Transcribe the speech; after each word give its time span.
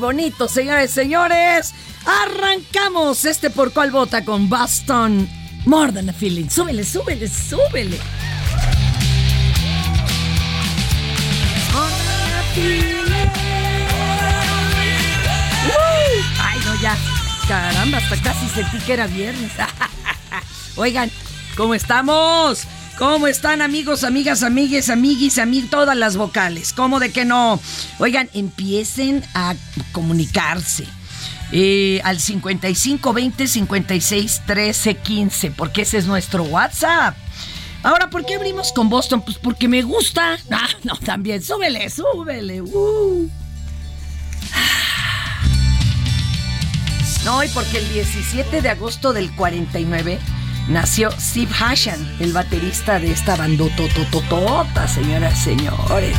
Bonito, 0.00 0.48
señores, 0.48 0.90
señores. 0.90 1.74
Arrancamos 2.04 3.24
este 3.24 3.50
por 3.50 3.72
cual 3.72 3.90
vota 3.90 4.24
con 4.24 4.48
Boston. 4.48 5.28
More 5.66 5.92
than 5.92 6.08
a 6.08 6.12
feeling. 6.12 6.48
Súbele, 6.48 6.84
súbele, 6.84 7.28
súbele. 7.28 7.98
Ay, 16.40 16.58
no, 16.64 16.80
ya. 16.80 16.96
Caramba, 17.46 17.98
hasta 17.98 18.16
casi 18.22 18.48
sentí 18.48 18.78
que 18.78 18.92
era 18.94 19.06
viernes. 19.06 19.52
Oigan, 20.76 21.10
¿cómo 21.56 21.74
estamos? 21.74 22.66
¿Cómo 23.00 23.26
están 23.26 23.62
amigos, 23.62 24.04
amigas, 24.04 24.42
amigues, 24.42 24.90
amiguis, 24.90 25.38
amig, 25.38 25.70
todas 25.70 25.96
las 25.96 26.18
vocales? 26.18 26.74
¿Cómo 26.74 27.00
de 27.00 27.10
que 27.10 27.24
no? 27.24 27.58
Oigan, 27.98 28.28
empiecen 28.34 29.24
a 29.32 29.54
comunicarse. 29.92 30.84
eh, 31.52 32.00
al 32.04 32.20
55 32.20 33.12
20 33.12 33.46
56 33.48 34.42
13 34.46 34.94
15, 34.96 35.50
porque 35.50 35.82
ese 35.82 35.98
es 35.98 36.06
nuestro 36.06 36.44
WhatsApp. 36.44 37.16
Ahora, 37.82 38.08
¿por 38.10 38.24
qué 38.26 38.34
abrimos 38.36 38.72
con 38.72 38.88
Boston? 38.88 39.22
Pues 39.22 39.38
porque 39.38 39.66
me 39.68 39.82
gusta. 39.82 40.38
Ah, 40.50 40.68
no, 40.84 40.96
también, 40.98 41.42
súbele, 41.42 41.88
súbele. 41.90 42.60
uh. 42.62 43.30
No, 47.24 47.44
y 47.44 47.48
porque 47.48 47.78
el 47.78 47.92
17 47.92 48.62
de 48.62 48.68
agosto 48.70 49.12
del 49.12 49.30
49 49.34 50.18
nació 50.68 51.10
Steve 51.20 51.52
Hashan, 51.58 52.16
el 52.20 52.32
baterista 52.32 52.98
de 52.98 53.12
esta 53.12 53.36
bandotototota, 53.36 54.88
señoras 54.88 55.38
y 55.40 55.44
señores. 55.56 56.16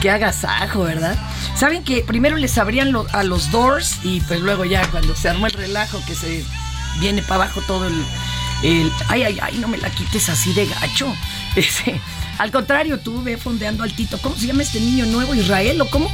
Qué 0.00 0.10
agasajo, 0.10 0.82
¿verdad? 0.82 1.16
Saben 1.56 1.84
que 1.84 2.02
primero 2.02 2.36
les 2.36 2.58
abrían 2.58 2.94
a 3.12 3.22
los 3.22 3.50
Doors 3.50 3.98
y 4.02 4.20
pues 4.22 4.40
luego 4.40 4.64
ya 4.64 4.86
cuando 4.90 5.14
se 5.14 5.28
armó 5.28 5.46
el 5.46 5.52
relajo 5.52 6.02
que 6.06 6.14
se 6.14 6.44
viene 7.00 7.22
para 7.22 7.44
abajo 7.44 7.60
todo 7.66 7.86
el, 7.86 8.92
ay, 9.08 9.22
ay, 9.22 9.38
ay, 9.40 9.58
no 9.58 9.68
me 9.68 9.78
la 9.78 9.90
quites 9.90 10.28
así 10.28 10.52
de 10.52 10.66
gacho. 10.66 11.14
Ese, 11.56 12.00
al 12.38 12.50
contrario, 12.50 12.98
tú 12.98 13.22
ve 13.22 13.36
fondeando 13.36 13.84
altito. 13.84 14.18
¿Cómo 14.18 14.36
se 14.36 14.46
llama 14.46 14.62
este 14.62 14.80
niño 14.80 15.06
nuevo? 15.06 15.34
¿Israel 15.34 15.80
o 15.80 15.86
cómo? 15.86 16.10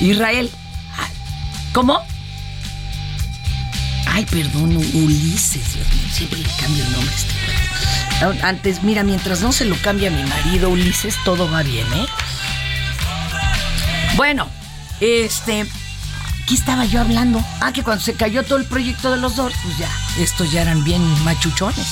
Israel. 0.00 0.50
Ah, 0.96 1.08
¿Cómo? 1.72 2.00
Ay, 4.06 4.24
perdón, 4.26 4.76
Ulises, 4.76 5.62
siempre 6.12 6.38
le 6.38 6.48
cambio 6.60 6.84
el 6.84 6.92
nombre 6.92 7.10
a 7.10 7.16
este. 7.16 8.44
Antes, 8.44 8.82
mira, 8.82 9.02
mientras 9.02 9.40
no 9.40 9.52
se 9.52 9.64
lo 9.64 9.76
cambie 9.76 10.08
a 10.08 10.10
mi 10.10 10.22
marido 10.24 10.68
Ulises, 10.68 11.16
todo 11.24 11.50
va 11.50 11.62
bien, 11.62 11.86
¿eh? 11.94 12.06
Bueno, 14.16 14.48
este. 15.00 15.66
Aquí 16.42 16.54
estaba 16.54 16.84
yo 16.84 17.00
hablando. 17.00 17.44
Ah, 17.60 17.72
que 17.72 17.82
cuando 17.82 18.02
se 18.02 18.14
cayó 18.14 18.42
todo 18.42 18.58
el 18.58 18.64
proyecto 18.64 19.12
de 19.12 19.18
los 19.18 19.36
dos, 19.36 19.52
pues 19.62 19.78
ya, 19.78 19.88
estos 20.18 20.50
ya 20.50 20.62
eran 20.62 20.82
bien 20.82 21.02
machuchones. 21.24 21.86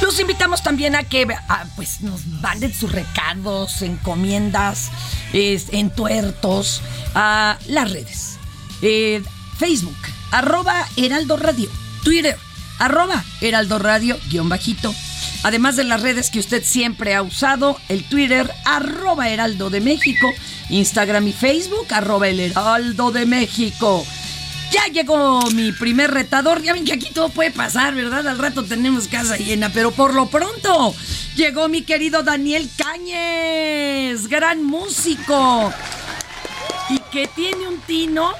Los 0.00 0.20
invitamos 0.20 0.62
también 0.62 0.94
a 0.94 1.02
que 1.02 1.26
ah, 1.48 1.64
pues 1.74 2.02
nos 2.02 2.24
manden 2.26 2.72
sus 2.72 2.92
recados, 2.92 3.82
encomiendas, 3.82 4.90
es, 5.32 5.66
entuertos 5.72 6.82
a 7.14 7.58
las 7.66 7.90
redes. 7.90 8.38
Eh, 8.82 9.22
Facebook, 9.58 9.96
arroba 10.30 10.86
Heraldo 10.96 11.36
Radio. 11.36 11.68
Twitter, 12.04 12.36
arroba 12.78 13.24
Heraldo 13.40 13.78
Radio, 13.78 14.18
guion 14.30 14.48
bajito. 14.48 14.94
Además 15.42 15.76
de 15.76 15.84
las 15.84 16.02
redes 16.02 16.30
que 16.30 16.38
usted 16.38 16.62
siempre 16.64 17.14
ha 17.14 17.22
usado, 17.22 17.78
el 17.88 18.04
Twitter, 18.04 18.50
arroba 18.64 19.28
Heraldo 19.28 19.70
de 19.70 19.80
México, 19.80 20.32
Instagram 20.68 21.28
y 21.28 21.32
Facebook, 21.32 21.86
arroba 21.90 22.28
el 22.28 22.40
Heraldo 22.40 23.10
de 23.10 23.26
México. 23.26 24.06
Ya 24.70 24.86
llegó 24.92 25.40
mi 25.52 25.72
primer 25.72 26.10
retador. 26.10 26.62
Ya 26.62 26.72
ven 26.72 26.84
que 26.84 26.92
aquí 26.92 27.10
todo 27.12 27.28
puede 27.28 27.50
pasar, 27.50 27.94
¿verdad? 27.94 28.26
Al 28.26 28.38
rato 28.38 28.64
tenemos 28.64 29.08
casa 29.08 29.36
llena, 29.36 29.70
pero 29.70 29.92
por 29.92 30.14
lo 30.14 30.26
pronto 30.26 30.94
llegó 31.36 31.68
mi 31.68 31.82
querido 31.82 32.22
Daniel 32.22 32.68
Cáñez, 32.76 34.26
gran 34.28 34.64
músico. 34.64 35.72
Y 36.88 36.98
que 37.12 37.28
tiene 37.28 37.68
un 37.68 37.80
tino 37.80 38.32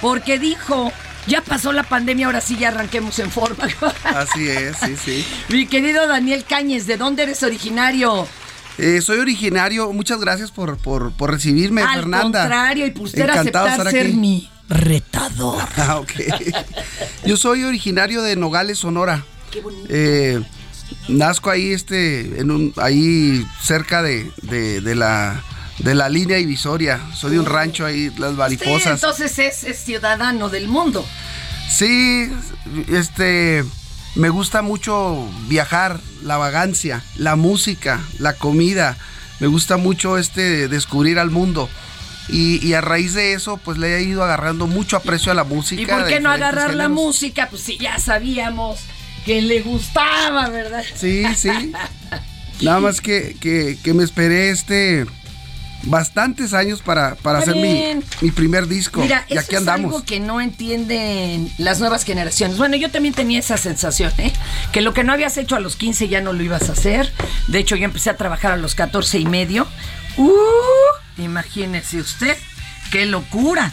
porque 0.00 0.38
dijo, 0.38 0.92
ya 1.26 1.40
pasó 1.40 1.72
la 1.72 1.82
pandemia, 1.82 2.26
ahora 2.26 2.40
sí 2.40 2.56
ya 2.56 2.68
arranquemos 2.68 3.18
en 3.18 3.30
forma. 3.30 3.66
Así 4.04 4.48
es, 4.48 4.76
sí, 4.76 4.96
sí. 4.96 5.26
Mi 5.48 5.66
querido 5.66 6.06
Daniel 6.06 6.44
Cáñez, 6.44 6.86
¿de 6.86 6.96
dónde 6.96 7.24
eres 7.24 7.42
originario? 7.42 8.28
Eh, 8.78 9.00
soy 9.00 9.18
originario, 9.18 9.92
muchas 9.92 10.18
gracias 10.20 10.50
por, 10.50 10.76
por, 10.78 11.12
por 11.12 11.30
recibirme, 11.30 11.82
Al 11.82 12.00
Fernanda. 12.00 12.40
contrario, 12.42 12.86
y 12.86 12.90
por 12.90 13.04
usted 13.04 13.22
Encantado 13.28 13.66
aceptar 13.66 13.90
ser 13.92 14.06
aquí. 14.06 14.16
mi 14.16 14.50
retador. 14.68 15.62
Ah, 15.76 15.96
ok. 15.98 16.10
Yo 17.24 17.36
soy 17.36 17.62
originario 17.64 18.22
de 18.22 18.34
Nogales, 18.36 18.78
Sonora. 18.78 19.24
Qué 19.50 19.60
bonito. 19.60 19.86
Eh, 19.88 20.42
nazco 21.08 21.50
ahí, 21.50 21.72
este, 21.72 22.40
en 22.40 22.50
un, 22.50 22.72
ahí 22.76 23.46
cerca 23.62 24.02
de, 24.02 24.30
de- 24.42 24.80
de 24.80 24.94
la, 24.96 25.42
de 25.78 25.94
la 25.94 26.08
línea 26.08 26.36
divisoria. 26.38 27.00
Soy 27.14 27.32
de 27.32 27.38
un 27.40 27.46
rancho 27.46 27.86
ahí, 27.86 28.10
las 28.18 28.32
Sí, 28.32 28.36
mariposas. 28.36 28.94
entonces 28.94 29.38
es, 29.38 29.64
es 29.64 29.78
ciudadano 29.78 30.48
del 30.48 30.66
mundo. 30.68 31.06
Sí, 31.70 32.30
este, 32.88 33.64
me 34.14 34.28
gusta 34.28 34.62
mucho 34.62 35.28
viajar, 35.48 36.00
la 36.22 36.36
vagancia, 36.36 37.02
la 37.16 37.36
música, 37.36 38.00
la 38.18 38.34
comida. 38.34 38.96
Me 39.40 39.46
gusta 39.46 39.76
mucho 39.76 40.18
este 40.18 40.68
descubrir 40.68 41.18
al 41.18 41.30
mundo. 41.30 41.68
Y, 42.28 42.64
y 42.66 42.72
a 42.74 42.80
raíz 42.80 43.12
de 43.14 43.34
eso, 43.34 43.58
pues 43.58 43.76
le 43.76 43.96
he 43.96 44.02
ido 44.02 44.22
agarrando 44.22 44.66
mucho 44.66 44.96
aprecio 44.96 45.32
a 45.32 45.34
la 45.34 45.44
música. 45.44 45.82
¿Y 45.82 45.86
por 45.86 46.06
qué 46.06 46.20
no 46.20 46.30
agarrar 46.30 46.74
la 46.74 46.88
música? 46.88 47.48
Pues 47.50 47.62
si 47.62 47.76
ya 47.76 47.98
sabíamos 47.98 48.80
que 49.26 49.42
le 49.42 49.60
gustaba, 49.60 50.48
¿verdad? 50.48 50.84
Sí, 50.94 51.24
sí. 51.36 51.50
Nada 52.62 52.80
más 52.80 53.00
que, 53.00 53.36
que, 53.40 53.76
que 53.82 53.94
me 53.94 54.04
esperé 54.04 54.50
este 54.50 55.06
bastantes 55.86 56.54
años 56.54 56.80
para, 56.82 57.14
para 57.16 57.38
hacer 57.38 57.56
mi, 57.56 58.00
mi 58.20 58.30
primer 58.30 58.66
disco. 58.66 59.00
Mira, 59.00 59.24
y 59.28 59.34
eso 59.34 59.40
aquí 59.42 59.54
es 59.54 59.58
andamos. 59.60 59.92
algo 59.94 60.04
que 60.04 60.20
no 60.20 60.40
entienden 60.40 61.50
las 61.58 61.80
nuevas 61.80 62.04
generaciones. 62.04 62.56
Bueno, 62.58 62.76
yo 62.76 62.90
también 62.90 63.14
tenía 63.14 63.38
esa 63.38 63.56
sensación, 63.56 64.12
¿eh? 64.18 64.32
Que 64.72 64.80
lo 64.80 64.94
que 64.94 65.04
no 65.04 65.12
habías 65.12 65.36
hecho 65.36 65.56
a 65.56 65.60
los 65.60 65.76
15 65.76 66.08
ya 66.08 66.20
no 66.20 66.32
lo 66.32 66.42
ibas 66.42 66.68
a 66.68 66.72
hacer. 66.72 67.12
De 67.48 67.58
hecho, 67.58 67.76
yo 67.76 67.84
empecé 67.84 68.10
a 68.10 68.16
trabajar 68.16 68.52
a 68.52 68.56
los 68.56 68.74
14 68.74 69.18
y 69.18 69.26
medio. 69.26 69.66
¡Uh! 70.16 70.32
Imagínese 71.18 71.98
usted, 72.00 72.36
qué 72.90 73.06
locura. 73.06 73.72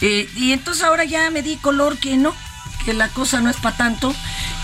Eh, 0.00 0.28
y 0.36 0.52
entonces 0.52 0.82
ahora 0.82 1.04
ya 1.04 1.30
me 1.30 1.42
di 1.42 1.56
color 1.56 1.96
que 1.98 2.16
no, 2.16 2.34
que 2.84 2.92
la 2.92 3.08
cosa 3.08 3.40
no 3.40 3.50
es 3.50 3.56
para 3.56 3.76
tanto 3.76 4.14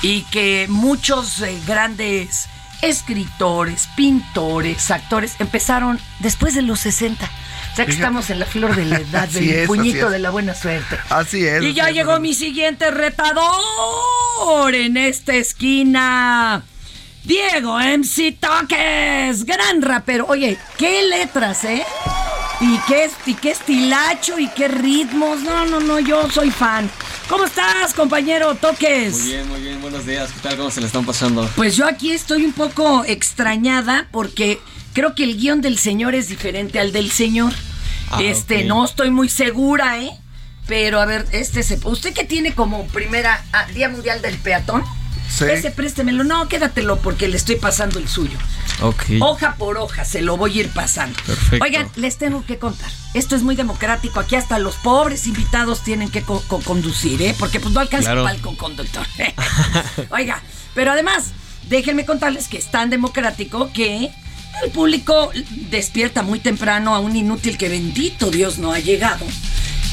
y 0.02 0.22
que 0.24 0.66
muchos 0.68 1.40
eh, 1.42 1.56
grandes 1.66 2.48
escritores, 2.82 3.88
pintores, 3.96 4.90
actores 4.90 5.34
empezaron 5.38 5.98
después 6.20 6.54
de 6.54 6.62
los 6.62 6.80
60. 6.80 7.24
O 7.24 7.28
sea 7.76 7.86
que 7.86 7.92
Fíjate. 7.92 7.92
estamos 7.92 8.30
en 8.30 8.38
la 8.40 8.46
flor 8.46 8.74
de 8.74 8.84
la 8.84 8.96
edad 9.00 9.28
del 9.28 9.48
es, 9.50 9.66
puñito 9.66 10.10
de 10.10 10.18
la 10.18 10.30
buena 10.30 10.54
suerte. 10.54 10.98
Así 11.10 11.46
es. 11.46 11.62
Y 11.62 11.74
ya 11.74 11.90
llegó 11.90 12.18
mi 12.20 12.34
siguiente 12.34 12.90
retador 12.90 14.74
en 14.74 14.96
esta 14.96 15.34
esquina. 15.34 16.62
Diego 17.24 17.78
MC 17.78 18.38
Toques, 18.40 19.44
gran 19.44 19.82
rapero. 19.82 20.26
Oye, 20.28 20.56
qué 20.78 21.02
letras, 21.02 21.64
¿eh? 21.64 21.84
Y 22.60 22.76
qué, 22.88 23.08
y 23.26 23.34
qué 23.34 23.52
estilacho 23.52 24.38
y 24.38 24.48
qué 24.48 24.66
ritmos. 24.66 25.42
No, 25.42 25.64
no, 25.66 25.78
no, 25.78 26.00
yo 26.00 26.28
soy 26.30 26.50
fan. 26.50 26.90
¿Cómo 27.28 27.44
estás, 27.44 27.94
compañero 27.94 28.54
Toques? 28.56 29.12
Muy 29.12 29.28
bien, 29.28 29.48
muy 29.48 29.60
bien, 29.60 29.80
buenos 29.80 30.04
días. 30.04 30.32
¿Qué 30.32 30.40
tal? 30.40 30.56
¿Cómo 30.56 30.70
se 30.70 30.80
le 30.80 30.86
están 30.86 31.06
pasando? 31.06 31.48
Pues 31.54 31.76
yo 31.76 31.86
aquí 31.86 32.10
estoy 32.10 32.44
un 32.44 32.52
poco 32.52 33.04
extrañada 33.04 34.08
porque 34.10 34.58
creo 34.92 35.14
que 35.14 35.22
el 35.22 35.36
guion 35.36 35.60
del 35.60 35.78
señor 35.78 36.16
es 36.16 36.28
diferente 36.28 36.80
al 36.80 36.90
del 36.90 37.12
señor. 37.12 37.52
Ah, 38.10 38.22
este, 38.22 38.64
no 38.64 38.84
estoy 38.84 39.10
muy 39.10 39.28
segura, 39.28 40.02
¿eh? 40.02 40.10
Pero 40.66 41.00
a 41.00 41.06
ver, 41.06 41.26
este 41.32 41.62
se. 41.62 41.78
¿Usted 41.84 42.12
que 42.12 42.24
tiene 42.24 42.54
como 42.54 42.86
primera 42.88 43.44
ah, 43.52 43.66
Día 43.72 43.88
Mundial 43.88 44.20
del 44.20 44.36
Peatón? 44.36 44.82
Sí. 45.28 45.44
Ese 45.44 45.70
préstemelo. 45.70 46.24
No, 46.24 46.48
quédatelo 46.48 46.98
porque 47.00 47.28
le 47.28 47.36
estoy 47.36 47.56
pasando 47.56 47.98
el 47.98 48.08
suyo. 48.08 48.38
Ok. 48.80 49.04
Hoja 49.20 49.56
por 49.56 49.76
hoja, 49.76 50.04
se 50.04 50.22
lo 50.22 50.36
voy 50.36 50.56
a 50.58 50.60
ir 50.62 50.68
pasando. 50.70 51.18
Perfecto. 51.26 51.64
Oigan, 51.64 51.88
les 51.96 52.16
tengo 52.16 52.44
que 52.46 52.58
contar. 52.58 52.90
Esto 53.14 53.36
es 53.36 53.42
muy 53.42 53.54
democrático. 53.56 54.20
Aquí 54.20 54.36
hasta 54.36 54.58
los 54.58 54.76
pobres 54.76 55.26
invitados 55.26 55.82
tienen 55.84 56.10
que 56.10 56.22
co- 56.22 56.42
co- 56.48 56.60
conducir, 56.60 57.20
¿eh? 57.22 57.34
Porque 57.38 57.60
pues 57.60 57.74
no 57.74 57.80
alcanza 57.80 58.12
Claro. 58.12 58.28
el 58.28 58.40
conductor. 58.56 59.06
Oiga, 60.10 60.42
pero 60.74 60.92
además, 60.92 61.32
déjenme 61.68 62.04
contarles 62.06 62.48
que 62.48 62.58
es 62.58 62.70
tan 62.70 62.90
democrático 62.90 63.70
que 63.72 64.10
el 64.64 64.70
público 64.72 65.30
despierta 65.70 66.22
muy 66.22 66.40
temprano 66.40 66.94
a 66.94 67.00
un 67.00 67.14
inútil 67.16 67.58
que 67.58 67.68
bendito 67.68 68.30
Dios 68.30 68.58
no 68.58 68.72
ha 68.72 68.78
llegado. 68.78 69.24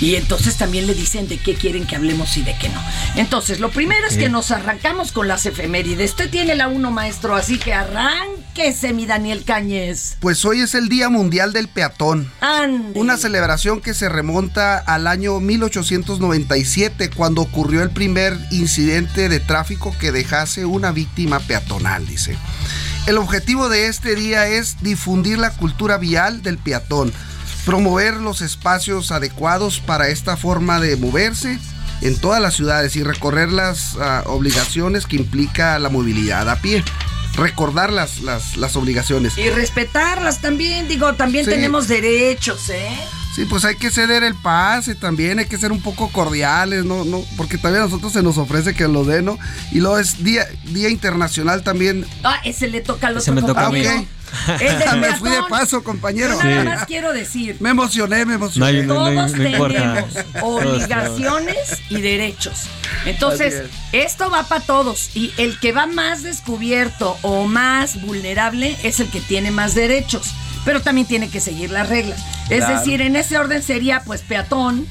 Y 0.02 0.16
entonces 0.16 0.58
también 0.58 0.88
le 0.88 0.94
dicen 0.94 1.28
de 1.28 1.38
qué 1.38 1.56
quieren 1.56 1.88
que 1.88 1.96
hablemos 1.96 2.36
y 2.38 2.44
de 2.44 2.58
qué 2.58 2.70
no. 2.70 2.84
Entonces, 3.16 3.60
lo 3.60 3.72
primero 3.72 4.06
es 4.08 4.18
que 4.18 4.30
nos 4.30 4.52
arrancamos 4.52 5.12
con 5.12 5.28
las 5.28 5.46
efemérides. 5.46 6.12
Usted 6.12 6.30
tiene 6.30 6.56
la 6.56 6.68
uno, 6.68 6.92
maestro, 6.92 7.36
así 7.36 7.58
que 7.58 7.74
arránquese, 7.74 8.94
mi 8.94 9.06
Daniel 9.06 9.44
Cañez. 9.46 10.18
Pues 10.20 10.44
hoy 10.44 10.62
es 10.62 10.76
el 10.76 10.90
Día 10.90 11.10
Mundial 11.10 11.54
del 11.54 11.70
Peatón. 11.70 12.32
Ande. 12.42 13.00
Una 13.00 13.18
celebración 13.18 13.82
que 13.82 13.94
se 13.94 14.10
remonta 14.10 14.78
al 14.78 15.08
año 15.08 15.40
1897, 15.40 17.10
cuando 17.12 17.42
ocurrió 17.42 17.82
el 17.82 17.92
primer 17.92 18.38
incidente 18.52 19.30
de 19.30 19.40
tráfico 19.40 19.96
que 19.98 20.12
dejase 20.12 20.66
una 20.66 20.92
víctima 20.92 21.40
peatonal, 21.40 22.06
dice. 22.06 22.38
El 23.08 23.18
objetivo 23.18 23.70
de 23.70 23.88
este 23.88 24.16
día 24.16 24.48
es 24.48 24.78
difundir 24.82 25.38
la 25.38 25.52
cultura 25.52 25.98
vial 25.98 26.42
del 26.42 26.58
peatón, 26.58 27.14
promover 27.66 28.16
los 28.16 28.42
espacios 28.42 29.12
adecuados 29.12 29.80
para 29.80 30.10
esta 30.10 30.38
forma 30.38 30.80
de 30.80 30.96
moverse 30.98 31.60
en 32.02 32.18
todas 32.20 32.42
las 32.42 32.54
ciudades 32.54 32.96
y 32.96 33.04
recorrer 33.04 33.52
las 33.52 33.96
ah, 34.00 34.24
obligaciones 34.28 35.06
que 35.08 35.16
implica 35.16 35.80
la 35.80 35.90
movilidad 35.90 36.50
a 36.50 36.62
pie. 36.62 36.84
Recordar 37.36 37.92
las, 37.92 38.22
las, 38.22 38.56
las 38.56 38.78
obligaciones. 38.78 39.38
Y 39.38 39.50
respetarlas 39.50 40.40
también, 40.40 40.88
digo, 40.88 41.16
también 41.16 41.44
Sí. 41.44 41.52
tenemos 41.52 41.90
derechos, 41.90 42.70
¿eh? 42.70 42.98
Sí, 43.36 43.44
pues 43.44 43.66
hay 43.66 43.76
que 43.76 43.92
ceder 43.92 44.24
el 44.24 44.34
pase 44.36 44.96
también, 44.96 45.40
hay 45.40 45.46
que 45.46 45.58
ser 45.58 45.74
un 45.74 45.82
poco 45.82 46.10
cordiales, 46.10 46.86
¿no? 46.86 47.04
no 47.04 47.22
porque 47.36 47.58
también 47.58 47.82
a 47.82 47.86
nosotros 47.88 48.14
se 48.14 48.24
nos 48.24 48.38
ofrece 48.38 48.74
que 48.74 48.88
lo 48.88 49.04
den, 49.04 49.26
¿no? 49.26 49.38
Y 49.74 49.80
luego 49.82 50.00
es 50.00 50.24
Día, 50.24 50.46
día 50.72 50.88
Internacional 50.88 51.62
también. 51.62 52.06
Ah, 52.24 52.40
ese 52.46 52.70
le 52.70 52.80
toca 52.80 53.08
al 53.08 53.18
otro 53.18 53.34
me 53.34 53.42
toca. 53.42 53.70
El 54.60 54.80
del 54.80 55.00
Me 55.00 55.16
fui 55.16 55.30
de 55.30 55.42
paso, 55.50 55.84
compañero. 55.84 56.34
Yo 56.38 56.44
nada 56.44 56.62
Sí. 56.62 56.68
más 56.68 56.86
quiero 56.86 57.14
decir, 57.14 57.58
Me 57.60 57.70
emocioné, 57.72 58.26
me 58.26 58.36
emocioné. 58.36 58.84
no- 58.84 58.94
todos 58.96 59.14
no 59.14 59.26
tenemos 59.32 59.72
obligaciones 60.42 61.58
y 61.90 62.02
derechos. 62.02 62.64
Entonces, 63.06 63.64
esto 63.92 64.30
va 64.30 64.44
para 64.44 64.64
todos. 64.66 65.12
Y 65.16 65.32
el 65.38 65.60
que 65.60 65.72
va 65.72 65.86
más 65.88 66.24
descubierto 66.24 67.18
o 67.22 67.46
más 67.48 68.02
vulnerable 68.02 68.78
es 68.84 69.00
el 69.00 69.10
que 69.10 69.22
tiene 69.22 69.52
más 69.52 69.76
derechos. 69.76 70.34
Pero 70.64 70.82
también 70.82 71.06
tiene 71.08 71.30
que 71.30 71.40
seguir 71.40 71.70
las 71.70 71.90
reglas. 71.90 72.20
Es 72.50 72.60
Claro. 72.66 72.80
decir, 72.80 73.02
en 73.02 73.16
ese 73.16 73.38
orden 73.38 73.62
sería 73.62 74.02
pues 74.04 74.22
peatón. 74.22 74.88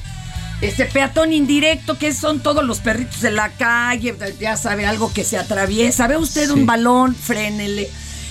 Este 0.61 0.85
peatón 0.85 1.33
indirecto, 1.33 1.97
que 1.97 2.13
son 2.13 2.39
todos 2.39 2.63
los 2.63 2.79
perritos 2.79 3.19
de 3.19 3.31
la 3.31 3.49
calle, 3.49 4.15
ya 4.39 4.55
sabe, 4.55 4.85
algo 4.85 5.11
que 5.13 5.25
se 5.25 5.37
atraviesa. 5.37 6.07
Ve 6.07 6.15
usted 6.15 6.45
Sí. 6.45 6.51
un 6.51 6.65
balón, 6.65 7.13
frénele. 7.13 7.89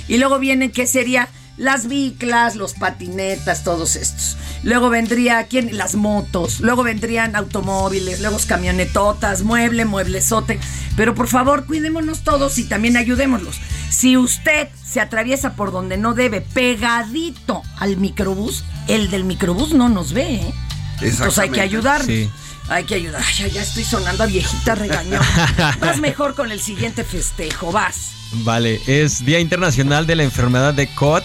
Y 0.09 0.19
luego 0.19 0.39
vienen, 0.39 0.71
¿qué 0.71 0.87
sería? 0.87 1.29
Las 1.57 1.87
biclas, 1.87 2.57
los 2.57 2.75
patinetas, 2.75 3.63
todos 3.63 3.95
estos. 3.97 4.37
Luego 4.65 4.91
vendría, 4.91 5.45
¿quién? 5.45 5.77
Las 5.77 5.95
motos. 5.95 6.61
Luego 6.61 6.83
vendrían 6.83 7.37
automóviles, 7.37 8.21
luego 8.21 8.39
camionetotas, 8.47 9.43
mueble, 9.43 9.85
mueblezote. 9.85 10.59
Pero 10.97 11.15
por 11.15 11.29
favor, 11.29 11.67
cuidémonos 11.67 12.23
todos 12.23 12.59
y 12.59 12.65
también 12.65 12.97
ayudémoslos. 12.97 13.61
Si 13.91 14.17
usted 14.17 14.69
se 14.85 15.01
atraviesa 15.01 15.55
por 15.55 15.71
donde 15.71 15.97
no 15.97 16.15
debe, 16.15 16.41
pegadito 16.41 17.63
al 17.79 17.97
microbús, 17.99 18.65
el 18.89 19.11
del 19.11 19.25
microbús 19.25 19.75
no 19.75 19.89
nos 19.89 20.13
ve, 20.13 20.37
¿eh? 20.37 20.55
Entonces 21.01 21.39
hay 21.39 21.51
que 21.51 21.61
ayudarnos. 21.61 22.07
Sí. 22.07 22.31
Hay 22.69 22.85
que 22.85 22.95
ayudar. 22.95 23.23
Ay, 23.23 23.51
ya, 23.51 23.63
estoy 23.63 23.85
sonando 23.85 24.25
a 24.25 24.27
viejita 24.27 24.75
regañón. 24.75 25.21
Vas 25.81 25.99
mejor 25.99 26.35
con 26.35 26.51
el 26.51 26.61
siguiente 26.61 27.05
festejo, 27.05 27.71
vas. 27.73 28.13
Vale, 28.33 28.81
es 28.87 29.25
Día 29.25 29.39
Internacional 29.39 30.07
de 30.07 30.17
la 30.17 30.23
Enfermedad 30.25 30.75
de 30.75 30.87
COT. 30.89 31.25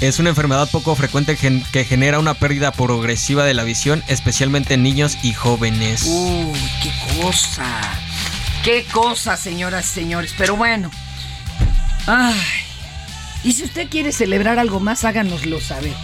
Es 0.00 0.18
una 0.18 0.30
enfermedad 0.30 0.68
poco 0.70 0.96
frecuente 0.96 1.36
que 1.36 1.84
genera 1.84 2.18
una 2.18 2.34
pérdida 2.34 2.72
progresiva 2.72 3.44
de 3.44 3.54
la 3.54 3.62
visión, 3.62 4.02
especialmente 4.08 4.74
en 4.74 4.82
niños 4.82 5.16
y 5.22 5.32
jóvenes. 5.32 6.02
Uy, 6.06 6.58
qué 6.82 7.22
cosa. 7.22 7.80
Qué 8.64 8.84
cosa, 8.92 9.36
señoras 9.36 9.86
y 9.86 9.94
señores. 10.00 10.34
Pero 10.36 10.56
bueno. 10.56 10.90
Ay. 12.08 12.34
Y 13.44 13.52
si 13.52 13.62
usted 13.62 13.88
quiere 13.88 14.10
celebrar 14.10 14.58
algo 14.58 14.80
más, 14.80 15.04
háganoslo 15.04 15.60
saber. 15.60 15.94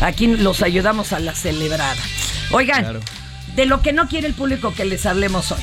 Aquí 0.00 0.28
los 0.28 0.62
ayudamos 0.62 1.12
a 1.12 1.18
la 1.18 1.34
celebrada. 1.34 2.00
Oigan, 2.52 2.82
Claro. 2.82 3.00
De 3.56 3.66
lo 3.66 3.82
que 3.82 3.92
no 3.92 4.08
quiere 4.08 4.26
el 4.26 4.34
público 4.34 4.72
que 4.74 4.84
les 4.84 5.06
hablemos 5.06 5.50
hoy. 5.52 5.60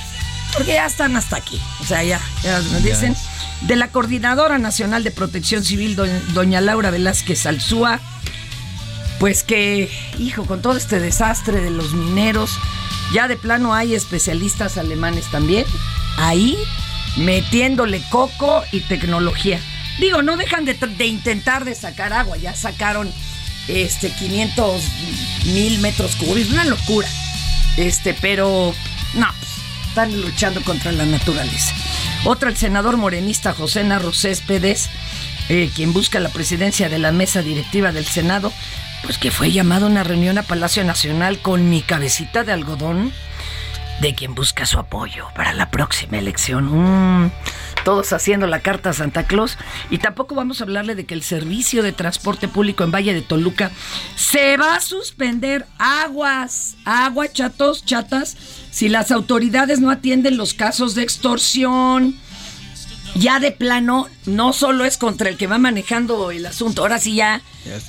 Porque 0.54 0.74
ya 0.74 0.86
están 0.86 1.16
hasta 1.16 1.38
aquí. 1.38 1.60
O 1.82 1.86
sea, 1.86 2.04
ya, 2.04 2.20
ya 2.44 2.60
nos 2.60 2.84
dicen. 2.84 3.16
De 3.62 3.76
la 3.76 3.90
Coordinadora 3.90 4.58
Nacional 4.60 5.04
de 5.04 5.12
Protección 5.12 5.64
Civil, 5.64 5.96
do- 5.96 6.06
doña 6.34 6.62
Laura 6.62 6.90
Velázquez 6.92 7.46
Alzúa. 7.46 8.00
Pues 9.20 9.44
que, 9.44 9.90
hijo, 10.20 10.46
con 10.46 10.62
todo 10.62 10.78
este 10.78 11.00
desastre 11.00 11.60
de 11.60 11.72
los 11.72 11.94
mineros, 11.94 12.52
ya 13.14 13.28
de 13.28 13.36
plano 13.36 13.74
hay 13.74 13.96
especialistas 13.96 14.78
alemanes 14.78 15.26
también, 15.32 15.66
ahí 16.18 16.56
metiéndole 17.18 18.02
coco 18.12 18.64
y 18.72 18.82
tecnología. 18.82 19.60
Digo, 20.00 20.22
no 20.22 20.38
dejan 20.38 20.66
de, 20.66 20.76
de 20.76 21.06
intentar 21.08 21.66
de 21.66 21.74
sacar 21.74 22.14
agua. 22.14 22.38
Ya 22.38 22.56
sacaron 22.56 23.12
este 23.68 24.12
500 24.12 24.84
mil 25.46 25.80
metros 25.80 26.16
cúbicos. 26.16 26.52
Una 26.54 26.66
locura. 26.66 27.08
Este, 27.78 28.14
pero 28.14 28.74
no, 29.14 29.28
están 29.88 30.22
luchando 30.22 30.62
contra 30.64 30.92
la 30.92 31.06
naturaleza. 31.06 31.74
Otra, 32.26 32.50
el 32.50 32.58
senador 32.58 32.98
morenista 32.98 33.54
José 33.54 33.84
Narro 33.84 34.14
Céspedes, 34.14 34.90
eh, 35.50 35.70
quien 35.76 35.94
busca 35.94 36.20
la 36.20 36.30
presidencia 36.30 36.90
de 36.90 37.00
la 37.00 37.12
mesa 37.12 37.42
directiva 37.42 37.92
del 37.92 38.06
Senado, 38.06 38.52
pues 39.04 39.18
que 39.18 39.32
fue 39.32 39.52
llamado 39.52 39.86
a 39.86 39.90
una 39.90 40.04
reunión 40.04 40.38
a 40.38 40.44
Palacio 40.44 40.84
Nacional 40.84 41.40
con 41.40 41.70
mi 41.70 41.82
cabecita 41.82 42.44
de 42.44 42.52
algodón 42.52 43.14
de 44.02 44.14
quien 44.14 44.36
busca 44.36 44.66
su 44.66 44.78
apoyo 44.80 45.28
para 45.36 45.54
la 45.54 45.72
próxima 45.72 46.18
elección. 46.18 47.26
Mm, 47.26 47.32
todos 47.88 48.12
haciendo 48.12 48.48
la 48.48 48.60
carta 48.60 48.90
a 48.90 48.94
Santa 48.94 49.28
Claus. 49.28 49.58
Y 49.90 50.00
tampoco 50.00 50.36
vamos 50.36 50.60
a 50.60 50.66
hablarle 50.66 50.94
de 50.94 51.06
que 51.06 51.14
el 51.14 51.24
servicio 51.24 51.84
de 51.84 51.94
transporte 51.94 52.50
público 52.50 52.84
en 52.84 52.92
Valle 52.92 53.14
de 53.14 53.22
Toluca 53.22 53.72
se 54.18 54.58
va 54.58 54.76
a 54.76 54.82
suspender. 54.82 55.66
Aguas, 55.80 56.76
agua, 56.84 57.32
chatos, 57.32 57.86
chatas, 57.86 58.36
si 58.72 58.90
las 58.90 59.10
autoridades 59.10 59.80
no 59.80 59.90
atienden 59.90 60.36
los 60.36 60.54
casos 60.54 60.96
de 60.96 61.04
extorsión. 61.04 62.20
Ya 63.16 63.40
de 63.40 63.52
plano, 63.52 64.08
no 64.26 64.52
solo 64.52 64.84
es 64.84 64.98
contra 64.98 65.30
el 65.30 65.38
que 65.38 65.48
va 65.48 65.58
manejando 65.58 66.30
el 66.30 66.46
asunto, 66.46 66.82
ahora 66.82 67.00
sí 67.00 67.16
ya, 67.16 67.42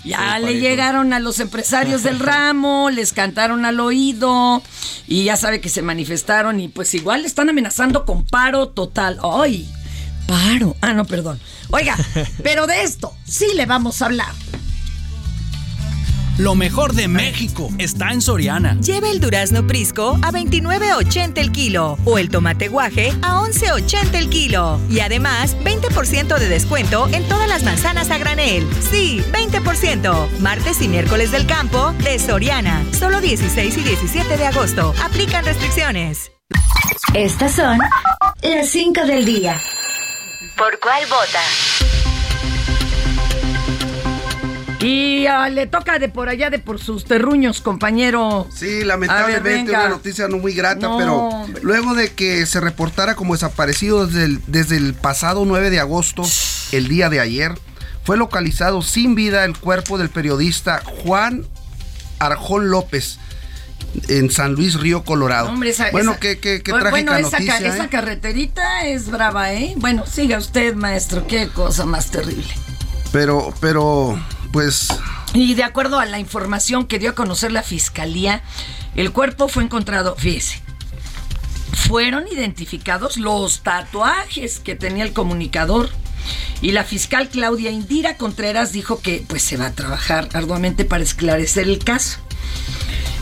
ya 0.05 0.39
le 0.39 0.61
llegaron 0.61 1.13
a 1.13 1.19
los 1.19 1.41
empresarios 1.41 2.05
del 2.05 2.19
ramo, 2.21 2.89
les 2.89 3.13
cantaron 3.13 3.65
al 3.65 3.81
oído 3.81 4.63
y 5.09 5.25
ya 5.25 5.37
sabe 5.37 5.61
que 5.61 5.69
se 5.69 5.83
manifestaron 5.83 6.61
y 6.61 6.69
pues 6.69 6.95
igual 6.95 7.27
están 7.27 7.51
amenazando 7.51 8.07
con 8.07 8.25
paro 8.25 8.69
total. 8.69 9.19
¡Ay! 9.23 9.69
Paro. 10.29 10.77
Ah, 10.83 10.93
no, 10.93 11.07
perdón. 11.07 11.41
Oiga, 11.71 11.97
pero 12.45 12.67
de 12.67 12.83
esto 12.83 13.17
sí 13.25 13.47
le 13.57 13.65
vamos 13.65 14.03
a 14.03 14.07
hablar. 14.07 14.33
Lo 16.37 16.55
mejor 16.55 16.93
de 16.93 17.09
México 17.09 17.69
está 17.79 18.13
en 18.13 18.21
Soriana. 18.21 18.79
Lleva 18.81 19.11
el 19.11 19.19
durazno 19.19 19.67
Prisco 19.67 20.19
a 20.23 20.31
29.80 20.31 21.39
el 21.39 21.51
kilo 21.51 21.99
o 22.05 22.19
el 22.19 22.29
tomate 22.29 22.69
guaje 22.69 23.13
a 23.23 23.41
11.80 23.41 24.15
el 24.15 24.29
kilo. 24.29 24.79
Y 24.89 25.01
además, 25.01 25.57
20% 25.65 26.39
de 26.39 26.49
descuento 26.49 27.09
en 27.11 27.27
todas 27.27 27.49
las 27.49 27.65
manzanas 27.65 28.11
a 28.11 28.19
granel. 28.19 28.69
Sí, 28.89 29.21
20%. 29.33 30.39
Martes 30.39 30.81
y 30.81 30.87
miércoles 30.87 31.33
del 31.33 31.47
campo 31.47 31.93
de 32.05 32.21
Soriana. 32.21 32.85
Solo 32.93 33.21
16 33.21 33.77
y 33.77 33.83
17 33.83 34.37
de 34.37 34.47
agosto. 34.47 34.95
Aplican 35.03 35.45
restricciones. 35.45 36.31
Estas 37.15 37.53
son 37.55 37.79
las 38.43 38.69
5 38.69 39.07
del 39.07 39.25
día. 39.25 39.57
¿Por 40.59 40.81
cuál 40.81 41.05
vota? 41.07 41.41
Y 44.81 45.27
ah, 45.27 45.49
le 45.49 45.69
toca 45.69 46.01
de 46.01 46.09
por 46.09 46.29
allá, 46.29 46.51
de 46.51 46.59
por 46.59 46.81
sus 46.81 47.05
terruños, 47.05 47.61
compañero. 47.61 48.49
Sí, 48.53 48.85
lamentablemente 48.85 49.71
ver, 49.71 49.81
una 49.81 49.89
noticia 49.89 50.27
no 50.27 50.39
muy 50.39 50.55
grata, 50.55 50.89
No, 50.89 50.99
pero 50.99 51.47
luego 51.63 51.95
de 51.95 52.13
que 52.13 52.45
se 52.45 52.61
reportara 52.61 53.15
como 53.15 53.35
desaparecido 53.35 54.07
desde 54.07 54.25
el, 54.25 54.41
desde 54.49 54.77
el 54.77 54.95
pasado 54.95 55.45
9 55.45 55.71
de 55.71 55.79
agosto, 55.79 56.25
el 56.73 56.89
día 56.89 57.09
de 57.09 57.21
ayer, 57.21 57.55
fue 58.03 58.17
localizado 58.17 58.83
sin 58.83 59.15
vida 59.15 59.45
el 59.45 59.57
cuerpo 59.57 59.97
del 59.97 60.09
periodista 60.09 60.83
Juan 60.85 61.47
Arjón 62.19 62.71
López 62.71 63.21
en 64.09 64.31
San 64.31 64.53
Luis 64.55 64.75
Río 64.75 65.03
Colorado. 65.05 65.49
Hombre, 65.49 65.71
esa- 65.71 65.91
bueno, 65.91 66.13
esa- 66.13 66.21
qué, 66.21 66.39
qué, 66.39 66.63
qué 66.63 66.73
bueno, 66.73 67.13
trágica 67.13 67.19
esa, 67.19 67.31
ca- 67.31 67.39
noticia. 67.55 67.75
esa 67.75 67.85
¿eh? 67.85 67.89
carreterita 67.89 68.87
es 68.87 69.11
brava, 69.11 69.53
¿eh? 69.53 69.75
Bueno, 69.77 70.05
siga 70.07 70.39
usted, 70.39 70.75
maestro. 70.75 71.27
Qué 71.27 71.49
cosa 71.49 71.85
más 71.87 72.11
terrible. 72.11 72.53
Pero, 73.13 73.55
pero, 73.61 74.21
pues, 74.53 74.89
Y 75.33 75.55
de 75.55 75.65
acuerdo 75.65 75.99
a 75.99 76.07
la 76.07 76.19
información 76.19 76.87
que 76.87 76.99
dio 76.99 77.11
a 77.11 77.15
conocer 77.15 77.53
la 77.53 77.63
fiscalía, 77.63 78.43
el 78.95 79.13
cuerpo 79.13 79.49
fue 79.49 79.63
encontrado, 79.65 80.15
fíjese, 80.17 80.61
fueron 81.73 82.27
identificados 82.29 83.17
los 83.17 83.63
tatuajes 83.63 84.59
que 84.61 84.75
tenía 84.75 85.05
el 85.05 85.13
comunicador. 85.13 85.91
Y 86.61 86.73
la 86.73 86.85
fiscal 86.85 87.29
Claudia 87.29 87.71
Indira 87.71 88.17
Contreras 88.17 88.73
dijo 88.73 89.01
que 89.01 89.25
pues 89.27 89.43
se 89.43 89.57
va 89.57 89.67
a 89.67 89.73
trabajar 89.73 90.29
arduamente 90.35 90.85
para 90.85 91.03
esclarecer 91.05 91.69
el 91.69 91.79
caso. 91.83 92.19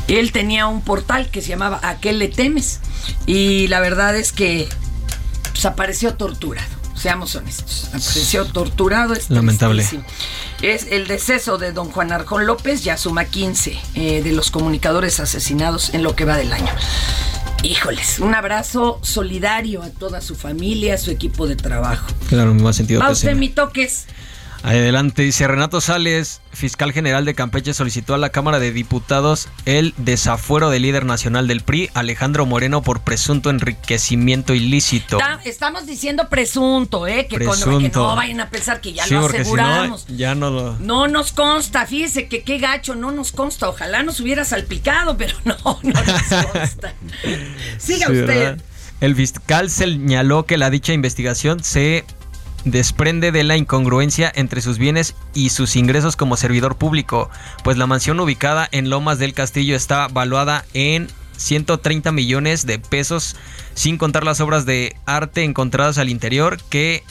Él 0.09 0.33
tenía 0.33 0.67
un 0.67 0.83
portal 0.83 1.29
que 1.31 1.43
se 1.43 1.49
llamaba 1.49 1.81
¿A 1.83 1.99
qué 1.99 2.13
le 2.13 2.29
temes? 2.29 2.81
Y 3.27 3.69
la 3.69 3.81
verdad 3.81 4.17
es 4.17 4.33
que 4.33 4.69
pues, 5.53 5.65
apareció 5.65 6.15
torturado. 6.15 6.69
Seamos 6.95 7.35
honestos. 7.35 7.89
Apareció 7.89 8.47
torturado. 8.47 9.13
es 9.13 9.29
Lamentable. 9.31 9.83
tristísimo. 9.83 10.09
Es 10.63 10.87
el 10.91 11.07
deceso 11.07 11.59
de 11.59 11.73
don 11.73 11.91
Juan 11.91 12.11
Arjón 12.11 12.47
López, 12.47 12.85
ya 12.85 12.97
suma 12.97 13.27
15 13.27 13.79
eh, 13.95 14.23
de 14.23 14.33
los 14.33 14.51
comunicadores 14.51 15.21
asesinados 15.21 15.93
en 15.93 16.03
lo 16.03 16.17
que 16.17 16.25
va 16.25 16.37
del 16.37 16.53
año. 16.53 16.73
Híjoles, 17.63 18.19
un 18.21 18.35
abrazo 18.35 18.99
solidario 19.03 19.83
a 19.83 19.91
toda 19.91 20.21
su 20.21 20.37
familia, 20.37 20.95
a 20.95 20.99
su 20.99 21.11
equipo 21.11 21.47
de 21.47 21.57
trabajo. 21.57 22.07
Claro, 22.29 22.55
me 22.55 22.69
ha 22.69 22.73
sentido 22.73 23.01
Va 23.01 23.11
usted, 23.11 23.35
mi 23.35 23.49
toques. 23.51 24.07
Adelante, 24.63 25.23
dice 25.23 25.47
Renato 25.47 25.81
Sales, 25.81 26.41
fiscal 26.53 26.93
general 26.93 27.25
de 27.25 27.35
Campeche, 27.35 27.73
solicitó 27.73 28.15
a 28.15 28.19
la 28.19 28.31
Cámara 28.31 28.59
de 28.59 28.73
Diputados 28.73 29.49
el 29.65 29.95
desafuero 29.97 30.71
del 30.71 30.83
líder 30.83 31.05
nacional 31.05 31.47
del 31.47 31.61
PRI, 31.61 31.91
Alejandro 31.95 32.47
Moreno, 32.47 32.83
por 32.83 33.01
presunto 33.01 33.51
enriquecimiento 33.51 34.55
ilícito. 34.55 35.19
Ta- 35.19 35.41
estamos 35.45 35.87
diciendo 35.87 36.29
presunto, 36.29 37.07
¿eh? 37.07 37.27
Que, 37.29 37.37
Presunto. 37.37 38.09
no 38.09 38.17
vayan 38.17 38.41
a 38.41 38.51
pensar 38.51 38.81
que 38.81 38.93
ya 38.93 39.05
sí, 39.05 39.15
lo 39.15 39.21
porque 39.21 39.45
si 39.45 39.53
no, 39.53 39.63
aseguramos. 39.63 40.07
ya 40.09 40.35
no 40.35 40.51
lo... 40.51 40.73
No 40.81 41.07
nos 41.07 41.33
consta, 41.33 41.87
fíjese 41.87 42.27
que 42.27 42.43
qué 42.43 42.59
gacho, 42.59 42.97
no 42.97 43.13
nos 43.13 43.31
consta. 43.33 43.69
Ojalá 43.69 44.03
nos 44.03 44.19
hubiera 44.21 44.45
salpicado, 44.45 45.17
pero 45.19 45.35
no, 45.45 45.57
no 45.83 45.93
nos 46.03 46.45
consta. 46.53 46.95
Siga 47.79 48.07
Sí, 48.07 48.13
usted. 48.13 48.27
¿verdad? 48.27 48.59
El 49.01 49.15
fiscal 49.15 49.69
señaló 49.69 50.47
que 50.47 50.57
la 50.57 50.71
dicha 50.71 50.95
investigación 50.95 51.63
se 51.63 52.07
desprende 52.67 53.33
de 53.33 53.45
la 53.45 53.57
incongruencia 53.57 54.31
entre 54.35 54.61
sus 54.61 54.77
bienes 54.77 55.15
y 55.33 55.51
sus 55.51 55.77
ingresos 55.77 56.17
como 56.17 56.37
servidor 56.37 56.77
público, 56.77 57.31
pues 57.65 57.79
la 57.79 57.87
mansión 57.87 58.21
ubicada 58.21 58.69
en 58.73 58.91
Lomas 58.91 59.19
del 59.19 59.33
Castillo 59.33 59.77
está 59.77 60.09
valuada 60.09 60.65
en 60.75 61.09
130 61.37 62.13
millones 62.13 62.67
de 62.67 62.79
pesos, 62.79 63.37
sin 63.75 63.99
contar 63.99 64.25
las 64.25 64.41
obras 64.41 64.67
de 64.67 64.97
arte 65.07 65.45
encontradas 65.45 65.97
al 65.99 66.09
interior, 66.09 66.59
que 66.69 67.05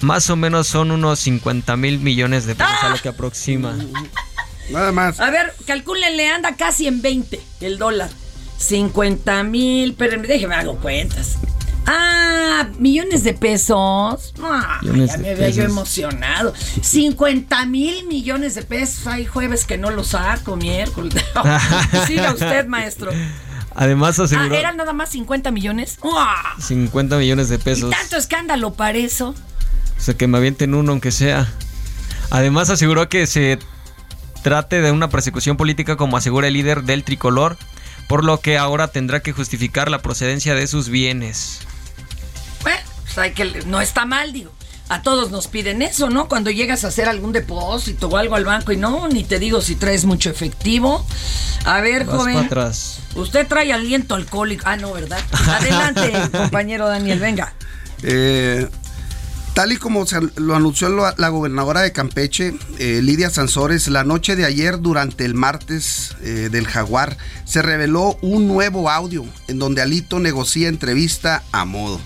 más 0.00 0.28
o 0.28 0.36
menos 0.36 0.66
son 0.66 0.90
unos 0.90 1.20
50 1.20 1.76
mil 1.76 2.00
millones 2.00 2.44
de 2.46 2.56
pesos 2.56 2.82
a 2.82 2.88
lo 2.90 2.98
que 2.98 3.08
aproxima. 3.08 3.76
Nada 4.70 4.92
más. 4.92 5.20
A 5.20 5.30
ver, 5.30 5.54
calcúlenle, 5.66 6.28
anda 6.28 6.56
casi 6.56 6.88
en 6.88 7.00
20 7.00 7.40
el 7.60 7.78
dólar. 7.78 8.10
50 8.58 9.44
mil, 9.44 9.94
pero 9.94 10.20
déjeme 10.20 10.56
hago 10.56 10.76
cuentas. 10.78 11.38
Ah, 11.90 12.68
millones 12.78 13.24
de 13.24 13.32
pesos. 13.32 14.34
Ah, 14.42 14.78
Millones 14.82 15.12
ya 15.12 15.18
me 15.18 15.30
había 15.30 15.48
yo 15.48 15.62
emocionado. 15.62 16.52
50 16.82 17.64
mil 17.64 18.06
millones 18.06 18.54
de 18.54 18.62
pesos. 18.62 19.06
Hay 19.06 19.24
jueves 19.24 19.64
que 19.64 19.78
no 19.78 19.90
lo 19.90 20.04
saco, 20.04 20.56
miércoles. 20.56 21.14
Siga 22.06 22.32
usted, 22.34 22.66
maestro. 22.66 23.10
Además 23.74 24.18
Ah, 24.18 24.24
aseguró 24.24 24.54
¿eran 24.54 24.76
nada 24.76 24.92
más 24.92 25.08
50 25.10 25.50
millones? 25.50 25.98
¡Ah! 26.04 26.54
50 26.60 27.16
millones 27.16 27.48
de 27.48 27.54
Y 27.54 27.58
pesos. 27.58 27.90
tanto 27.90 28.16
escándalo 28.16 28.74
para 28.74 28.98
eso. 28.98 29.30
O 29.30 30.00
sea, 30.00 30.14
que 30.14 30.26
me 30.26 30.36
avienten 30.36 30.74
uno 30.74 30.92
aunque 30.92 31.10
sea. 31.10 31.48
Además 32.30 32.68
aseguró 32.68 33.08
que 33.08 33.26
se 33.26 33.58
trate 34.42 34.82
de 34.82 34.92
una 34.92 35.08
persecución 35.08 35.56
política 35.56 35.96
como 35.96 36.16
asegura 36.18 36.48
el 36.48 36.54
líder 36.54 36.82
del 36.82 37.02
tricolor, 37.02 37.56
por 38.08 38.24
lo 38.24 38.40
que 38.40 38.58
ahora 38.58 38.88
tendrá 38.88 39.20
que 39.20 39.32
justificar 39.32 39.90
la 39.90 40.00
procedencia 40.02 40.54
de 40.54 40.66
sus 40.66 40.88
bienes. 40.90 41.60
Hay 43.18 43.32
que, 43.32 43.62
no 43.66 43.80
está 43.80 44.04
mal, 44.06 44.32
digo. 44.32 44.52
A 44.90 45.02
todos 45.02 45.30
nos 45.30 45.48
piden 45.48 45.82
eso, 45.82 46.08
¿no? 46.08 46.28
Cuando 46.28 46.50
llegas 46.50 46.82
a 46.84 46.88
hacer 46.88 47.10
algún 47.10 47.32
depósito 47.32 48.08
o 48.08 48.16
algo 48.16 48.36
al 48.36 48.46
banco 48.46 48.72
y 48.72 48.78
no, 48.78 49.06
ni 49.08 49.22
te 49.22 49.38
digo 49.38 49.60
si 49.60 49.74
traes 49.74 50.06
mucho 50.06 50.30
efectivo. 50.30 51.04
A 51.66 51.82
ver, 51.82 52.06
Vas 52.06 52.16
joven. 52.16 52.36
atrás. 52.38 53.00
Usted 53.14 53.46
trae 53.46 53.70
aliento 53.72 54.14
alcohólico. 54.14 54.62
Ah, 54.66 54.76
no, 54.78 54.94
¿verdad? 54.94 55.20
Adelante, 55.46 56.12
compañero 56.38 56.88
Daniel, 56.88 57.18
venga. 57.20 57.52
Eh, 58.02 58.66
tal 59.52 59.72
y 59.72 59.76
como 59.76 60.06
se 60.06 60.20
lo 60.36 60.56
anunció 60.56 60.88
la, 60.88 61.14
la 61.18 61.28
gobernadora 61.28 61.82
de 61.82 61.92
Campeche, 61.92 62.54
eh, 62.78 63.00
Lidia 63.02 63.28
Sansores, 63.28 63.88
la 63.88 64.04
noche 64.04 64.36
de 64.36 64.46
ayer 64.46 64.80
durante 64.80 65.26
el 65.26 65.34
martes 65.34 66.16
eh, 66.22 66.48
del 66.50 66.66
Jaguar, 66.66 67.18
se 67.44 67.60
reveló 67.60 68.16
un 68.22 68.48
nuevo 68.48 68.88
audio 68.88 69.26
en 69.48 69.58
donde 69.58 69.82
Alito 69.82 70.18
negocia 70.18 70.68
entrevista 70.68 71.42
a 71.52 71.66
modo. 71.66 72.00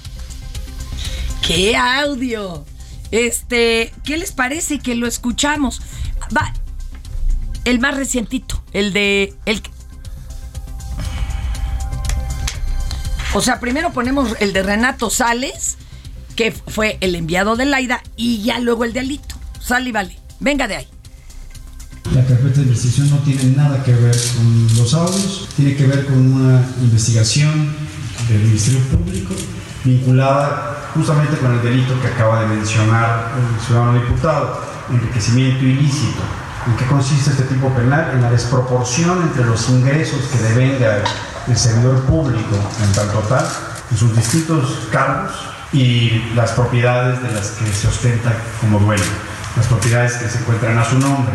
¡Qué 1.46 1.76
audio! 1.76 2.64
Este, 3.10 3.92
¿qué 4.04 4.16
les 4.16 4.32
parece 4.32 4.78
que 4.78 4.94
lo 4.94 5.06
escuchamos? 5.06 5.82
Va, 6.34 6.54
el 7.64 7.80
más 7.80 7.96
recientito, 7.96 8.62
el 8.72 8.92
de. 8.92 9.34
El, 9.44 9.60
o 13.34 13.42
sea, 13.42 13.60
primero 13.60 13.92
ponemos 13.92 14.34
el 14.40 14.52
de 14.52 14.62
Renato 14.62 15.10
Sales, 15.10 15.76
que 16.36 16.52
fue 16.52 16.96
el 17.00 17.14
enviado 17.14 17.56
de 17.56 17.66
Laida 17.66 18.02
y 18.16 18.42
ya 18.42 18.58
luego 18.58 18.84
el 18.84 18.92
de 18.92 19.00
Alito. 19.00 19.34
Sale 19.60 19.90
y 19.90 19.92
vale. 19.92 20.18
Venga 20.40 20.68
de 20.68 20.76
ahí. 20.76 20.88
La 22.14 22.24
carpeta 22.24 22.60
de 22.60 22.62
investigación 22.62 23.10
no 23.10 23.18
tiene 23.18 23.44
nada 23.56 23.82
que 23.84 23.92
ver 23.92 24.16
con 24.36 24.76
los 24.76 24.94
audios, 24.94 25.48
tiene 25.56 25.76
que 25.76 25.86
ver 25.86 26.04
con 26.06 26.32
una 26.32 26.66
investigación 26.82 27.74
del 28.28 28.42
Ministerio 28.42 28.80
Público 28.88 29.34
vinculada 29.84 30.90
justamente 30.94 31.36
con 31.38 31.52
el 31.52 31.62
delito 31.62 32.00
que 32.00 32.08
acaba 32.08 32.42
de 32.42 32.46
mencionar 32.48 33.32
el 33.38 33.60
ciudadano 33.60 33.94
diputado, 33.94 34.62
enriquecimiento 34.90 35.64
ilícito. 35.64 36.22
¿En 36.66 36.76
qué 36.76 36.86
consiste 36.86 37.30
este 37.30 37.44
tipo 37.44 37.68
penal? 37.70 38.12
En 38.14 38.22
la 38.22 38.30
desproporción 38.30 39.22
entre 39.22 39.44
los 39.44 39.68
ingresos 39.68 40.20
que 40.26 40.38
devenga 40.38 40.98
el 41.48 41.56
servidor 41.56 42.00
público 42.02 42.56
en 42.84 42.92
tanto 42.92 43.18
tal, 43.20 43.44
en 43.90 43.96
sus 43.96 44.14
distintos 44.14 44.88
cargos 44.92 45.32
y 45.72 46.22
las 46.36 46.52
propiedades 46.52 47.20
de 47.22 47.32
las 47.32 47.50
que 47.52 47.66
se 47.72 47.88
ostenta 47.88 48.32
como 48.60 48.78
dueño, 48.78 49.02
las 49.56 49.66
propiedades 49.66 50.14
que 50.14 50.28
se 50.28 50.38
encuentran 50.38 50.78
a 50.78 50.84
su 50.84 50.98
nombre. 50.98 51.32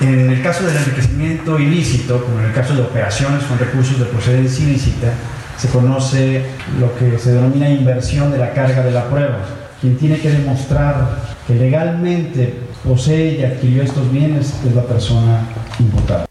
En 0.00 0.30
el 0.30 0.42
caso 0.42 0.64
del 0.64 0.76
enriquecimiento 0.76 1.58
ilícito, 1.58 2.24
como 2.24 2.40
en 2.40 2.46
el 2.46 2.52
caso 2.52 2.74
de 2.74 2.82
operaciones 2.82 3.44
con 3.44 3.58
recursos 3.58 3.98
de 3.98 4.06
procedencia 4.06 4.64
ilícita, 4.64 5.12
se 5.56 5.68
conoce 5.68 6.44
lo 6.78 6.96
que 6.96 7.18
se 7.18 7.32
denomina 7.32 7.68
inversión 7.68 8.30
de 8.30 8.38
la 8.38 8.52
carga 8.52 8.82
de 8.82 8.90
la 8.90 9.08
prueba. 9.08 9.38
Quien 9.80 9.96
tiene 9.98 10.18
que 10.18 10.30
demostrar 10.30 11.34
que 11.46 11.54
legalmente 11.54 12.54
posee 12.84 13.40
y 13.40 13.44
adquirió 13.44 13.82
estos 13.82 14.10
bienes 14.10 14.54
es 14.66 14.74
la 14.74 14.82
persona 14.82 15.46
imputada. 15.78 16.26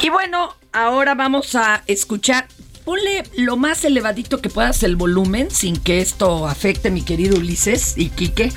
Y 0.00 0.08
bueno, 0.08 0.54
ahora 0.72 1.14
vamos 1.14 1.54
a 1.54 1.82
escuchar. 1.86 2.46
Ponle 2.84 3.22
lo 3.36 3.56
más 3.56 3.84
elevadito 3.84 4.40
que 4.40 4.48
puedas 4.48 4.82
el 4.82 4.96
volumen 4.96 5.52
sin 5.52 5.76
que 5.76 6.00
esto 6.00 6.48
afecte 6.48 6.90
mi 6.90 7.02
querido 7.02 7.36
Ulises 7.36 7.96
y 7.96 8.08
Quique, 8.08 8.52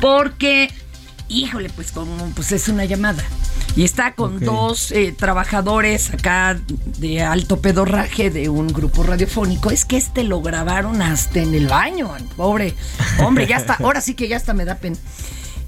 porque, 0.00 0.70
híjole, 1.28 1.70
pues 1.70 1.92
como 1.92 2.30
pues 2.30 2.52
es 2.52 2.68
una 2.68 2.84
llamada. 2.84 3.22
Y 3.74 3.84
está 3.84 4.14
con 4.14 4.40
dos 4.40 4.90
eh, 4.92 5.14
trabajadores 5.16 6.12
acá 6.12 6.58
de 6.98 7.22
alto 7.22 7.60
pedorraje 7.60 8.30
de 8.30 8.48
un 8.48 8.68
grupo 8.68 9.02
radiofónico. 9.02 9.70
Es 9.70 9.84
que 9.84 9.96
este 9.96 10.24
lo 10.24 10.40
grabaron 10.40 11.02
hasta 11.02 11.40
en 11.40 11.54
el 11.54 11.66
baño, 11.68 12.10
pobre. 12.36 12.74
Hombre, 13.20 13.46
ya 13.46 13.56
está, 13.56 13.74
ahora 13.74 14.00
sí 14.00 14.14
que 14.14 14.28
ya 14.28 14.36
hasta 14.36 14.54
me 14.54 14.64
da 14.64 14.76
pena. 14.76 14.96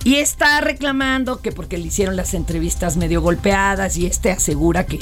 Y 0.05 0.17
está 0.17 0.61
reclamando 0.61 1.41
que 1.41 1.53
porque 1.53 1.77
le 1.77 1.87
hicieron 1.87 2.17
las 2.17 2.35
entrevistas 2.35 2.97
medio 2.97 3.21
golpeadas 3.21 3.97
y 3.97 4.07
este 4.07 4.31
asegura 4.31 4.87
que 4.87 5.01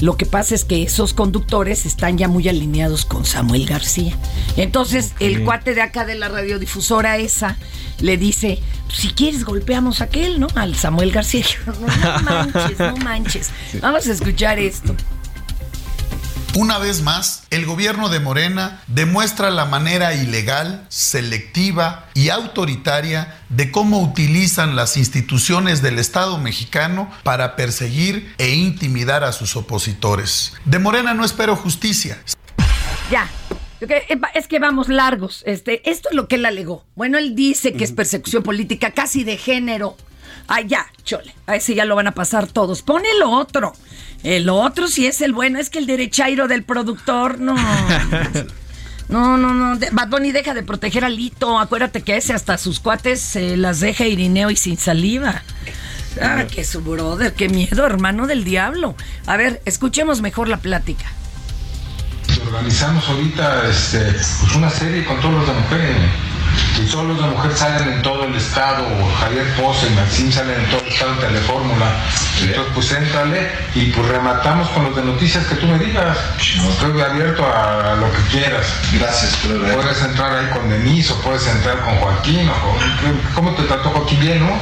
lo 0.00 0.16
que 0.16 0.26
pasa 0.26 0.54
es 0.54 0.64
que 0.64 0.82
esos 0.82 1.14
conductores 1.14 1.86
están 1.86 2.18
ya 2.18 2.28
muy 2.28 2.48
alineados 2.48 3.04
con 3.04 3.24
Samuel 3.24 3.66
García. 3.66 4.16
Entonces 4.56 5.12
el 5.20 5.44
cuate 5.44 5.74
de 5.74 5.82
acá 5.82 6.04
de 6.04 6.14
la 6.14 6.28
radiodifusora 6.28 7.16
esa 7.16 7.56
le 8.00 8.16
dice, 8.16 8.60
si 8.92 9.08
quieres 9.08 9.44
golpeamos 9.44 10.00
a 10.00 10.04
aquel, 10.04 10.38
¿no? 10.38 10.48
Al 10.54 10.74
Samuel 10.76 11.12
García. 11.12 11.46
No 11.66 12.22
manches, 12.22 12.78
no 12.78 12.96
manches. 12.98 13.50
Vamos 13.80 14.06
a 14.06 14.12
escuchar 14.12 14.58
esto. 14.58 14.94
Una 16.58 16.78
vez 16.78 17.02
más, 17.02 17.42
el 17.50 17.66
gobierno 17.66 18.08
de 18.08 18.18
Morena 18.18 18.80
demuestra 18.86 19.50
la 19.50 19.66
manera 19.66 20.14
ilegal, 20.14 20.86
selectiva 20.88 22.08
y 22.14 22.30
autoritaria 22.30 23.42
de 23.50 23.70
cómo 23.70 24.00
utilizan 24.00 24.74
las 24.74 24.96
instituciones 24.96 25.82
del 25.82 25.98
Estado 25.98 26.38
mexicano 26.38 27.10
para 27.24 27.56
perseguir 27.56 28.32
e 28.38 28.54
intimidar 28.54 29.22
a 29.22 29.32
sus 29.32 29.54
opositores. 29.54 30.54
De 30.64 30.78
Morena 30.78 31.12
no 31.12 31.26
espero 31.26 31.56
justicia. 31.56 32.16
Ya. 33.10 33.28
Es 34.32 34.48
que 34.48 34.58
vamos 34.58 34.88
largos. 34.88 35.42
Este, 35.44 35.90
esto 35.90 36.08
es 36.08 36.16
lo 36.16 36.26
que 36.26 36.36
él 36.36 36.46
alegó. 36.46 36.86
Bueno, 36.94 37.18
él 37.18 37.34
dice 37.34 37.74
que 37.74 37.84
es 37.84 37.92
persecución 37.92 38.42
política 38.42 38.92
casi 38.92 39.24
de 39.24 39.36
género. 39.36 39.98
Ah, 40.48 40.60
ya, 40.60 40.86
chole. 41.04 41.34
A 41.46 41.56
ese 41.56 41.74
ya 41.74 41.84
lo 41.84 41.96
van 41.96 42.06
a 42.06 42.12
pasar 42.12 42.46
todos. 42.46 42.82
Pone 42.82 43.08
el 43.10 43.22
otro. 43.22 43.72
El 44.22 44.48
otro 44.48 44.88
sí 44.88 45.06
es 45.06 45.20
el 45.20 45.32
bueno. 45.32 45.58
Es 45.58 45.70
que 45.70 45.78
el 45.78 45.86
derechairo 45.86 46.48
del 46.48 46.62
productor, 46.62 47.38
no. 47.40 47.54
No, 49.08 49.36
no, 49.36 49.54
no. 49.54 49.76
De- 49.76 49.90
Bad 49.92 50.08
Bunny 50.08 50.32
deja 50.32 50.52
de 50.52 50.64
proteger 50.64 51.04
a 51.04 51.08
Lito. 51.08 51.60
Acuérdate 51.60 52.02
que 52.02 52.16
ese 52.16 52.32
hasta 52.32 52.58
sus 52.58 52.80
cuates 52.80 53.20
se 53.20 53.56
las 53.56 53.78
deja 53.78 54.04
Irineo 54.04 54.50
y 54.50 54.56
sin 54.56 54.76
saliva. 54.78 55.42
Ah, 56.20 56.44
que 56.52 56.64
su 56.64 56.80
brother, 56.80 57.32
qué 57.34 57.48
miedo, 57.48 57.86
hermano 57.86 58.26
del 58.26 58.42
diablo. 58.42 58.96
A 59.26 59.36
ver, 59.36 59.62
escuchemos 59.64 60.22
mejor 60.22 60.48
la 60.48 60.56
plática. 60.56 61.04
Organizamos 62.46 63.08
ahorita 63.08 63.68
este, 63.68 64.00
pues 64.40 64.56
una 64.56 64.70
serie 64.70 65.04
con 65.04 65.20
todos 65.20 65.34
los 65.34 65.46
de 65.46 65.52
mujer. 65.54 65.94
Y 66.78 66.86
todos 66.90 67.06
los 67.06 67.18
de 67.18 67.26
mujer 67.28 67.52
salen 67.56 67.88
en 67.88 68.02
todo 68.02 68.24
el 68.24 68.34
estado. 68.34 68.84
Javier 69.20 69.46
Pozo 69.54 69.86
y 69.86 69.90
Maxim 69.94 70.30
salen 70.30 70.60
en 70.60 70.66
todo 70.70 70.80
el 70.82 70.88
estado 70.92 71.12
en 71.12 71.18
Telefórmula. 71.20 71.86
Entonces, 72.42 72.72
pues 72.74 72.92
éntrale 72.92 73.50
y 73.74 73.86
pues 73.92 74.06
rematamos 74.08 74.68
con 74.70 74.84
los 74.84 74.96
de 74.96 75.02
noticias 75.02 75.46
que 75.46 75.54
tú 75.56 75.66
me 75.66 75.78
digas. 75.78 76.16
Estoy 76.38 77.00
abierto 77.00 77.44
a 77.46 77.96
lo 77.96 78.10
que 78.12 78.22
quieras. 78.30 78.66
Gracias, 78.92 79.36
Puedes 79.74 80.02
entrar 80.02 80.34
ahí 80.34 80.46
con 80.50 80.68
Denise 80.68 81.12
o 81.12 81.16
puedes 81.22 81.46
entrar 81.46 81.80
con 81.80 81.96
Joaquín. 81.96 82.48
O 82.48 82.52
con- 82.52 83.20
¿Cómo 83.34 83.50
te 83.54 83.62
trató 83.64 83.90
Joaquín 83.90 84.20
bien, 84.20 84.40
no? 84.46 84.52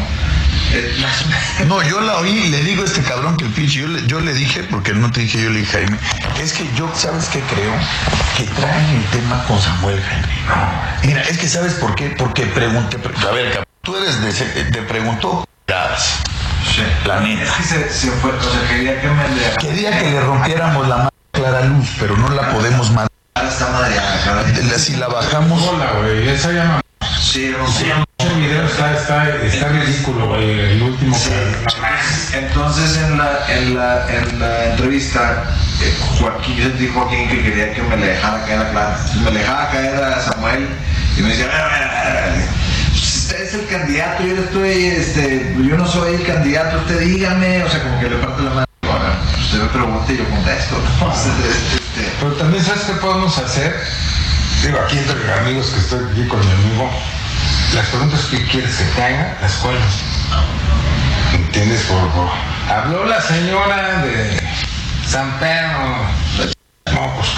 No, 1.66 1.82
yo 1.82 2.00
la 2.00 2.16
oí, 2.18 2.48
le 2.48 2.62
digo 2.62 2.82
a 2.82 2.86
este 2.86 3.02
cabrón 3.02 3.36
que 3.36 3.44
el 3.44 3.50
pinche, 3.52 3.80
yo 3.80 3.86
le, 3.88 4.06
yo 4.06 4.20
le 4.20 4.34
dije, 4.34 4.64
porque 4.64 4.92
no 4.92 5.10
te 5.10 5.20
dije, 5.20 5.42
yo 5.42 5.50
le 5.50 5.60
dije 5.60 5.72
Jaime, 5.78 5.98
es 6.42 6.52
que 6.52 6.68
yo, 6.74 6.90
¿sabes 6.94 7.26
qué 7.26 7.40
creo? 7.40 7.72
Que 8.36 8.44
traen 8.60 8.96
el 8.96 9.04
tema 9.10 9.44
con 9.44 9.60
Samuel 9.60 10.02
Jaime. 10.02 10.28
Mira, 11.04 11.22
es 11.22 11.38
que 11.38 11.48
¿sabes 11.48 11.74
por 11.74 11.94
qué? 11.94 12.14
Porque 12.18 12.46
pregunté, 12.46 12.98
pre- 12.98 13.14
a 13.26 13.30
ver, 13.32 13.46
cabrón, 13.48 13.64
tú 13.82 13.96
eres 13.96 14.20
de, 14.20 14.64
te 14.64 14.82
preguntó, 14.82 15.46
la 17.06 17.20
neta. 17.20 17.52
se, 17.62 17.88
se 17.90 18.10
fue, 18.10 18.30
o 18.32 18.42
sea, 18.42 18.68
quería 18.68 19.00
que 19.00 19.08
me 19.08 19.28
le... 19.28 19.56
Quería 19.58 19.98
que 19.98 20.10
le 20.10 20.20
rompiéramos 20.20 20.88
la 20.88 21.08
Clara 21.32 21.64
Luz, 21.66 21.88
pero 22.00 22.16
no 22.16 22.28
la 22.30 22.50
podemos 22.50 22.88
mandar. 22.88 23.08
Está 23.36 23.68
madreada, 23.70 24.78
Si 24.78 24.96
la 24.96 25.08
bajamos. 25.08 25.62
Hola, 25.62 25.92
güey, 26.00 26.28
esa 26.28 26.50
llama. 26.52 26.80
Sí, 27.20 27.52
no 27.56 27.66
Sí, 27.68 27.86
el 28.26 28.40
video 28.40 28.64
está, 28.66 28.94
está, 28.94 29.28
está 29.44 29.68
ridículo, 29.68 30.28
güey, 30.28 30.58
el 30.60 30.82
último 30.82 31.16
que... 31.16 32.38
Entonces 32.38 32.98
en 32.98 33.18
la, 33.18 33.46
en 33.48 33.76
la, 33.76 34.06
en 34.12 34.38
la 34.40 34.64
entrevista, 34.66 35.44
eh, 35.82 35.94
Joaquín, 36.18 36.56
yo 36.56 36.64
sentí 36.64 36.88
Joaquín 36.88 37.28
que 37.28 37.42
quería 37.42 37.74
que 37.74 37.82
me 37.82 37.96
le 37.96 38.06
dejara 38.08 38.44
caer 38.44 38.58
a 38.60 38.70
Clara. 38.70 38.98
Me 39.24 39.30
le 39.30 39.38
dejaba 39.40 39.70
caer 39.70 40.02
a 40.02 40.20
Samuel 40.20 40.68
y 41.16 41.22
me 41.22 41.28
decía, 41.28 41.46
"Mira, 41.46 41.68
mira, 41.72 41.86
mira, 41.86 42.32
mira, 42.32 42.46
pues 42.90 43.16
usted 43.16 43.42
es 43.42 43.54
el 43.54 43.66
candidato, 43.66 44.22
yo 44.24 44.36
estoy, 44.36 44.84
este, 44.86 45.56
yo 45.68 45.76
no 45.76 45.86
soy 45.86 46.14
el 46.14 46.26
candidato, 46.26 46.78
usted 46.78 47.00
dígame, 47.00 47.62
o 47.62 47.70
sea, 47.70 47.82
como 47.82 48.00
que 48.00 48.10
le 48.10 48.16
parte 48.16 48.42
la 48.42 48.50
mano. 48.50 48.66
Ahora, 48.82 49.18
usted 49.40 49.58
me 49.58 49.68
pregunta 49.68 50.12
y 50.12 50.16
yo 50.16 50.28
contesto. 50.28 50.76
¿no? 51.00 51.12
Este, 51.12 52.12
Pero 52.20 52.32
también, 52.32 52.64
¿sabes 52.64 52.82
qué 52.82 52.92
podemos 52.94 53.38
hacer? 53.38 53.80
Digo, 54.64 54.78
aquí 54.80 54.98
entre 54.98 55.32
amigos 55.40 55.66
que 55.68 55.80
estoy 55.80 56.04
aquí 56.10 56.26
con 56.26 56.40
mi 56.40 56.52
amigo, 56.52 56.90
las 57.74 57.86
preguntas 57.88 58.20
que 58.30 58.42
quieres 58.46 58.74
que 58.76 58.84
te 58.84 59.02
haga, 59.02 59.36
las 59.40 59.52
cuelgas. 59.54 59.94
¿Entiendes? 61.34 61.82
Por, 61.82 62.08
por- 62.10 62.30
Habló 62.70 63.04
la 63.04 63.20
señora 63.20 64.02
de 64.02 64.40
San 65.08 65.38
Pedro. 65.38 66.06
No, 66.92 67.14
pues, 67.16 67.28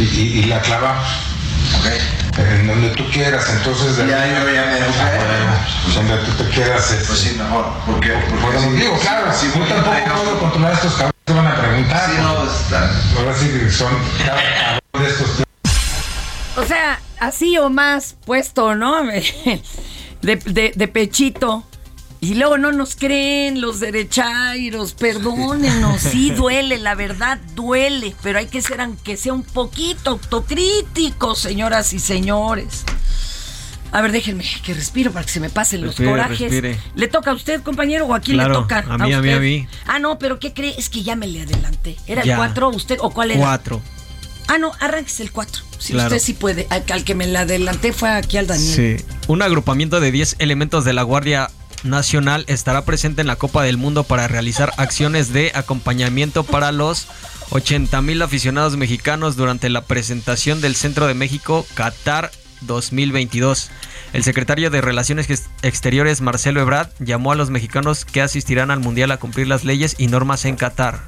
y, 0.00 0.02
y- 0.20 0.38
y 0.40 0.44
la 0.44 0.60
clavamos. 0.60 1.06
En 2.36 2.66
donde 2.66 2.88
tú 2.90 3.08
quieras, 3.10 3.48
entonces... 3.50 3.96
De 3.96 4.06
Ya, 4.08 4.26
yo 4.26 4.50
ya 4.50 4.64
me. 4.64 4.78
Pues 5.84 5.94
donde 5.94 6.16
tú 6.18 6.32
te 6.32 6.48
quieras... 6.50 6.92
Pues 7.06 7.18
sí, 7.20 7.36
mejor. 7.38 7.66
Porque, 7.86 8.12
porque 8.42 8.58
digo, 8.72 8.98
claro, 9.00 9.32
si 9.32 9.46
yo 9.46 9.64
tampoco 9.64 10.04
puedo 10.24 10.38
controlar 10.40 10.72
estos 10.72 10.92
cabrones 10.94 11.14
que 11.26 11.32
van 11.32 11.46
a 11.46 11.54
preguntar. 11.54 12.10
Sí, 12.10 12.16
no, 12.20 12.34
pues, 12.36 12.52
está- 12.60 12.90
Ahora 13.18 13.34
sí 13.38 13.48
que 13.48 13.70
son 13.70 13.92
cabrón 14.26 14.80
de 15.04 15.08
estos 15.08 15.28
O 16.56 16.64
sea, 16.66 16.98
así 17.26 17.58
o 17.58 17.68
más 17.70 18.16
puesto, 18.24 18.74
¿no? 18.74 19.02
De, 20.22 20.36
de- 20.36 20.72
de 20.74 20.88
pechito. 20.88 21.64
Y 22.20 22.36
luego 22.36 22.56
no 22.56 22.72
nos 22.72 22.96
creen 22.96 23.60
los 23.60 23.80
derechairos, 23.80 24.94
perdónenos, 24.94 26.00
sí 26.00 26.30
duele, 26.36 26.78
la 26.78 26.94
verdad 26.94 27.38
duele, 27.54 28.14
pero 28.22 28.38
hay 28.38 28.46
que 28.46 28.62
ser, 28.62 28.80
aunque 28.80 29.18
sea 29.18 29.34
un 29.34 29.42
poquito 29.42 30.12
autocríticos, 30.12 31.38
señoras 31.40 31.92
y 31.92 31.98
señores. 31.98 32.84
A 33.92 34.00
ver, 34.00 34.10
déjenme 34.12 34.42
que 34.64 34.72
respiro 34.72 35.12
para 35.12 35.26
que 35.26 35.32
se 35.32 35.38
me 35.40 35.50
pasen 35.50 35.82
los 35.84 35.96
corajes. 35.96 36.40
respire. 36.40 36.78
¿Le 36.94 37.06
toca 37.08 37.30
a 37.30 37.34
usted, 37.34 37.62
compañero, 37.62 38.06
o 38.06 38.14
a 38.14 38.20
quién 38.20 38.38
le 38.38 38.46
toca? 38.46 38.78
a 38.88 38.96
mí, 38.98 39.12
a 39.12 39.20
mí, 39.20 39.28
a 39.30 39.34
usted? 39.36 39.40
mí. 39.40 39.68
Ah, 39.86 39.98
no, 39.98 40.18
pero 40.18 40.38
¿qué 40.40 40.54
cree? 40.54 40.74
Es 40.78 40.88
que 40.88 41.02
ya 41.02 41.14
me 41.16 41.26
le 41.26 41.42
adelanté. 41.42 41.96
¿Era 42.06 42.22
el 42.22 42.28
Ya. 42.28 42.36
4 42.38 42.70
usted 42.70 42.96
o 43.00 43.10
cuál 43.10 43.32
era? 43.32 43.40
Cuatro. 43.40 43.82
Ah, 44.48 44.58
no, 44.58 44.72
arránquese 44.80 45.22
el 45.22 45.32
4. 45.32 45.62
Si 45.78 45.92
Claro. 45.92 46.08
usted 46.08 46.24
sí 46.24 46.34
puede. 46.34 46.66
Al, 46.70 46.84
al 46.92 47.04
que 47.04 47.14
me 47.14 47.26
la 47.26 47.40
adelanté 47.40 47.92
fue 47.92 48.10
aquí 48.10 48.36
al 48.36 48.46
Daniel. 48.46 48.98
Sí. 48.98 49.04
Un 49.26 49.42
agrupamiento 49.42 50.00
de 50.00 50.10
10 50.12 50.36
elementos 50.38 50.84
de 50.84 50.92
la 50.92 51.02
Guardia 51.02 51.50
nacional 51.82 52.44
estará 52.48 52.84
presente 52.84 53.20
en 53.20 53.26
la 53.26 53.36
Copa 53.36 53.62
del 53.62 53.76
Mundo 53.76 54.04
para 54.04 54.26
realizar 54.28 54.72
acciones 54.78 55.32
de 55.32 55.52
acompañamiento 55.54 56.42
para 56.44 56.72
los 56.72 57.06
80 57.50 58.00
mil 58.02 58.22
aficionados 58.22 58.76
mexicanos 58.76 59.36
durante 59.36 59.68
la 59.68 59.82
presentación 59.84 60.60
del 60.62 60.76
Centro 60.76 61.06
de 61.06 61.14
México 61.14 61.66
Qatar 61.74 62.30
2022. 62.62 63.70
El 64.14 64.22
secretario 64.24 64.70
de 64.70 64.80
Relaciones 64.80 65.28
Ex- 65.28 65.48
Exteriores, 65.62 66.20
Marcelo 66.20 66.60
Ebrard, 66.60 66.88
llamó 67.00 67.32
a 67.32 67.34
los 67.34 67.50
mexicanos 67.50 68.04
que 68.04 68.22
asistirán 68.22 68.70
al 68.70 68.80
Mundial 68.80 69.10
a 69.10 69.16
cumplir 69.18 69.48
las 69.48 69.64
leyes 69.64 69.96
y 69.98 70.06
normas 70.06 70.44
en 70.44 70.56
Qatar. 70.56 71.00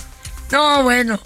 No, 0.52 0.82
bueno. 0.82 1.20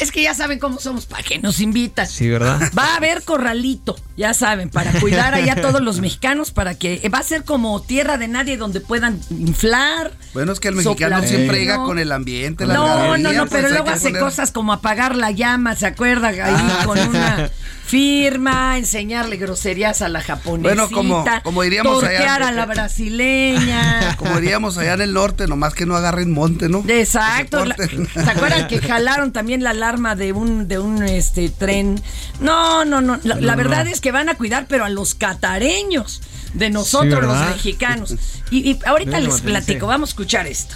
Es 0.00 0.12
que 0.12 0.22
ya 0.22 0.34
saben 0.34 0.58
cómo 0.58 0.78
somos, 0.80 1.06
para 1.06 1.22
que 1.22 1.38
nos 1.38 1.60
invitan. 1.60 2.06
Sí, 2.06 2.28
¿verdad? 2.28 2.60
Va 2.76 2.94
a 2.94 2.96
haber 2.96 3.22
corralito, 3.22 3.96
ya 4.16 4.34
saben, 4.34 4.70
para 4.70 4.92
cuidar 5.00 5.34
allá 5.34 5.54
a 5.54 5.56
todos 5.60 5.80
los 5.80 6.00
mexicanos, 6.00 6.50
para 6.50 6.74
que 6.74 7.08
va 7.12 7.18
a 7.18 7.22
ser 7.22 7.44
como 7.44 7.80
tierra 7.82 8.18
de 8.18 8.28
nadie 8.28 8.56
donde 8.56 8.80
puedan 8.80 9.20
inflar. 9.30 10.12
Bueno, 10.34 10.52
es 10.52 10.60
que 10.60 10.68
el 10.68 10.74
mexicano 10.76 11.16
soplar 11.16 11.28
siempre 11.28 11.58
llega 11.58 11.76
con 11.84 11.98
el 11.98 12.12
ambiente, 12.12 12.66
la 12.66 12.74
No, 12.74 13.16
no, 13.18 13.32
no, 13.32 13.46
pues 13.46 13.50
pero 13.62 13.68
luego 13.70 13.90
hace 13.90 14.08
poner- 14.10 14.20
cosas 14.22 14.52
como 14.52 14.72
apagar 14.72 15.16
la 15.16 15.30
llama, 15.30 15.74
¿se 15.74 15.86
acuerda? 15.86 16.28
Ahí 16.28 16.40
Ah. 16.46 16.82
con 16.84 16.98
una 16.98 17.50
firma, 17.88 18.76
enseñarle 18.76 19.36
groserías 19.38 20.02
a 20.02 20.08
la 20.10 20.20
japonesita. 20.20 20.68
Bueno, 20.68 20.90
como- 20.90 21.24
como 21.42 21.62
diríamos 21.62 22.02
allá- 22.04 22.18
tortear 22.18 22.42
a 22.42 22.52
la 22.52 22.66
brasileña. 22.66 24.14
Como 24.18 24.40
diríamos 24.40 24.76
allá 24.78 24.94
en 24.94 25.00
el 25.00 25.14
norte, 25.14 25.46
nomás 25.46 25.72
que 25.74 25.86
no 25.86 25.96
agarren 25.96 26.30
monte, 26.32 26.68
¿no? 26.68 26.84
Exacto. 26.88 27.64
La-. 27.64 27.76
¿Se 27.76 28.30
acuerdan 28.30 28.66
que 28.68 28.78
jalaron 28.82 29.32
también 29.32 29.62
la 29.62 29.70
alarma 29.70 30.16
de 30.16 30.32
un, 30.32 30.68
de 30.68 30.78
un 30.78 31.02
este 31.02 31.48
tren? 31.48 32.00
No, 32.40 32.84
no, 32.84 33.00
no. 33.00 33.18
La, 33.24 33.56
verdad 33.56 33.84
no. 33.86 33.90
es 33.90 34.00
que 34.00 34.12
van 34.12 34.28
a 34.28 34.34
cuidar, 34.34 34.66
pero 34.68 34.84
a 34.84 34.88
los 34.90 35.14
catareños, 35.14 36.20
de 36.54 36.70
nosotros 36.70 37.24
los 37.24 37.38
mexicanos. 37.54 38.14
Y, 38.50 38.70
y 38.70 38.78
ahorita 38.86 39.20
les 39.20 39.42
platico, 39.42 39.86
vamos 39.86 40.08
a 40.08 40.12
escuchar 40.12 40.46
esto. 40.46 40.74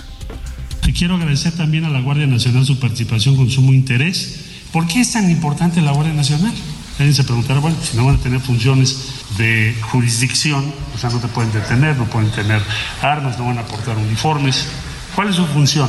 Y 0.86 0.92
quiero 0.92 1.14
agradecer 1.14 1.52
también 1.56 1.86
a 1.86 1.88
la 1.88 2.00
Guardia 2.02 2.26
Nacional 2.26 2.66
su 2.66 2.78
participación 2.78 3.34
con 3.36 3.48
sumo 3.50 3.72
interés. 3.72 4.40
¿Por 4.74 4.86
qué 4.86 5.00
es 5.00 5.12
tan 5.12 5.30
importante 5.30 5.80
la 5.80 5.92
Guardia 5.92 6.12
Nacional? 6.12 6.52
Alguien 6.98 7.14
se 7.14 7.24
preguntará, 7.24 7.60
bueno, 7.60 7.76
si 7.82 7.96
no 7.96 8.04
van 8.04 8.16
a 8.16 8.18
tener 8.18 8.40
funciones 8.40 9.14
de 9.36 9.76
jurisdicción, 9.80 10.72
o 10.94 10.98
sea, 10.98 11.10
no 11.10 11.18
te 11.18 11.28
pueden 11.28 11.52
detener, 11.52 11.96
no 11.96 12.04
pueden 12.04 12.30
tener 12.30 12.62
armas, 13.00 13.38
no 13.38 13.46
van 13.46 13.58
a 13.58 13.62
portar 13.62 13.96
uniformes. 13.96 14.68
¿Cuál 15.14 15.30
es 15.30 15.36
su 15.36 15.46
función? 15.46 15.88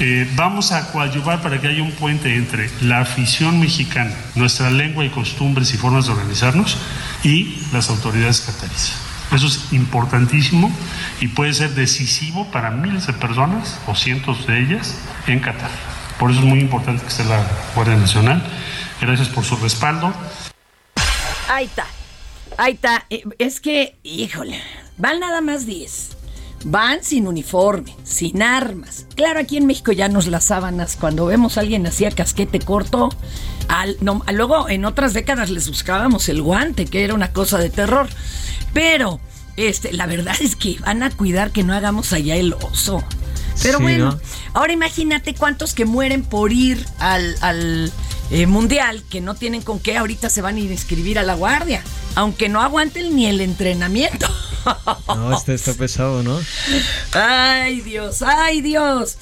Eh, 0.00 0.28
vamos 0.34 0.72
a 0.72 0.90
coadyuvar 0.90 1.42
para 1.42 1.60
que 1.60 1.68
haya 1.68 1.82
un 1.82 1.92
puente 1.92 2.34
entre 2.34 2.70
la 2.80 3.00
afición 3.00 3.60
mexicana, 3.60 4.12
nuestra 4.34 4.70
lengua 4.70 5.04
y 5.04 5.10
costumbres 5.10 5.72
y 5.74 5.76
formas 5.76 6.06
de 6.06 6.12
organizarnos, 6.12 6.78
y 7.22 7.58
las 7.72 7.90
autoridades 7.90 8.40
cataríes. 8.40 8.94
Eso 9.32 9.46
es 9.46 9.72
importantísimo 9.72 10.70
y 11.20 11.28
puede 11.28 11.54
ser 11.54 11.74
decisivo 11.74 12.50
para 12.50 12.70
miles 12.70 13.06
de 13.06 13.14
personas 13.14 13.78
o 13.86 13.94
cientos 13.94 14.46
de 14.46 14.60
ellas 14.60 14.96
en 15.26 15.40
Qatar. 15.40 15.70
Por 16.18 16.30
eso 16.30 16.40
es 16.40 16.46
muy 16.46 16.60
importante 16.60 17.02
que 17.02 17.08
esté 17.08 17.24
la 17.24 17.42
Guardia 17.74 17.96
Nacional. 17.96 18.42
Gracias 19.02 19.28
por 19.28 19.44
su 19.44 19.56
respaldo. 19.56 20.12
Ahí 21.50 21.66
está. 21.66 21.86
Ahí 22.56 22.74
está. 22.74 23.04
Eh, 23.10 23.24
Es 23.38 23.60
que, 23.60 23.96
híjole, 24.04 24.60
van 24.96 25.20
nada 25.20 25.40
más 25.40 25.66
10. 25.66 26.10
Van 26.64 27.02
sin 27.02 27.26
uniforme, 27.26 27.96
sin 28.04 28.40
armas. 28.40 29.06
Claro, 29.16 29.40
aquí 29.40 29.56
en 29.56 29.66
México 29.66 29.90
ya 29.90 30.08
nos 30.08 30.28
las 30.28 30.44
sábanas. 30.44 30.96
Cuando 30.98 31.26
vemos 31.26 31.56
a 31.58 31.60
alguien 31.62 31.84
así 31.88 32.04
a 32.04 32.12
casquete 32.12 32.60
corto, 32.60 33.08
al- 33.68 33.96
no, 34.00 34.22
luego 34.32 34.68
en 34.68 34.84
otras 34.84 35.12
décadas 35.12 35.50
les 35.50 35.68
buscábamos 35.68 36.28
el 36.28 36.40
guante, 36.40 36.84
que 36.86 37.02
era 37.02 37.14
una 37.14 37.32
cosa 37.32 37.58
de 37.58 37.68
terror. 37.70 38.08
Pero, 38.72 39.18
este, 39.56 39.92
la 39.92 40.06
verdad 40.06 40.36
es 40.40 40.54
que 40.54 40.78
van 40.78 41.02
a 41.02 41.10
cuidar 41.10 41.50
que 41.50 41.64
no 41.64 41.74
hagamos 41.74 42.12
allá 42.12 42.36
el 42.36 42.52
oso. 42.54 43.02
Pero 43.62 43.78
Sí, 43.78 43.82
bueno, 43.84 44.12
¿no? 44.12 44.20
ahora 44.54 44.72
imagínate 44.72 45.34
cuántos 45.34 45.74
que 45.74 45.84
mueren 45.84 46.22
por 46.24 46.52
ir 46.52 46.84
al, 46.98 47.36
al, 47.40 47.92
eh, 48.30 48.46
mundial, 48.46 49.02
que 49.10 49.20
no 49.20 49.34
tienen 49.34 49.62
con 49.62 49.78
qué, 49.78 49.96
ahorita 49.96 50.30
se 50.30 50.40
van 50.42 50.56
a 50.56 50.60
inscribir 50.60 51.18
a 51.18 51.22
la 51.22 51.34
guardia, 51.34 51.82
aunque 52.14 52.48
no 52.48 52.62
aguanten 52.62 53.14
ni 53.14 53.26
el 53.26 53.40
entrenamiento. 53.40 54.26
No, 55.08 55.36
este 55.36 55.54
está 55.54 55.74
pesado, 55.74 56.22
¿no? 56.22 56.40
Ay 57.14 57.80
Dios, 57.80 58.22
ay 58.22 58.60
Dios. 58.60 59.16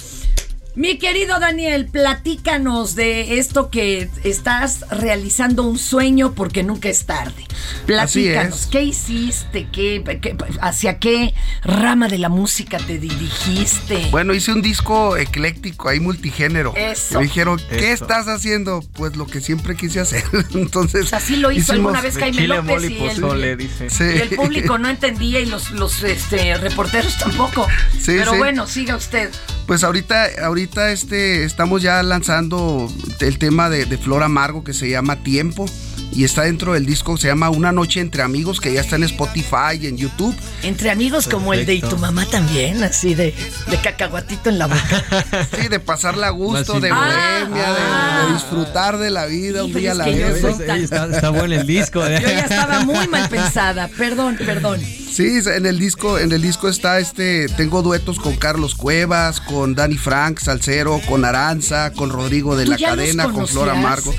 Mi 0.73 0.97
querido 0.97 1.37
Daniel, 1.41 1.87
platícanos 1.87 2.95
de 2.95 3.39
esto 3.39 3.69
que 3.69 4.09
estás 4.23 4.85
realizando 4.89 5.63
un 5.63 5.77
sueño 5.77 6.31
porque 6.33 6.63
nunca 6.63 6.87
es 6.87 7.05
tarde. 7.05 7.45
Platícanos, 7.85 8.61
es. 8.61 8.67
¿qué 8.67 8.81
hiciste? 8.83 9.67
¿Qué, 9.69 10.01
qué- 10.21 10.37
¿Hacia 10.61 10.97
qué 10.97 11.33
rama 11.61 12.07
de 12.07 12.19
la 12.19 12.29
música 12.29 12.77
te 12.77 12.99
dirigiste? 12.99 14.07
Bueno, 14.11 14.33
hice 14.33 14.53
un 14.53 14.61
disco 14.61 15.17
ecléctico, 15.17 15.89
ahí 15.89 15.99
multigénero. 15.99 16.73
Eso. 16.77 17.19
Me 17.19 17.25
dijeron, 17.25 17.59
¿qué 17.69 17.91
estás 17.91 18.29
haciendo? 18.29 18.81
Pues 18.93 19.17
lo 19.17 19.27
que 19.27 19.41
siempre 19.41 19.75
quise 19.75 19.99
hacer. 19.99 20.23
Entonces. 20.53 21.11
Así 21.11 21.35
lo 21.35 21.51
hizo 21.51 21.73
alguna 21.73 21.99
vez 21.99 22.17
Jaime 22.17 22.47
López 22.47 22.83
y 22.89 22.93
y 22.93 22.97
el, 23.09 23.15
pozole, 23.15 23.57
dice. 23.57 23.89
Sí. 23.89 24.05
y 24.05 24.19
el 24.19 24.29
público 24.29 24.77
no 24.77 24.87
entendía 24.87 25.41
y 25.41 25.47
los, 25.47 25.71
los 25.71 26.01
este, 26.03 26.55
reporteros 26.57 27.17
tampoco. 27.17 27.67
Sí, 27.99 28.13
Pero 28.17 28.31
sí. 28.31 28.37
bueno, 28.37 28.67
siga 28.67 28.95
usted. 28.95 29.29
Pues 29.71 29.85
ahorita, 29.85 30.27
ahorita 30.43 30.91
este, 30.91 31.45
estamos 31.45 31.81
ya 31.81 32.03
lanzando 32.03 32.91
el 33.21 33.37
tema 33.39 33.69
de, 33.69 33.85
de 33.85 33.97
Flor 33.97 34.21
Amargo 34.21 34.65
que 34.65 34.73
se 34.73 34.89
llama 34.89 35.23
Tiempo. 35.23 35.65
Y 36.11 36.25
está 36.25 36.41
dentro 36.41 36.73
del 36.73 36.85
disco, 36.85 37.15
se 37.15 37.29
llama 37.29 37.49
Una 37.49 37.71
Noche 37.71 38.01
entre 38.01 38.21
Amigos, 38.21 38.59
que 38.59 38.73
ya 38.73 38.81
está 38.81 38.97
en 38.97 39.03
Spotify 39.03 39.77
y 39.79 39.87
en 39.87 39.95
YouTube. 39.97 40.35
Entre 40.63 40.91
amigos 40.91 41.25
como 41.29 41.53
el 41.53 41.65
de 41.65 41.75
y 41.75 41.79
tu 41.79 41.97
mamá 41.97 42.25
también, 42.25 42.83
así 42.83 43.15
de, 43.15 43.33
de 43.69 43.77
cacahuatito 43.81 44.49
en 44.49 44.59
la 44.59 44.67
boca. 44.67 45.05
Sí, 45.57 45.69
de 45.69 45.79
pasarla 45.79 46.27
a 46.27 46.31
gusto, 46.31 46.81
de 46.81 46.91
bohemia, 46.91 47.47
de- 47.71 48.27
de, 48.27 48.33
disfrutar 48.33 48.97
de 48.97 49.09
la 49.09 49.25
vida 49.25 49.63
un 49.63 49.73
día 49.73 49.93
a 49.93 49.95
la 49.95 50.03
vez. 50.05 50.43
Está, 50.43 51.05
está 51.05 51.29
bueno 51.29 51.55
el 51.55 51.65
disco. 51.65 52.05
¿eh? 52.05 52.19
Yo 52.21 52.27
ya 52.27 52.41
estaba 52.41 52.83
muy 52.83 53.07
mal 53.07 53.29
pensada. 53.29 53.87
Perdón, 53.87 54.37
perdón. 54.37 54.81
Sí, 55.11 55.39
en 55.45 55.65
el 55.65 55.77
disco, 55.77 56.17
en 56.17 56.31
el 56.31 56.41
disco 56.41 56.69
está 56.69 56.97
este, 56.99 57.49
tengo 57.49 57.81
duetos 57.81 58.17
con 58.17 58.37
Carlos 58.37 58.75
Cuevas, 58.75 59.41
con 59.41 59.75
Danny 59.75 59.97
Frank, 59.97 60.39
Salcero, 60.39 61.01
con 61.05 61.25
Aranza, 61.25 61.91
con 61.91 62.11
Rodrigo 62.11 62.55
de 62.55 62.63
¿Tú 62.63 62.71
la 62.71 62.77
Cadena, 62.77 63.29
con 63.29 63.45
Flor? 63.45 63.69
Amargo. 63.69 64.15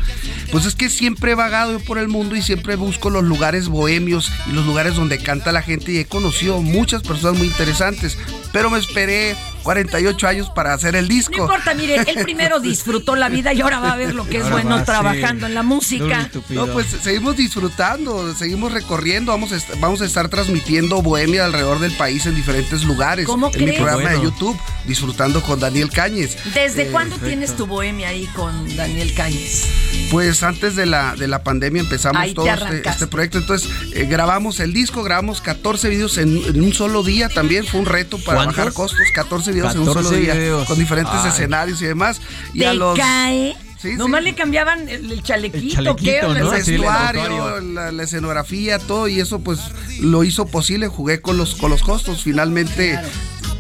Pues 0.51 0.67
es 0.67 0.75
que 0.75 0.91
siempre 0.91 1.33
he 1.33 1.35
vagado 1.35 1.73
yo 1.73 1.81
por 1.81 1.97
el 1.97 2.09
mundo 2.09 2.37
y 2.37 2.43
siempre 2.43 2.77
busco 2.77 3.09
los 3.09 3.25
lugares 3.25 3.69
bohemios 3.69 4.31
y 4.47 4.53
los 4.53 4.67
lugares 4.67 4.95
donde 4.95 5.17
canta 5.17 5.51
la 5.51 5.63
gente 5.63 5.93
y 5.93 5.99
he 5.99 6.05
conocido 6.05 6.61
muchas 6.61 7.03
personas 7.03 7.39
muy 7.39 7.47
interesantes, 7.47 8.19
pero 8.53 8.69
me 8.69 8.79
esperé 8.79 9.35
48 9.63 10.29
años 10.29 10.51
para 10.51 10.75
hacer 10.75 10.97
el 10.97 11.05
No 11.09 11.15
disco. 11.15 11.35
importa, 11.43 11.75
mire, 11.75 11.97
él 12.07 12.19
primero 12.23 12.61
disfrutó 12.61 13.17
la 13.17 13.29
vida 13.29 13.53
y 13.53 13.61
ahora 13.61 13.81
va 13.81 13.93
a 13.93 13.97
ver 13.97 14.15
lo 14.15 14.27
que 14.29 14.39
es 14.39 14.45
Ahora 14.45 14.57
bueno 14.57 14.77
va, 14.77 14.85
trabajando 14.85 15.47
sí. 15.47 15.51
en 15.51 15.55
la 15.55 15.63
música. 15.63 16.31
No, 16.51 16.67
pues 16.69 16.87
seguimos 17.03 17.37
disfrutando, 17.37 18.35
seguimos 18.35 18.73
recorriendo, 18.73 19.33
vamos 19.33 19.53
a, 19.53 19.57
est- 19.57 19.79
vamos 19.81 20.01
a 20.03 20.05
estar 20.05 20.29
transmitiendo 20.29 21.01
Bohemia 21.03 21.45
alrededor 21.45 21.79
del 21.81 21.93
país 21.93 22.27
en 22.27 22.35
diferentes 22.35 22.85
lugares. 22.85 23.27
¿Cómo 23.27 23.51
en 23.55 23.65
mi 23.65 23.73
programa 23.73 24.11
de. 24.11 24.23
YouTube, 24.23 24.59
disfrutando 24.87 25.43
con 25.43 25.61
Daniel 25.61 25.91
Cáñez. 25.91 26.37
¿Desde 26.55 26.83
Eh, 26.83 26.89
cuándo 26.91 27.17
perfecto. 27.17 27.27
tienes 27.29 27.57
tu 27.57 27.67
bohemia 27.67 28.09
ahí 28.09 28.27
con 28.35 28.77
Daniel 28.77 29.13
Cáñez? 29.15 29.67
Pues 30.11 30.43
antes 30.43 30.77
de 30.77 30.87
la, 30.87 31.15
de 31.17 31.27
la 31.29 31.43
pandemia 31.43 31.81
empezamos 31.83 32.21
Ahí 32.21 32.35
todo 32.35 32.47
este, 32.47 32.89
este 32.89 33.07
proyecto. 33.07 33.39
Entonces 33.39 33.69
eh, 33.95 34.07
grabamos 34.07 34.61
el 34.61 34.73
disco, 34.73 35.03
grabamos 35.03 35.41
14 35.41 35.89
videos 35.89 36.19
en, 36.19 36.37
en 36.45 36.61
un 36.63 36.73
solo 36.75 37.03
día. 37.03 37.29
También 37.29 37.67
fue 37.67 37.81
un 37.81 37.87
reto 37.87 38.19
para 38.19 38.39
¿Cuántos? 38.39 38.57
bajar 38.57 38.73
costos. 38.73 39.01
14 39.15 39.52
videos 39.53 39.75
en 39.75 39.81
un 39.81 39.87
14 39.87 40.09
solo 40.09 40.21
día. 40.21 40.35
videos. 40.35 40.67
Con 40.67 40.79
diferentes 40.79 41.15
Ay. 41.15 41.29
escenarios 41.31 41.81
y 41.83 41.87
demás. 41.87 42.21
Y 42.55 42.61
¿Te 42.61 42.67
a 42.67 42.75
los. 42.75 42.99
cae? 42.99 43.57
Sí, 43.81 43.95
Nomás 43.97 44.21
sí. 44.21 44.27
le 44.27 44.35
cambiaban 44.37 44.89
el, 44.89 45.23
chalequito, 45.25 45.65
El 45.65 45.71
chalequito, 45.73 45.97
¿qué? 45.97 46.19
El 46.21 46.49
vestuario, 46.49 47.61
la 47.61 48.03
escenografía, 48.05 48.79
todo 48.79 49.09
y 49.09 49.19
eso 49.19 49.41
pues 49.41 49.59
lo 50.01 50.23
hizo 50.23 50.47
posible, 50.47 50.87
jugué 50.87 51.21
con 51.21 51.37
los 51.37 51.57
con 51.57 51.69
los 51.71 51.83
costos, 51.83 52.23
finalmente 52.23 52.97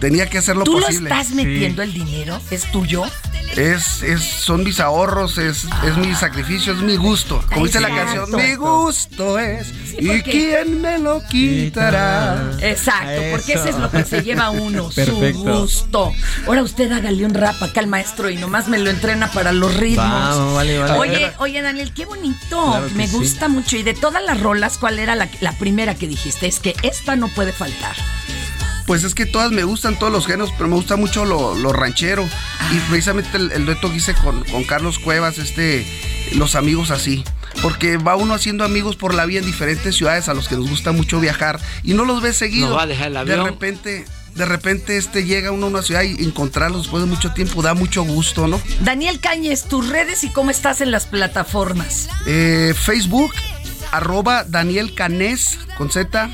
tenía 0.02 0.28
que 0.28 0.38
hacerlo 0.38 0.64
¿Tú 0.64 0.80
lo 0.80 0.86
posible. 0.86 1.08
estás 1.08 1.30
metiendo 1.30 1.80
el 1.80 1.94
dinero? 1.94 2.40
¿Es 2.50 2.68
tuyo? 2.72 3.04
Es, 3.56 4.02
es, 4.02 4.20
son 4.22 4.64
mis 4.64 4.80
ahorros, 4.80 5.38
es, 5.38 5.64
es 5.84 5.96
mi 5.96 6.12
sacrificio, 6.14 6.72
es 6.72 6.80
mi 6.80 6.96
gusto. 6.96 7.40
Como 7.52 7.66
dice 7.66 7.80
la 7.80 7.88
canción, 7.88 8.28
mi 8.34 8.56
gusto 8.56 9.38
es. 9.38 9.72
¿Y 9.96 10.22
quién 10.22 10.80
me 10.80 10.98
lo 10.98 11.22
quitará? 11.28 12.50
Exacto, 12.60 13.22
porque 13.30 13.52
eso 13.52 13.66
es 13.66 13.76
lo 13.76 13.90
que 13.92 14.04
se 14.04 14.22
lleva 14.22 14.50
uno, 14.50 14.90
su 14.90 15.32
gusto. 15.34 16.12
Ahora 16.48 16.62
usted 16.64 16.90
hágale 16.90 17.24
un 17.24 17.34
rap 17.34 17.62
acá 17.62 17.78
al 17.78 17.86
maestro 17.86 18.28
y 18.28 18.36
nomás 18.36 18.66
me 18.66 18.80
lo 18.80 18.90
entrena 18.90 19.30
para 19.30 19.52
los 19.52 19.76
ritmos. 19.76 20.08
Vamos, 20.08 20.54
vale, 20.54 20.78
vale. 20.78 20.98
Oye, 20.98 21.32
oye, 21.38 21.62
Daniel, 21.62 21.92
qué 21.94 22.06
bonito. 22.06 22.70
Claro 22.70 22.88
me 22.96 23.06
sí. 23.06 23.16
gusta 23.16 23.46
mucho. 23.46 23.76
Y 23.76 23.84
de 23.84 23.94
todas 23.94 24.24
las 24.24 24.40
rolas, 24.40 24.78
¿cuál 24.78 24.98
era 24.98 25.14
la, 25.14 25.28
la 25.40 25.52
primera 25.52 25.94
que 25.94 26.08
dijiste? 26.08 26.48
Es 26.48 26.58
que 26.58 26.74
esta 26.82 27.14
no 27.14 27.28
puede 27.28 27.52
faltar. 27.52 27.94
Pues 28.92 29.04
es 29.04 29.14
que 29.14 29.24
todas 29.24 29.52
me 29.52 29.64
gustan, 29.64 29.98
todos 29.98 30.12
los 30.12 30.26
géneros, 30.26 30.52
pero 30.52 30.68
me 30.68 30.74
gusta 30.74 30.96
mucho 30.96 31.24
lo, 31.24 31.54
lo 31.54 31.72
ranchero. 31.72 32.28
Y 32.72 32.78
precisamente 32.90 33.38
el, 33.38 33.50
el 33.52 33.64
dueto 33.64 33.90
que 33.90 33.96
hice 33.96 34.12
con, 34.12 34.44
con 34.44 34.64
Carlos 34.64 34.98
Cuevas, 34.98 35.38
este, 35.38 35.86
los 36.34 36.56
amigos 36.56 36.90
así. 36.90 37.24
Porque 37.62 37.96
va 37.96 38.16
uno 38.16 38.34
haciendo 38.34 38.66
amigos 38.66 38.96
por 38.96 39.14
la 39.14 39.24
vida 39.24 39.40
en 39.40 39.46
diferentes 39.46 39.96
ciudades 39.96 40.28
a 40.28 40.34
los 40.34 40.46
que 40.46 40.56
nos 40.56 40.68
gusta 40.68 40.92
mucho 40.92 41.20
viajar 41.20 41.58
y 41.82 41.94
no 41.94 42.04
los 42.04 42.20
ves 42.20 42.36
seguido. 42.36 42.68
No 42.68 42.74
va 42.74 42.82
a 42.82 42.86
dejar 42.86 43.16
el 43.16 43.26
De 43.26 43.42
repente, 43.42 44.04
de 44.34 44.44
repente 44.44 44.98
este 44.98 45.24
llega 45.24 45.52
uno 45.52 45.64
a 45.64 45.68
una 45.70 45.80
ciudad 45.80 46.02
y 46.02 46.22
encontrarlos 46.22 46.82
después 46.82 47.02
de 47.02 47.08
mucho 47.08 47.32
tiempo 47.32 47.62
da 47.62 47.72
mucho 47.72 48.02
gusto, 48.02 48.46
¿no? 48.46 48.60
Daniel 48.80 49.20
Cañes, 49.20 49.64
tus 49.64 49.88
redes 49.88 50.22
y 50.22 50.28
cómo 50.28 50.50
estás 50.50 50.82
en 50.82 50.90
las 50.90 51.06
plataformas. 51.06 52.10
Eh, 52.26 52.74
Facebook, 52.78 53.32
arroba 53.90 54.44
Daniel 54.44 54.94
Canés 54.94 55.58
con 55.78 55.90
Z, 55.90 56.28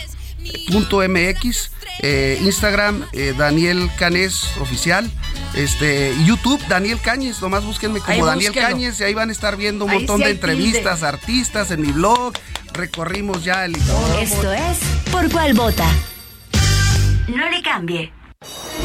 MX. 1.09 1.71
eh, 2.01 2.39
Instagram, 2.43 3.05
eh, 3.13 3.35
Daniel 3.37 3.91
Canés 3.99 4.49
Oficial. 4.61 5.11
Este, 5.55 6.15
YouTube, 6.25 6.61
Daniel 6.69 7.01
Cañes. 7.01 7.41
Nomás 7.41 7.65
búsquenme 7.65 8.01
como 8.01 8.13
Ahí 8.13 8.21
Daniel 8.21 8.53
búsquelo. 8.53 8.69
Cañes 8.69 9.01
y 9.01 9.05
ahí 9.05 9.15
van 9.15 9.31
a 9.31 9.33
estar 9.33 9.57
viendo 9.57 9.85
un 9.85 9.91
Ahí 9.91 9.99
montón 9.99 10.19
sí 10.19 10.25
de 10.25 10.31
entrevistas, 10.31 11.03
artistas 11.03 11.71
en 11.71 11.81
mi 11.83 11.91
blog. 11.93 12.35
Recorrimos 12.73 13.43
ya 13.45 13.65
el. 13.65 13.75
Esto 14.21 14.53
es 14.53 14.79
Por 15.11 15.31
Cuál 15.33 15.55
Vota. 15.55 15.91
No 17.29 17.49
le 17.51 17.63
cambie. 17.63 18.13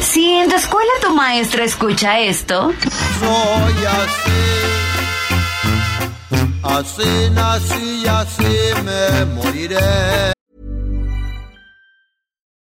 Si 0.02 0.28
en 0.32 0.48
tu 0.48 0.56
escuela 0.56 0.90
tu 1.00 1.14
maestra 1.14 1.64
escucha 1.64 2.18
esto, 2.18 2.72
Soy 3.20 3.84
así, 6.62 7.04
así 7.04 7.30
nací 7.30 8.02
y 8.04 8.06
así 8.08 8.82
me 8.84 9.24
moriré. 9.26 10.33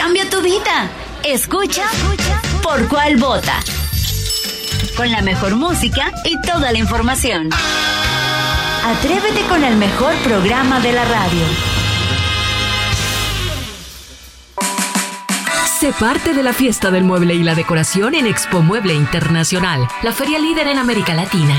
Cambia 0.00 0.30
tu 0.30 0.40
vida. 0.40 0.90
Escucha 1.22 1.84
por 2.62 2.88
cuál 2.88 3.18
vota. 3.18 3.60
Con 4.96 5.12
la 5.12 5.20
mejor 5.20 5.56
música 5.56 6.10
y 6.24 6.40
toda 6.40 6.72
la 6.72 6.78
información. 6.78 7.50
Atrévete 8.82 9.42
con 9.46 9.62
el 9.62 9.76
mejor 9.76 10.14
programa 10.24 10.80
de 10.80 10.92
la 10.94 11.04
radio. 11.04 11.42
Sé 15.78 15.92
parte 15.92 16.32
de 16.32 16.44
la 16.44 16.54
fiesta 16.54 16.90
del 16.90 17.04
mueble 17.04 17.34
y 17.34 17.42
la 17.42 17.54
decoración 17.54 18.14
en 18.14 18.26
Expo 18.26 18.62
Mueble 18.62 18.94
Internacional, 18.94 19.86
la 20.02 20.12
feria 20.12 20.38
líder 20.38 20.68
en 20.68 20.78
América 20.78 21.12
Latina. 21.12 21.58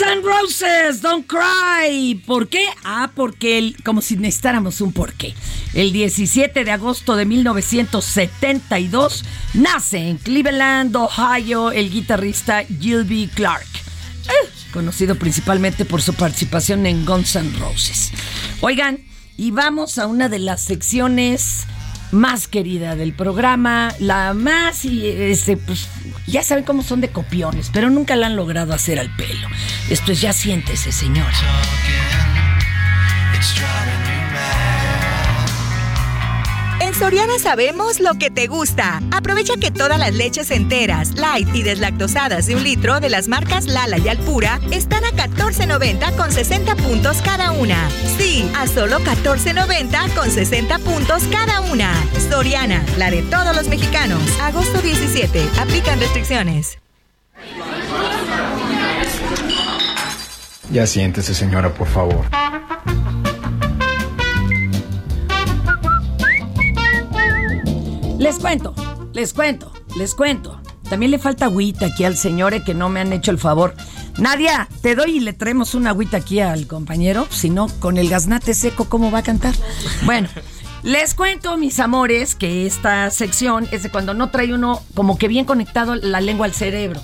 Guns 0.00 0.12
N' 0.12 0.22
Roses, 0.22 1.02
Don't 1.02 1.26
Cry. 1.26 2.14
¿Por 2.26 2.48
qué? 2.48 2.66
Ah, 2.84 3.10
porque 3.14 3.74
como 3.84 4.00
si 4.00 4.16
necesitáramos 4.16 4.80
un 4.80 4.92
porqué. 4.92 5.34
El 5.74 5.92
17 5.92 6.64
de 6.64 6.70
agosto 6.70 7.16
de 7.16 7.26
1972 7.26 9.24
nace 9.54 9.98
en 10.08 10.16
Cleveland, 10.16 10.96
Ohio, 10.96 11.70
el 11.70 11.90
guitarrista 11.90 12.64
Gilby 12.64 13.28
Clark. 13.34 13.66
eh, 14.28 14.48
conocido 14.72 15.16
principalmente 15.16 15.84
por 15.84 16.00
su 16.00 16.14
participación 16.14 16.86
en 16.86 17.04
Guns 17.04 17.36
N' 17.36 17.58
Roses. 17.58 18.12
Oigan, 18.62 19.00
y 19.36 19.50
vamos 19.50 19.98
a 19.98 20.06
una 20.06 20.30
de 20.30 20.38
las 20.38 20.62
secciones 20.62 21.66
más 22.12 22.48
querida 22.48 22.96
del 22.96 23.12
programa, 23.12 23.94
la 23.98 24.34
más 24.34 24.84
y 24.84 25.06
este 25.06 25.56
pues 25.56 25.88
ya 26.26 26.42
saben 26.42 26.64
cómo 26.64 26.82
son 26.82 27.00
de 27.00 27.08
copiones, 27.08 27.70
pero 27.72 27.90
nunca 27.90 28.16
la 28.16 28.26
han 28.26 28.36
logrado 28.36 28.72
hacer 28.72 28.98
al 28.98 29.14
pelo. 29.16 29.48
Esto 29.88 30.12
es 30.12 30.20
ya 30.20 30.32
siéntese, 30.32 30.92
señora. 30.92 31.36
Soriana 37.00 37.38
sabemos 37.38 37.98
lo 37.98 38.12
que 38.18 38.28
te 38.28 38.46
gusta. 38.46 39.00
Aprovecha 39.10 39.54
que 39.58 39.70
todas 39.70 39.98
las 39.98 40.14
leches 40.14 40.50
enteras, 40.50 41.14
light 41.14 41.48
y 41.54 41.62
deslactosadas 41.62 42.46
de 42.46 42.56
un 42.56 42.62
litro 42.62 43.00
de 43.00 43.08
las 43.08 43.26
marcas 43.26 43.64
Lala 43.64 43.96
y 43.96 44.06
Alpura 44.06 44.60
están 44.70 45.06
a 45.06 45.10
14.90 45.12 46.14
con 46.14 46.30
60 46.30 46.76
puntos 46.76 47.22
cada 47.22 47.52
una. 47.52 47.88
Sí, 48.18 48.46
a 48.54 48.66
solo 48.66 48.98
14.90 48.98 50.14
con 50.14 50.30
60 50.30 50.78
puntos 50.80 51.22
cada 51.32 51.62
una. 51.62 51.90
Soriana, 52.28 52.84
la 52.98 53.10
de 53.10 53.22
todos 53.22 53.56
los 53.56 53.68
mexicanos. 53.68 54.20
Agosto 54.42 54.82
17. 54.82 55.42
Aplican 55.58 55.98
restricciones. 56.00 56.76
Ya 60.70 60.86
siéntese, 60.86 61.34
señora, 61.34 61.72
por 61.72 61.88
favor. 61.88 62.26
Les 68.20 68.38
cuento, 68.38 68.74
les 69.14 69.32
cuento, 69.32 69.72
les 69.96 70.14
cuento. 70.14 70.60
también 70.90 71.10
le 71.10 71.18
falta 71.18 71.46
agüita 71.46 71.86
aquí 71.86 72.04
al 72.04 72.18
señor 72.18 72.52
eh, 72.52 72.62
que 72.62 72.74
no 72.74 72.90
me 72.90 73.00
han 73.00 73.14
hecho 73.14 73.30
el 73.30 73.38
favor. 73.38 73.74
Nadia, 74.18 74.68
te 74.82 74.94
doy 74.94 75.16
y 75.16 75.20
le 75.20 75.32
traemos 75.32 75.74
una 75.74 75.90
agüita 75.90 76.18
aquí 76.18 76.38
al 76.40 76.66
compañero. 76.66 77.26
Si 77.30 77.48
no, 77.48 77.68
con 77.78 77.96
el 77.96 78.10
gaznate 78.10 78.52
seco, 78.52 78.90
¿cómo 78.90 79.10
va 79.10 79.20
a 79.20 79.22
cantar? 79.22 79.54
Bueno. 80.04 80.28
Les 80.82 81.14
cuento, 81.14 81.56
mis 81.56 81.80
amores, 81.80 82.34
que 82.34 82.66
esta 82.66 83.10
sección 83.10 83.66
es 83.70 83.82
de 83.82 83.90
cuando 83.90 84.12
no 84.12 84.30
trae 84.30 84.52
uno 84.52 84.82
como 84.94 85.16
que 85.16 85.28
bien 85.28 85.46
conectado 85.46 85.94
la 85.94 86.20
lengua 86.20 86.44
al 86.44 86.52
cerebro. 86.52 87.00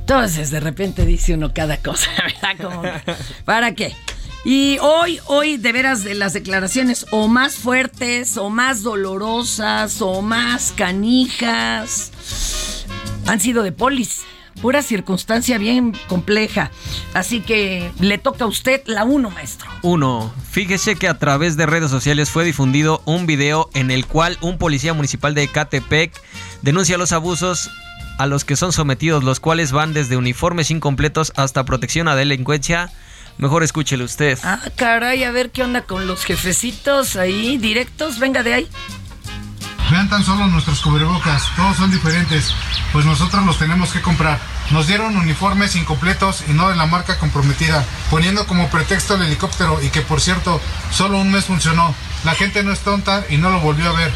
Entonces, 0.00 0.50
de 0.50 0.58
repente 0.58 1.04
dice 1.06 1.34
uno 1.34 1.52
cada 1.54 1.76
cosa, 1.76 2.10
¿verdad? 2.42 3.02
¿Para 3.44 3.74
qué? 3.74 3.94
Y 4.44 4.78
hoy, 4.80 5.18
hoy, 5.26 5.56
de 5.56 5.72
veras, 5.72 6.04
de 6.04 6.14
las 6.14 6.32
declaraciones 6.32 7.06
o 7.10 7.28
más 7.28 7.56
fuertes, 7.56 8.36
o 8.36 8.50
más 8.50 8.82
dolorosas, 8.82 10.00
o 10.00 10.22
más 10.22 10.72
canijas, 10.76 12.12
han 13.26 13.40
sido 13.40 13.62
de 13.62 13.72
polis. 13.72 14.22
Pura 14.62 14.82
circunstancia 14.82 15.56
bien 15.56 15.96
compleja. 16.08 16.72
Así 17.14 17.40
que 17.40 17.92
le 18.00 18.18
toca 18.18 18.44
a 18.44 18.48
usted 18.48 18.82
la 18.86 19.04
uno, 19.04 19.30
maestro. 19.30 19.70
Uno, 19.82 20.32
fíjese 20.50 20.96
que 20.96 21.06
a 21.06 21.18
través 21.18 21.56
de 21.56 21.66
redes 21.66 21.90
sociales 21.90 22.30
fue 22.30 22.44
difundido 22.44 23.00
un 23.04 23.26
video 23.26 23.70
en 23.74 23.92
el 23.92 24.06
cual 24.06 24.36
un 24.40 24.58
policía 24.58 24.94
municipal 24.94 25.34
de 25.34 25.44
Ecatepec 25.44 26.12
denuncia 26.62 26.98
los 26.98 27.12
abusos 27.12 27.70
a 28.18 28.26
los 28.26 28.44
que 28.44 28.56
son 28.56 28.72
sometidos, 28.72 29.22
los 29.22 29.38
cuales 29.38 29.70
van 29.70 29.94
desde 29.94 30.16
uniformes 30.16 30.72
incompletos 30.72 31.32
hasta 31.36 31.64
protección 31.64 32.08
a 32.08 32.16
delincuencia. 32.16 32.90
Mejor 33.38 33.62
escúchele 33.62 34.04
usted. 34.04 34.38
Ah, 34.42 34.60
caray, 34.76 35.22
a 35.24 35.30
ver 35.30 35.50
qué 35.50 35.62
onda 35.62 35.82
con 35.82 36.06
los 36.06 36.24
jefecitos 36.24 37.16
ahí, 37.16 37.56
directos. 37.56 38.18
Venga 38.18 38.42
de 38.42 38.54
ahí. 38.54 38.68
Vean 39.90 40.10
tan 40.10 40.22
solo 40.22 40.46
nuestros 40.48 40.82
cubrebocas, 40.82 41.44
todos 41.56 41.78
son 41.78 41.90
diferentes, 41.90 42.52
pues 42.92 43.06
nosotros 43.06 43.46
los 43.46 43.58
tenemos 43.58 43.90
que 43.90 44.02
comprar. 44.02 44.38
Nos 44.70 44.86
dieron 44.86 45.16
uniformes 45.16 45.76
incompletos 45.76 46.44
y 46.46 46.52
no 46.52 46.68
de 46.68 46.76
la 46.76 46.84
marca 46.84 47.16
comprometida, 47.18 47.86
poniendo 48.10 48.46
como 48.46 48.68
pretexto 48.68 49.14
el 49.14 49.22
helicóptero 49.22 49.80
y 49.82 49.88
que 49.88 50.02
por 50.02 50.20
cierto, 50.20 50.60
solo 50.90 51.18
un 51.18 51.30
mes 51.30 51.46
funcionó. 51.46 51.94
La 52.24 52.34
gente 52.34 52.62
no 52.62 52.72
es 52.72 52.80
tonta 52.80 53.24
y 53.30 53.38
no 53.38 53.48
lo 53.48 53.60
volvió 53.60 53.88
a 53.88 53.94
ver. 53.94 54.12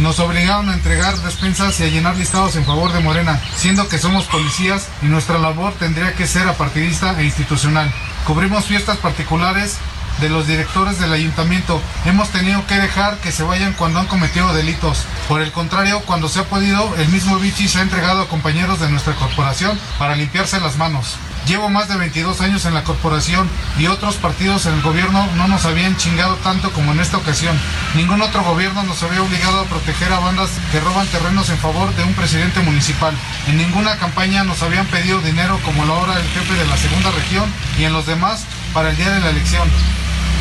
Nos 0.00 0.18
obligaron 0.18 0.70
a 0.70 0.74
entregar 0.74 1.16
despensas 1.18 1.78
y 1.78 1.84
a 1.84 1.88
llenar 1.88 2.16
listados 2.16 2.56
en 2.56 2.64
favor 2.64 2.92
de 2.92 3.00
Morena, 3.00 3.40
siendo 3.54 3.88
que 3.88 3.98
somos 3.98 4.24
policías 4.24 4.88
y 5.02 5.06
nuestra 5.06 5.38
labor 5.38 5.72
tendría 5.74 6.14
que 6.14 6.26
ser 6.26 6.48
apartidista 6.48 7.20
e 7.20 7.24
institucional. 7.24 7.92
Cubrimos 8.26 8.66
fiestas 8.66 8.98
particulares 8.98 9.78
de 10.20 10.28
los 10.28 10.46
directores 10.46 11.00
del 11.00 11.12
ayuntamiento. 11.12 11.80
Hemos 12.04 12.28
tenido 12.30 12.64
que 12.66 12.76
dejar 12.76 13.16
que 13.18 13.32
se 13.32 13.42
vayan 13.42 13.72
cuando 13.72 13.98
han 13.98 14.06
cometido 14.06 14.52
delitos. 14.54 15.04
Por 15.28 15.42
el 15.42 15.50
contrario, 15.50 16.02
cuando 16.06 16.28
se 16.28 16.40
ha 16.40 16.44
podido, 16.44 16.94
el 16.96 17.08
mismo 17.08 17.38
Vichy 17.38 17.66
se 17.66 17.78
ha 17.78 17.82
entregado 17.82 18.22
a 18.22 18.28
compañeros 18.28 18.78
de 18.80 18.90
nuestra 18.90 19.14
corporación 19.14 19.78
para 19.98 20.14
limpiarse 20.14 20.60
las 20.60 20.76
manos. 20.76 21.16
Llevo 21.46 21.68
más 21.68 21.88
de 21.88 21.96
22 21.96 22.40
años 22.40 22.64
en 22.66 22.74
la 22.74 22.84
corporación 22.84 23.48
y 23.76 23.88
otros 23.88 24.14
partidos 24.14 24.66
en 24.66 24.74
el 24.74 24.82
gobierno 24.82 25.26
no 25.36 25.48
nos 25.48 25.64
habían 25.66 25.96
chingado 25.96 26.36
tanto 26.36 26.70
como 26.70 26.92
en 26.92 27.00
esta 27.00 27.16
ocasión. 27.16 27.58
Ningún 27.96 28.22
otro 28.22 28.44
gobierno 28.44 28.84
nos 28.84 29.02
había 29.02 29.22
obligado 29.22 29.60
a 29.60 29.64
proteger 29.64 30.12
a 30.12 30.20
bandas 30.20 30.50
que 30.70 30.80
roban 30.80 31.06
terrenos 31.08 31.50
en 31.50 31.58
favor 31.58 31.92
de 31.96 32.04
un 32.04 32.14
presidente 32.14 32.60
municipal. 32.60 33.12
En 33.48 33.56
ninguna 33.56 33.96
campaña 33.96 34.44
nos 34.44 34.62
habían 34.62 34.86
pedido 34.86 35.20
dinero 35.20 35.58
como 35.64 35.84
lo 35.84 35.94
ahora 35.94 36.14
el 36.14 36.28
jefe 36.28 36.54
de 36.54 36.66
la 36.66 36.76
segunda 36.76 37.10
región 37.10 37.52
y 37.76 37.84
en 37.84 37.92
los 37.92 38.06
demás 38.06 38.44
para 38.72 38.90
el 38.90 38.96
día 38.96 39.10
de 39.10 39.20
la 39.20 39.30
elección. 39.30 39.68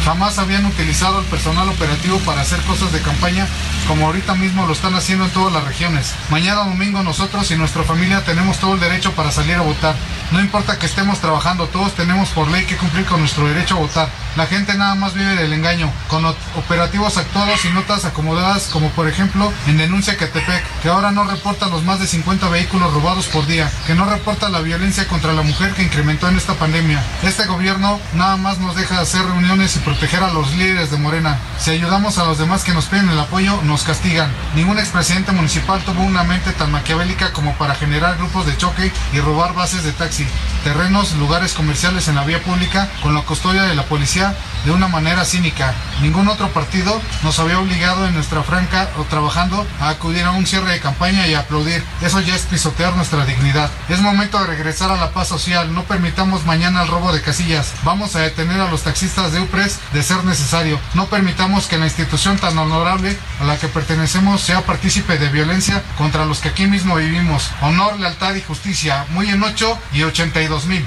Jamás 0.06 0.40
habían 0.40 0.66
utilizado 0.66 1.20
el 1.20 1.26
personal 1.26 1.70
operativo 1.70 2.18
para 2.20 2.42
hacer 2.42 2.60
cosas 2.62 2.92
de 2.92 3.02
campaña 3.02 3.48
como 3.88 4.06
ahorita 4.08 4.36
mismo 4.36 4.66
lo 4.66 4.74
están 4.74 4.96
haciendo 4.96 5.26
en 5.26 5.32
todas 5.32 5.54
las 5.54 5.64
regiones. 5.64 6.14
Mañana 6.30 6.62
domingo 6.62 7.04
nosotros 7.04 7.50
y 7.52 7.56
nuestra 7.56 7.84
familia 7.84 8.24
tenemos 8.24 8.58
todo 8.58 8.74
el 8.74 8.80
derecho 8.80 9.12
para 9.14 9.32
salir 9.32 9.56
a 9.56 9.62
votar. 9.62 9.96
No 10.32 10.40
importa 10.40 10.80
que 10.80 10.86
estemos 10.86 11.20
trabajando, 11.20 11.68
todos 11.68 11.94
tenemos 11.94 12.30
por 12.30 12.48
ley 12.50 12.66
que 12.66 12.78
cumplir 12.78 13.06
con 13.06 13.20
nuestro 13.20 13.48
derecho 13.48 13.76
a 13.76 13.80
votar. 13.80 14.10
La 14.38 14.46
gente 14.46 14.76
nada 14.76 14.96
más 14.96 15.14
vive 15.14 15.36
del 15.36 15.52
engaño, 15.52 15.92
con 16.08 16.26
operativos 16.26 17.18
actuados 17.18 17.66
y 17.66 17.70
notas 17.70 18.06
acomodadas 18.06 18.70
como 18.72 18.90
por 18.92 19.10
ejemplo 19.10 19.52
en 19.68 19.78
Denuncia 19.78 20.16
Catepec, 20.16 20.64
que 20.82 20.90
ahora 20.90 21.12
no 21.12 21.26
reporta 21.26 21.68
los 21.68 21.84
más 21.84 22.00
de 22.00 22.08
50 22.08 22.48
vehículos 22.48 22.94
robados 22.94 23.28
por 23.28 23.46
día, 23.46 23.70
que 23.86 23.94
no 23.94 24.06
reporta 24.06 24.48
la 24.50 24.62
violencia 24.62 25.06
contra 25.08 25.34
la 25.34 25.42
mujer 25.42 25.74
que 25.74 25.84
incrementó 25.84 26.30
en 26.30 26.38
esta 26.38 26.54
pandemia. 26.54 27.04
Este 27.24 27.46
gobierno 27.46 28.00
nada 28.14 28.38
más 28.38 28.60
nos 28.60 28.76
deja 28.76 29.02
hacer 29.02 29.26
reuniones 29.26 29.76
y 29.76 29.80
proteger 29.92 30.24
a 30.24 30.32
los 30.32 30.56
líderes 30.56 30.90
de 30.90 30.98
Morena. 30.98 31.38
Si 31.60 31.70
ayudamos 31.70 32.18
a 32.18 32.24
los 32.24 32.38
demás 32.38 32.64
que 32.64 32.74
nos 32.74 32.86
piden 32.86 33.10
el 33.10 33.20
apoyo, 33.20 33.62
nos 33.64 33.84
castigan. 33.84 34.32
Ningún 34.56 34.80
expresidente 34.80 35.34
municipal 35.34 35.82
tuvo 35.84 36.02
una 36.04 36.24
mente 36.24 36.54
tan 36.54 36.72
maquiavélica 36.72 37.34
como 37.34 37.54
para 37.56 37.76
generar 37.76 38.18
grupos 38.18 38.46
de 38.46 38.56
choque 38.56 38.90
y 39.12 39.20
robar 39.20 39.54
bases 39.54 39.84
de 39.84 39.92
taxi, 39.92 40.26
terrenos, 40.64 41.12
lugares 41.18 41.54
comerciales 41.54 42.08
en 42.08 42.16
la 42.16 42.24
vía 42.24 42.42
pública 42.42 42.90
con 43.02 43.14
la 43.14 43.24
custodia 43.24 43.64
de 43.64 43.76
la 43.76 43.84
policía 43.84 44.34
de 44.66 44.72
una 44.72 44.88
manera 44.88 45.26
cínica. 45.26 45.74
Ningún 46.02 46.28
otro 46.28 46.50
partido 46.50 47.02
nos 47.24 47.40
había 47.40 47.60
obligado 47.60 48.08
en 48.08 48.14
nuestra 48.14 48.44
franca 48.44 48.90
o 48.98 49.04
trabajando 49.04 49.66
a 49.80 49.90
acudir 49.90 50.24
a 50.24 50.32
un 50.32 50.46
cierre 50.46 50.74
de 50.74 50.80
campaña 50.80 51.28
y 51.28 51.34
aplaudir. 51.34 51.84
Eso 52.02 52.20
ya 52.20 52.36
es 52.36 52.44
pisotear 52.44 52.96
nuestra 52.96 53.26
dignidad. 53.26 53.70
Es 53.90 54.00
momento 54.02 54.40
de 54.40 54.48
regresar 54.48 54.92
a 54.92 54.98
la 54.98 55.12
paz 55.12 55.28
social. 55.28 55.74
No 55.74 55.84
permitamos 55.84 56.46
mañana 56.46 56.84
el 56.84 56.88
robo 56.88 57.14
de 57.14 57.22
casillas. 57.22 57.74
Vamos 57.84 58.16
a 58.16 58.20
detener 58.20 58.60
a 58.60 58.70
los 58.70 58.84
taxistas 58.84 59.32
de 59.32 59.42
UPRES 59.42 59.80
de 59.94 60.04
ser 60.04 60.24
necesario. 60.24 60.80
No 60.94 61.08
permitamos 61.08 61.68
que 61.68 61.78
la 61.78 61.86
institución 61.86 62.38
tan 62.38 62.58
honorable 62.58 63.18
a 63.40 63.46
la 63.46 63.58
que 63.58 63.68
pertenecemos 63.68 64.42
sea 64.42 64.66
partícipe 64.66 65.18
de 65.18 65.30
violencia 65.30 65.84
contra 65.98 66.26
los 66.26 66.40
que 66.40 66.50
aquí 66.50 66.68
mismo 66.68 66.96
vivimos. 66.96 67.52
Honor, 67.62 68.00
lealtad 68.00 68.36
y 68.36 68.42
justicia. 68.42 69.06
Muy 69.10 69.30
en 69.30 69.44
8 69.44 69.78
y 69.94 70.04
82 70.04 70.66
mil. 70.66 70.86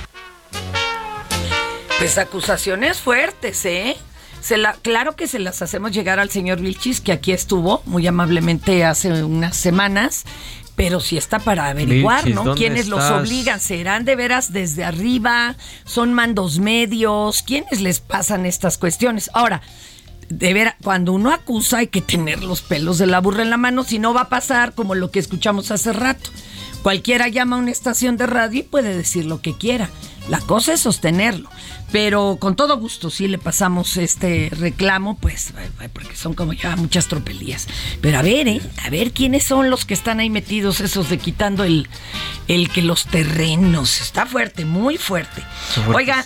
Pues 1.98 2.18
acusaciones 2.18 2.98
fuertes, 2.98 3.64
¿eh? 3.64 3.96
Se 4.40 4.58
la, 4.58 4.74
claro 4.74 5.16
que 5.16 5.26
se 5.26 5.38
las 5.38 5.62
hacemos 5.62 5.92
llegar 5.92 6.18
al 6.18 6.28
señor 6.28 6.60
Vilchis, 6.60 7.00
que 7.00 7.12
aquí 7.12 7.32
estuvo 7.32 7.82
muy 7.86 8.06
amablemente 8.06 8.84
hace 8.84 9.22
unas 9.24 9.56
semanas, 9.56 10.24
pero 10.76 11.00
sí 11.00 11.16
está 11.16 11.38
para 11.38 11.68
averiguar, 11.68 12.24
Vilchis, 12.24 12.34
¿no? 12.34 12.44
¿dónde 12.44 12.58
¿Quiénes 12.58 12.88
los 12.88 13.02
obligan? 13.10 13.60
¿Serán 13.60 14.04
de 14.04 14.16
veras 14.16 14.52
desde 14.52 14.84
arriba? 14.84 15.56
¿Son 15.84 16.12
mandos 16.12 16.58
medios? 16.58 17.42
¿Quiénes 17.42 17.80
les 17.80 18.00
pasan 18.00 18.44
estas 18.44 18.76
cuestiones? 18.76 19.30
Ahora, 19.32 19.62
de 20.28 20.52
veras, 20.52 20.74
cuando 20.82 21.12
uno 21.12 21.32
acusa 21.32 21.78
hay 21.78 21.86
que 21.86 22.02
tener 22.02 22.42
los 22.42 22.60
pelos 22.60 22.98
de 22.98 23.06
la 23.06 23.20
burra 23.20 23.44
en 23.44 23.50
la 23.50 23.56
mano, 23.56 23.84
si 23.84 23.98
no 23.98 24.12
va 24.12 24.22
a 24.22 24.28
pasar 24.28 24.74
como 24.74 24.94
lo 24.94 25.10
que 25.10 25.20
escuchamos 25.20 25.70
hace 25.70 25.92
rato. 25.92 26.28
Cualquiera 26.82 27.28
llama 27.28 27.56
a 27.56 27.60
una 27.60 27.70
estación 27.70 28.18
de 28.18 28.26
radio 28.26 28.60
y 28.60 28.64
puede 28.64 28.94
decir 28.94 29.24
lo 29.24 29.40
que 29.40 29.56
quiera. 29.56 29.88
La 30.28 30.40
cosa 30.40 30.72
es 30.72 30.80
sostenerlo. 30.80 31.50
Pero 31.92 32.38
con 32.40 32.56
todo 32.56 32.76
gusto 32.78 33.08
sí 33.08 33.28
le 33.28 33.38
pasamos 33.38 33.96
este 33.96 34.50
reclamo, 34.50 35.16
pues, 35.16 35.54
porque 35.92 36.16
son 36.16 36.34
como 36.34 36.52
ya 36.52 36.74
muchas 36.74 37.06
tropelías. 37.06 37.68
Pero 38.00 38.18
a 38.18 38.22
ver, 38.22 38.48
¿eh? 38.48 38.60
A 38.84 38.90
ver 38.90 39.12
quiénes 39.12 39.44
son 39.44 39.70
los 39.70 39.84
que 39.84 39.94
están 39.94 40.18
ahí 40.18 40.28
metidos, 40.28 40.80
esos 40.80 41.08
de 41.08 41.18
quitando 41.18 41.62
el, 41.62 41.88
el 42.48 42.68
que 42.68 42.82
los 42.82 43.06
terrenos. 43.06 44.00
Está 44.00 44.26
fuerte, 44.26 44.64
muy 44.64 44.96
fuerte. 44.98 45.42
Oiga. 45.94 46.24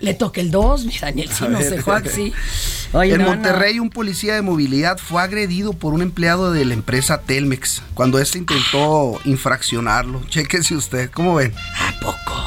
Le 0.00 0.14
toca 0.14 0.40
el 0.40 0.50
2, 0.50 0.84
mi 0.86 0.98
Daniel, 0.98 1.30
A 1.40 1.48
no 1.48 1.58
sé, 1.60 1.80
Juan, 1.82 2.04
sí. 2.12 2.32
Oye, 2.92 3.12
en 3.14 3.18
no, 3.18 3.24
no. 3.24 3.30
Monterrey, 3.32 3.78
un 3.78 3.90
policía 3.90 4.34
de 4.34 4.42
movilidad 4.42 4.98
fue 4.98 5.22
agredido 5.22 5.72
por 5.72 5.92
un 5.94 6.02
empleado 6.02 6.52
de 6.52 6.64
la 6.64 6.74
empresa 6.74 7.20
Telmex 7.20 7.82
cuando 7.94 8.18
este 8.18 8.38
intentó 8.38 9.20
infraccionarlo. 9.24 10.22
Chéquese 10.28 10.74
usted, 10.76 11.10
¿cómo 11.10 11.34
ven? 11.34 11.52
¿A 11.78 11.92
poco? 12.00 12.44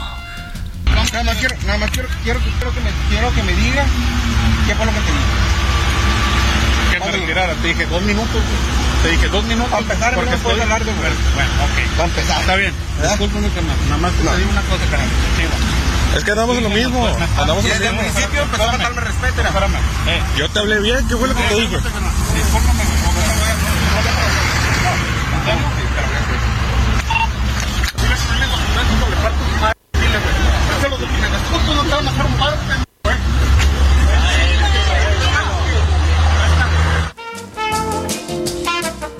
Nada 1.11 1.23
más 1.23 1.37
quiero, 1.37 1.55
nada 1.65 1.77
más 1.79 1.91
quiero, 1.91 2.07
quiero, 2.23 2.39
quiero 2.39 2.71
que 2.73 2.79
me, 2.81 2.89
quiero 3.09 3.33
que 3.33 3.43
me 3.43 3.53
diga 3.53 3.85
qué 4.67 4.75
fue 4.75 4.85
lo 4.85 4.91
que 4.91 4.99
te 4.99 5.11
dije. 5.11 5.29
Que 6.91 6.99
te 6.99 7.11
retirara, 7.19 7.53
te 7.55 7.67
dije 7.67 7.85
dos 7.87 8.01
minutos. 8.03 8.41
Te 9.03 9.09
dije 9.11 9.27
dos 9.29 9.43
minutos. 9.45 9.69
Para 9.71 9.81
empezar, 9.83 10.13
porque 10.15 10.29
no 10.31 10.37
puedo 10.37 10.55
estoy- 10.57 10.61
hablar 10.71 10.85
de 10.85 10.91
Bueno, 10.93 11.15
bueno, 11.35 11.49
ok. 11.63 11.95
Para 11.97 12.09
empezar. 12.09 12.41
Está 12.41 12.55
bien. 12.55 12.73
Discúlpame 13.01 13.49
que 13.49 13.61
nada 13.61 13.97
más 13.97 14.13
No. 14.23 14.31
te 14.31 14.37
digo 14.37 14.49
una 14.51 14.61
cosa, 14.61 14.85
carnal. 14.89 15.09
Es 16.15 16.23
que 16.23 16.31
andamos 16.31 16.57
en 16.57 16.63
lo 16.63 16.69
mismo. 16.69 17.05
Andamos 17.37 17.63
en 17.63 17.69
lo 17.69 17.75
Desde 17.75 17.87
el 17.87 17.93
mismo. 17.95 18.09
municipio 18.09 18.41
empezó 18.41 18.63
a 18.63 18.71
faltarme 18.71 19.01
respeto. 19.01 19.41
Espérame. 19.41 19.75
Eh, 20.07 20.21
Yo 20.37 20.49
te 20.49 20.59
hablé 20.59 20.79
bien, 20.81 21.07
¿qué 21.07 21.15
fue 21.15 21.27
lo 21.27 21.35
que 21.35 21.43
te 21.43 21.55
dije? 21.55 21.77
Discúlpame. 21.77 22.83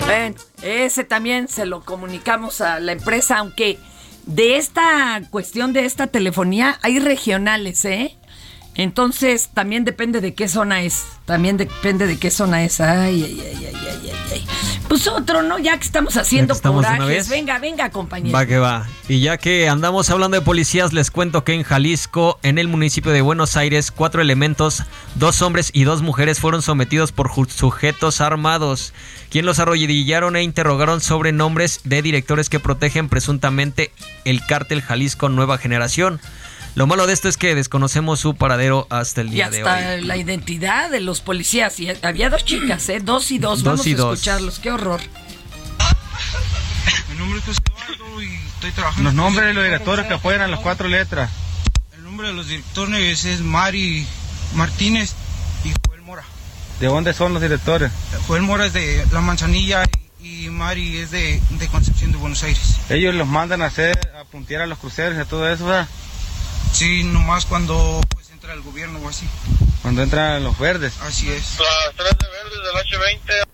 Bueno, 0.06 0.34
ese 0.62 1.04
también 1.04 1.48
se 1.48 1.66
lo 1.66 1.84
comunicamos 1.84 2.60
a 2.60 2.80
la 2.80 2.92
empresa, 2.92 3.38
aunque 3.38 3.78
de 4.34 4.56
esta 4.56 5.20
cuestión 5.30 5.72
de 5.72 5.84
esta 5.84 6.06
telefonía 6.06 6.78
hay 6.82 6.98
regionales, 6.98 7.84
¿eh? 7.84 8.16
Entonces, 8.74 9.50
también 9.52 9.84
depende 9.84 10.20
de 10.20 10.34
qué 10.34 10.48
zona 10.48 10.82
es. 10.82 11.04
También 11.24 11.56
depende 11.56 12.06
de 12.06 12.18
qué 12.18 12.30
zona 12.30 12.64
es. 12.64 12.80
Ay, 12.80 13.22
ay, 13.22 13.40
ay, 13.44 13.66
ay, 13.66 13.88
ay, 13.90 14.12
ay. 14.32 14.46
Pues 14.88 15.06
otro, 15.06 15.42
¿no? 15.42 15.58
Ya 15.60 15.78
que 15.78 15.84
estamos 15.84 16.16
haciendo 16.16 16.52
estamos 16.52 16.84
corajes. 16.84 17.28
Venga, 17.28 17.60
venga, 17.60 17.90
compañero. 17.90 18.36
Va 18.36 18.44
que 18.44 18.58
va. 18.58 18.88
Y 19.08 19.20
ya 19.20 19.38
que 19.38 19.68
andamos 19.68 20.10
hablando 20.10 20.36
de 20.36 20.44
policías, 20.44 20.92
les 20.92 21.12
cuento 21.12 21.44
que 21.44 21.54
en 21.54 21.62
Jalisco, 21.62 22.40
en 22.42 22.58
el 22.58 22.66
municipio 22.66 23.12
de 23.12 23.22
Buenos 23.22 23.56
Aires, 23.56 23.92
cuatro 23.92 24.20
elementos, 24.20 24.82
dos 25.14 25.42
hombres 25.42 25.70
y 25.72 25.84
dos 25.84 26.02
mujeres 26.02 26.40
fueron 26.40 26.60
sometidos 26.60 27.12
por 27.12 27.30
sujetos 27.48 28.20
armados, 28.20 28.92
quien 29.30 29.46
los 29.46 29.60
arrodillaron 29.60 30.34
e 30.34 30.42
interrogaron 30.42 31.00
sobre 31.00 31.30
nombres 31.30 31.82
de 31.84 32.02
directores 32.02 32.48
que 32.48 32.58
protegen 32.58 33.08
presuntamente 33.08 33.92
el 34.24 34.44
cártel 34.44 34.82
Jalisco 34.82 35.28
Nueva 35.28 35.58
Generación. 35.58 36.20
Lo 36.76 36.86
malo 36.86 37.06
de 37.06 37.12
esto 37.12 37.28
es 37.28 37.36
que 37.36 37.54
desconocemos 37.54 38.20
su 38.20 38.34
paradero 38.36 38.86
hasta 38.90 39.20
el 39.22 39.28
Y 39.28 39.32
día 39.32 39.50
de 39.50 39.62
hoy. 39.64 39.68
hasta 39.68 39.96
la 39.98 40.16
identidad 40.16 40.90
de 40.90 41.00
los 41.00 41.20
policías. 41.20 41.78
Y 41.80 41.88
había 42.02 42.30
dos 42.30 42.44
chicas, 42.44 42.88
¿eh? 42.88 43.00
Dos 43.00 43.30
y 43.32 43.38
dos. 43.38 43.62
Dos 43.62 43.72
Vamos 43.80 43.86
y 43.86 43.92
a 43.92 43.96
dos. 43.96 44.14
escucharlos. 44.18 44.58
Qué 44.60 44.70
horror. 44.70 45.00
Mi 47.10 47.16
nombre 47.18 47.38
es 47.40 47.44
José 47.44 47.60
Eduardo 47.66 48.22
y 48.22 48.34
estoy 48.54 48.70
trabajando. 48.72 49.02
Los 49.10 49.14
nombres 49.14 49.46
de 49.48 49.54
los 49.54 49.64
directores 49.64 50.06
que 50.06 50.14
apoyan 50.14 50.40
a 50.42 50.48
las 50.48 50.60
cuatro 50.60 50.88
letras. 50.88 51.30
El 51.92 52.04
nombre 52.04 52.28
de 52.28 52.34
los 52.34 52.46
directores 52.48 53.24
es 53.24 53.40
Mari 53.40 54.06
Martínez 54.54 55.12
y 55.64 55.72
Joel 55.86 56.02
Mora. 56.02 56.22
¿De 56.78 56.86
dónde 56.86 57.12
son 57.12 57.32
los 57.34 57.42
directores? 57.42 57.90
Joel 58.26 58.42
Mora 58.42 58.66
es 58.66 58.72
de 58.72 59.04
La 59.12 59.20
Manzanilla 59.20 59.82
y, 60.20 60.46
y 60.46 60.50
Mari 60.50 60.98
es 60.98 61.10
de, 61.10 61.40
de 61.50 61.66
Concepción 61.68 62.12
de 62.12 62.18
Buenos 62.18 62.42
Aires. 62.42 62.76
Ellos 62.88 63.14
los 63.14 63.26
mandan 63.26 63.60
a 63.60 63.66
hacer, 63.66 63.98
a 64.18 64.24
puntear 64.24 64.62
a 64.62 64.66
los 64.66 64.78
cruceros 64.78 65.16
y 65.18 65.20
a 65.20 65.24
todo 65.24 65.48
eso, 65.52 65.66
¿verdad? 65.66 65.88
Sí, 66.72 67.04
nomás 67.04 67.46
cuando 67.46 68.00
pues 68.10 68.30
entra 68.30 68.52
el 68.54 68.62
gobierno 68.62 68.98
o 69.00 69.08
así. 69.08 69.26
Cuando 69.82 70.02
entran 70.02 70.42
los 70.44 70.58
verdes. 70.58 70.94
Así 71.02 71.28
es. 71.30 71.58
Las 71.58 71.94
tres 71.96 72.16
de 72.18 72.26
verdes 72.28 72.58
del 72.64 72.74
H20. 73.34 73.50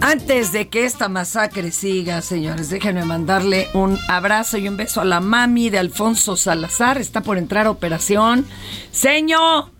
Antes 0.00 0.52
de 0.52 0.68
que 0.68 0.84
esta 0.84 1.08
masacre 1.08 1.70
siga, 1.70 2.22
señores, 2.22 2.70
déjenme 2.70 3.04
mandarle 3.04 3.68
un 3.74 3.98
abrazo 4.08 4.56
y 4.56 4.66
un 4.68 4.76
beso 4.76 5.00
a 5.00 5.04
la 5.04 5.20
mami 5.20 5.68
de 5.70 5.78
Alfonso 5.78 6.36
Salazar. 6.36 6.98
Está 6.98 7.20
por 7.20 7.36
entrar 7.36 7.66
a 7.66 7.70
operación. 7.70 8.46
Señor, 8.90 9.70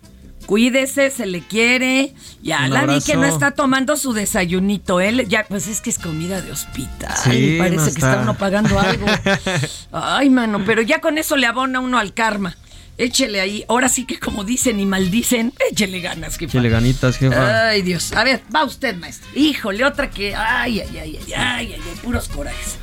cuídese, 0.48 1.10
se 1.10 1.26
le 1.26 1.42
quiere. 1.42 2.14
Ya 2.42 2.64
Un 2.64 2.70
la 2.70 2.86
vi 2.86 3.02
que 3.02 3.16
no 3.16 3.26
está 3.26 3.50
tomando 3.50 3.98
su 3.98 4.14
desayunito. 4.14 4.98
Él 4.98 5.28
ya, 5.28 5.44
pues 5.46 5.68
es 5.68 5.82
que 5.82 5.90
es 5.90 5.98
comida 5.98 6.40
de 6.40 6.50
hospital. 6.50 7.14
Sí, 7.22 7.56
Parece 7.58 7.76
no 7.76 7.84
que 7.84 7.90
está. 7.90 8.20
uno 8.22 8.32
pagando 8.34 8.80
algo. 8.80 9.04
Ay, 9.92 10.30
mano, 10.30 10.62
pero 10.64 10.80
ya 10.80 11.02
con 11.02 11.18
eso 11.18 11.36
le 11.36 11.46
abona 11.46 11.80
uno 11.80 11.98
al 11.98 12.14
karma. 12.14 12.56
Échele 12.98 13.40
ahí. 13.40 13.64
Ahora 13.68 13.88
sí 13.88 14.04
que 14.04 14.18
como 14.18 14.42
dicen 14.42 14.80
y 14.80 14.86
maldicen, 14.86 15.52
échele 15.70 16.00
ganas, 16.00 16.36
jefa. 16.36 16.50
Chile 16.50 16.68
ganitas, 16.68 17.16
jefa. 17.16 17.68
Ay, 17.68 17.82
Dios. 17.82 18.12
A 18.12 18.24
ver, 18.24 18.42
va 18.54 18.64
usted, 18.64 18.96
maestro. 18.96 19.28
Híjole, 19.36 19.84
otra 19.84 20.10
que. 20.10 20.34
Ay, 20.34 20.80
ay, 20.80 20.98
ay, 20.98 20.98
ay, 20.98 21.18
ay, 21.28 21.32
ay, 21.34 21.72
ay, 21.74 22.00
puros 22.02 22.28
corajes. 22.28 22.76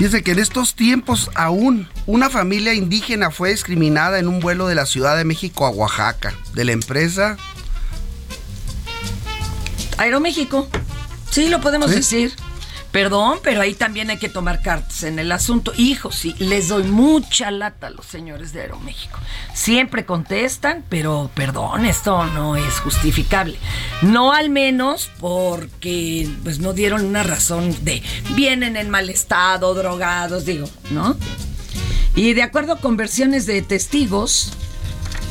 Dice 0.00 0.22
que 0.24 0.32
en 0.32 0.40
estos 0.40 0.74
tiempos 0.74 1.30
aún 1.36 1.88
una 2.06 2.28
familia 2.28 2.74
indígena 2.74 3.30
fue 3.30 3.50
discriminada 3.50 4.18
en 4.18 4.26
un 4.26 4.40
vuelo 4.40 4.66
de 4.66 4.74
la 4.74 4.84
Ciudad 4.84 5.16
de 5.16 5.24
México 5.24 5.64
a 5.64 5.70
Oaxaca, 5.70 6.34
de 6.54 6.64
la 6.64 6.72
empresa. 6.72 7.36
Aeroméxico. 9.96 10.68
Sí, 11.30 11.48
lo 11.48 11.60
podemos 11.60 11.90
¿Sí? 11.90 11.96
decir. 11.96 12.32
Perdón, 12.92 13.38
pero 13.42 13.62
ahí 13.62 13.74
también 13.74 14.10
hay 14.10 14.18
que 14.18 14.28
tomar 14.28 14.60
cartas 14.60 15.02
en 15.02 15.18
el 15.18 15.32
asunto. 15.32 15.72
Hijo, 15.76 16.12
sí, 16.12 16.34
les 16.38 16.68
doy 16.68 16.84
mucha 16.84 17.50
lata 17.50 17.86
a 17.86 17.90
los 17.90 18.04
señores 18.04 18.52
de 18.52 18.60
Aeroméxico. 18.60 19.18
Siempre 19.54 20.04
contestan, 20.04 20.84
pero 20.90 21.30
perdón, 21.34 21.86
esto 21.86 22.24
no 22.26 22.54
es 22.54 22.80
justificable. 22.80 23.56
No 24.02 24.32
al 24.32 24.50
menos 24.50 25.10
porque 25.18 26.28
pues 26.44 26.58
no 26.58 26.74
dieron 26.74 27.06
una 27.06 27.22
razón 27.22 27.74
de 27.82 28.02
vienen 28.34 28.76
en 28.76 28.90
mal 28.90 29.08
estado, 29.08 29.72
drogados, 29.72 30.44
digo, 30.44 30.68
¿no? 30.90 31.16
Y 32.14 32.34
de 32.34 32.42
acuerdo 32.42 32.76
con 32.78 32.98
versiones 32.98 33.46
de 33.46 33.62
testigos, 33.62 34.52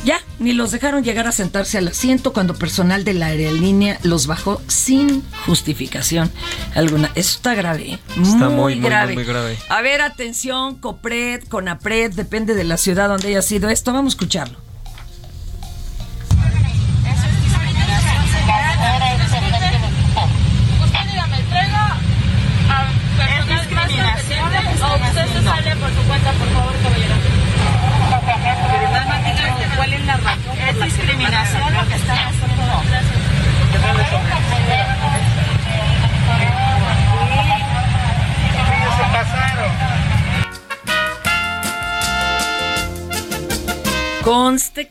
ya, 0.04 0.20
ni 0.38 0.52
los 0.52 0.72
dejaron 0.72 1.04
llegar 1.04 1.26
a 1.26 1.32
sentarse 1.32 1.78
al 1.78 1.88
asiento 1.88 2.32
cuando 2.32 2.54
personal 2.54 3.04
de 3.04 3.14
la 3.14 3.26
aerolínea 3.26 3.98
los 4.02 4.26
bajó 4.26 4.60
sin 4.66 5.22
justificación 5.46 6.30
alguna. 6.74 7.10
Eso 7.14 7.36
está 7.36 7.54
grave, 7.54 7.92
¿eh? 7.92 7.98
Está 8.20 8.48
muy, 8.48 8.76
muy, 8.76 8.88
grave. 8.88 9.14
muy, 9.14 9.24
muy 9.24 9.24
grave. 9.24 9.58
A 9.68 9.80
ver, 9.82 10.00
atención, 10.00 10.76
COPRED, 10.76 11.44
CONAPRED, 11.44 12.14
depende 12.14 12.54
de 12.54 12.64
la 12.64 12.76
ciudad 12.76 13.08
donde 13.08 13.28
haya 13.28 13.42
sido 13.42 13.68
esto. 13.68 13.92
Vamos 13.92 14.14
a 14.14 14.16
escucharlo. 14.16 14.71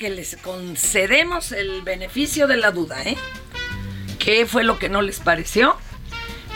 Que 0.01 0.09
les 0.09 0.35
concedemos 0.37 1.51
el 1.51 1.83
beneficio 1.83 2.47
de 2.47 2.57
la 2.57 2.71
duda, 2.71 3.03
¿eh? 3.03 3.15
¿Qué 4.17 4.47
fue 4.47 4.63
lo 4.63 4.79
que 4.79 4.89
no 4.89 5.03
les 5.03 5.19
pareció? 5.19 5.77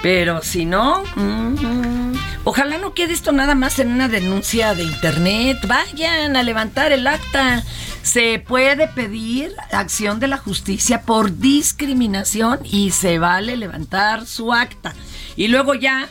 Pero 0.02 0.42
si 0.42 0.66
no, 0.66 1.04
mm, 1.16 2.16
ojalá 2.44 2.80
no 2.80 2.96
quede 2.96 3.14
esto 3.14 3.32
nada 3.34 3.54
más 3.54 3.78
en 3.78 3.92
una 3.92 4.08
denuncia 4.08 4.74
de 4.74 4.82
internet. 4.82 5.60
Vayan 5.68 6.36
a 6.36 6.42
levantar 6.42 6.92
el 6.92 7.06
acta. 7.06 7.64
Se 8.02 8.40
puede 8.40 8.88
pedir 8.88 9.54
acción 9.72 10.20
de 10.20 10.28
la 10.28 10.38
justicia 10.38 11.04
por 11.04 11.38
discriminación 11.38 12.62
y 12.64 12.90
se 12.90 13.20
vale 13.20 13.58
levantar 13.58 14.26
su 14.26 14.54
acta. 14.54 14.96
Y 15.36 15.50
luego 15.50 15.76
ya 15.76 16.10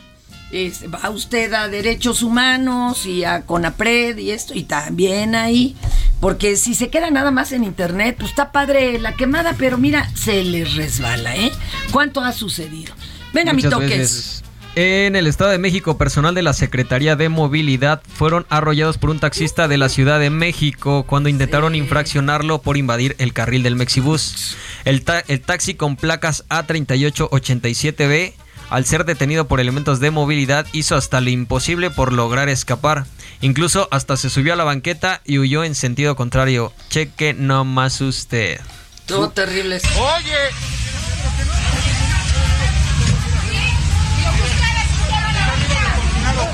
es- 0.54 0.84
va 0.92 1.10
usted 1.10 1.52
a 1.52 1.68
derechos 1.68 2.22
humanos 2.22 3.06
y 3.06 3.24
a 3.24 3.42
CONAPRED 3.42 4.18
y 4.18 4.30
esto, 4.30 4.54
y 4.54 4.62
también 4.64 5.34
ahí, 5.34 5.76
porque 6.20 6.56
si 6.56 6.74
se 6.74 6.88
queda 6.90 7.10
nada 7.10 7.30
más 7.30 7.52
en 7.52 7.64
internet, 7.64 8.16
pues 8.18 8.30
está 8.30 8.52
padre 8.52 8.98
la 8.98 9.14
quemada, 9.14 9.54
pero 9.58 9.76
mira, 9.78 10.08
se 10.14 10.42
les 10.44 10.74
resbala, 10.74 11.36
¿eh? 11.36 11.52
¿Cuánto 11.90 12.20
ha 12.20 12.32
sucedido? 12.32 12.94
Venga, 13.32 13.52
mi 13.52 13.62
toques. 13.62 13.88
veces. 13.90 14.40
En 14.76 15.14
el 15.14 15.28
Estado 15.28 15.52
de 15.52 15.58
México, 15.58 15.96
personal 15.98 16.34
de 16.34 16.42
la 16.42 16.52
Secretaría 16.52 17.14
de 17.14 17.28
Movilidad 17.28 18.02
fueron 18.12 18.44
arrollados 18.48 18.98
por 18.98 19.10
un 19.10 19.20
taxista 19.20 19.68
de 19.68 19.78
la 19.78 19.88
Ciudad 19.88 20.18
de 20.18 20.30
México 20.30 21.04
cuando 21.06 21.28
intentaron 21.28 21.76
infraccionarlo 21.76 22.60
por 22.60 22.76
invadir 22.76 23.14
el 23.18 23.32
carril 23.32 23.62
del 23.62 23.76
Mexibus. 23.76 24.56
El, 24.84 25.04
ta- 25.04 25.22
el 25.28 25.40
taxi 25.42 25.74
con 25.74 25.94
placas 25.94 26.44
A3887B, 26.48 28.32
al 28.70 28.84
ser 28.84 29.04
detenido 29.04 29.46
por 29.46 29.60
elementos 29.60 30.00
de 30.00 30.10
movilidad, 30.10 30.66
hizo 30.72 30.96
hasta 30.96 31.20
lo 31.20 31.30
imposible 31.30 31.90
por 31.90 32.12
lograr 32.12 32.48
escapar. 32.48 33.06
Incluso 33.40 33.88
hasta 33.90 34.16
se 34.16 34.30
subió 34.30 34.52
a 34.54 34.56
la 34.56 34.64
banqueta 34.64 35.20
y 35.24 35.38
huyó 35.38 35.64
en 35.64 35.74
sentido 35.74 36.16
contrario. 36.16 36.72
Cheque 36.88 37.34
nomás 37.34 38.00
usted. 38.00 38.60
Todo 39.06 39.30
terrible. 39.30 39.80
Oye. 39.98 40.34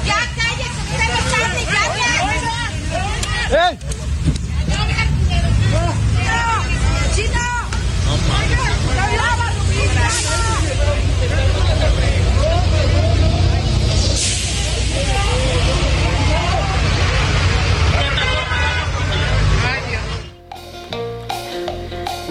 Ya 0.05 0.19
cállese, 0.37 0.81
usted 0.91 1.09
no 1.09 1.21
sabe, 1.31 1.61
ya 3.51 3.71
¡Ey! 3.71 4.00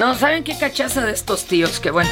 No, 0.09 0.17
¿saben 0.17 0.43
qué 0.43 0.57
cachaza 0.57 1.05
de 1.05 1.11
estos 1.11 1.45
tíos? 1.45 1.79
Que 1.79 1.91
bueno, 1.91 2.09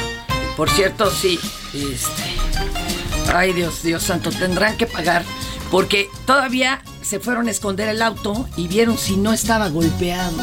por 0.56 0.70
cierto, 0.70 1.10
sí, 1.10 1.36
este... 1.74 3.34
Ay, 3.34 3.52
Dios, 3.52 3.82
Dios 3.82 4.04
santo, 4.04 4.30
tendrán 4.30 4.76
que 4.76 4.86
pagar. 4.86 5.24
Porque 5.68 6.08
todavía 6.24 6.80
se 7.02 7.18
fueron 7.18 7.48
a 7.48 7.50
esconder 7.50 7.88
el 7.88 8.00
auto 8.00 8.48
y 8.56 8.68
vieron 8.68 8.96
si 8.96 9.16
no 9.16 9.32
estaba 9.32 9.68
golpeado. 9.68 10.38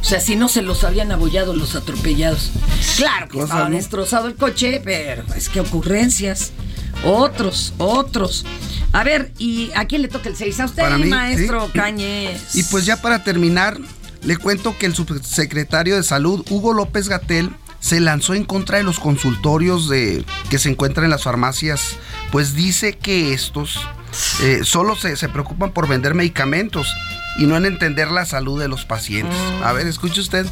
O 0.00 0.02
sea, 0.02 0.18
si 0.18 0.34
no 0.34 0.48
se 0.48 0.62
los 0.62 0.82
habían 0.82 1.12
abollado 1.12 1.54
los 1.54 1.76
atropellados. 1.76 2.52
Claro 2.96 3.28
que 3.28 3.40
estaba 3.40 3.68
¿no? 3.68 3.76
destrozado 3.76 4.26
el 4.28 4.36
coche, 4.36 4.80
pero 4.82 5.24
es 5.36 5.50
que 5.50 5.60
ocurrencias. 5.60 6.52
Otros, 7.04 7.74
otros. 7.76 8.46
A 8.92 9.04
ver, 9.04 9.30
¿y 9.36 9.70
a 9.74 9.84
quién 9.84 10.00
le 10.00 10.08
toca 10.08 10.30
el 10.30 10.36
6? 10.36 10.60
A 10.60 10.64
usted, 10.64 10.82
Para 10.82 10.96
mí, 10.96 11.04
maestro 11.04 11.66
sí. 11.66 11.72
Cañez. 11.78 12.56
Y 12.56 12.62
pues 12.62 12.86
ya 12.86 12.96
para 13.02 13.22
terminar, 13.22 13.78
le 14.24 14.36
cuento 14.36 14.76
que 14.78 14.86
el 14.86 14.94
subsecretario 14.94 15.96
de 15.96 16.02
Salud, 16.02 16.44
Hugo 16.50 16.72
López 16.72 17.08
Gatel, 17.08 17.50
se 17.80 18.00
lanzó 18.00 18.34
en 18.34 18.44
contra 18.44 18.78
de 18.78 18.84
los 18.84 19.00
consultorios 19.00 19.88
de, 19.88 20.24
que 20.50 20.58
se 20.58 20.70
encuentran 20.70 21.04
en 21.04 21.10
las 21.10 21.24
farmacias, 21.24 21.96
pues 22.30 22.54
dice 22.54 22.96
que 22.96 23.32
estos 23.32 23.80
eh, 24.42 24.60
solo 24.62 24.94
se, 24.94 25.16
se 25.16 25.28
preocupan 25.28 25.72
por 25.72 25.88
vender 25.88 26.14
medicamentos 26.14 26.86
y 27.38 27.46
no 27.46 27.56
en 27.56 27.66
entender 27.66 28.10
la 28.10 28.24
salud 28.24 28.60
de 28.60 28.68
los 28.68 28.84
pacientes. 28.84 29.36
A 29.64 29.72
ver, 29.72 29.86
escuche 29.86 30.20
usted. 30.20 30.46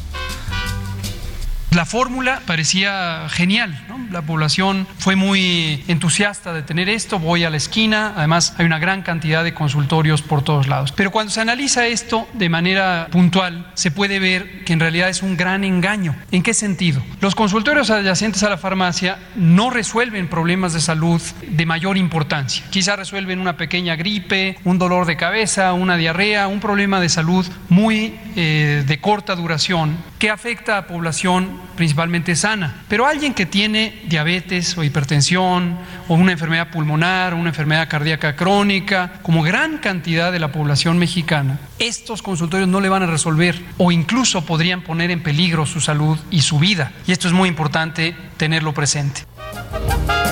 La 1.71 1.85
fórmula 1.85 2.41
parecía 2.45 3.29
genial. 3.29 3.79
La 4.11 4.21
población 4.21 4.85
fue 4.97 5.15
muy 5.15 5.81
entusiasta 5.87 6.51
de 6.51 6.63
tener 6.63 6.89
esto, 6.89 7.17
voy 7.17 7.45
a 7.45 7.49
la 7.49 7.55
esquina, 7.55 8.13
además 8.17 8.55
hay 8.57 8.65
una 8.65 8.77
gran 8.77 9.03
cantidad 9.03 9.41
de 9.41 9.53
consultorios 9.53 10.21
por 10.21 10.43
todos 10.43 10.67
lados. 10.67 10.91
Pero 10.91 11.11
cuando 11.11 11.31
se 11.31 11.39
analiza 11.39 11.87
esto 11.87 12.27
de 12.33 12.49
manera 12.49 13.07
puntual, 13.09 13.71
se 13.73 13.89
puede 13.89 14.19
ver 14.19 14.65
que 14.65 14.73
en 14.73 14.81
realidad 14.81 15.07
es 15.07 15.23
un 15.23 15.37
gran 15.37 15.63
engaño. 15.63 16.13
¿En 16.31 16.43
qué 16.43 16.53
sentido? 16.53 17.01
Los 17.21 17.35
consultorios 17.35 17.89
adyacentes 17.89 18.43
a 18.43 18.49
la 18.49 18.57
farmacia 18.57 19.17
no 19.35 19.69
resuelven 19.69 20.27
problemas 20.27 20.73
de 20.73 20.81
salud 20.81 21.21
de 21.47 21.65
mayor 21.65 21.97
importancia. 21.97 22.65
Quizá 22.69 22.97
resuelven 22.97 23.39
una 23.39 23.55
pequeña 23.55 23.95
gripe, 23.95 24.57
un 24.65 24.77
dolor 24.77 25.05
de 25.05 25.15
cabeza, 25.15 25.71
una 25.71 25.95
diarrea, 25.95 26.49
un 26.49 26.59
problema 26.59 26.99
de 26.99 27.07
salud 27.07 27.47
muy 27.69 28.19
eh, 28.35 28.83
de 28.85 28.99
corta 28.99 29.37
duración 29.37 30.10
que 30.21 30.29
afecta 30.29 30.77
a 30.77 30.85
población 30.85 31.59
principalmente 31.75 32.35
sana. 32.35 32.83
Pero 32.87 33.07
alguien 33.07 33.33
que 33.33 33.47
tiene 33.47 34.03
diabetes 34.05 34.77
o 34.77 34.83
hipertensión 34.83 35.79
o 36.07 36.13
una 36.13 36.33
enfermedad 36.33 36.69
pulmonar, 36.69 37.33
una 37.33 37.49
enfermedad 37.49 37.89
cardíaca 37.89 38.35
crónica, 38.35 39.13
como 39.23 39.41
gran 39.41 39.79
cantidad 39.79 40.31
de 40.31 40.37
la 40.37 40.51
población 40.51 40.99
mexicana, 40.99 41.59
estos 41.79 42.21
consultorios 42.21 42.69
no 42.69 42.81
le 42.81 42.89
van 42.89 43.01
a 43.01 43.07
resolver 43.07 43.59
o 43.79 43.91
incluso 43.91 44.45
podrían 44.45 44.83
poner 44.83 45.09
en 45.09 45.23
peligro 45.23 45.65
su 45.65 45.81
salud 45.81 46.19
y 46.29 46.41
su 46.41 46.59
vida. 46.59 46.91
Y 47.07 47.13
esto 47.13 47.27
es 47.27 47.33
muy 47.33 47.49
importante 47.49 48.15
tenerlo 48.37 48.75
presente. 48.75 49.23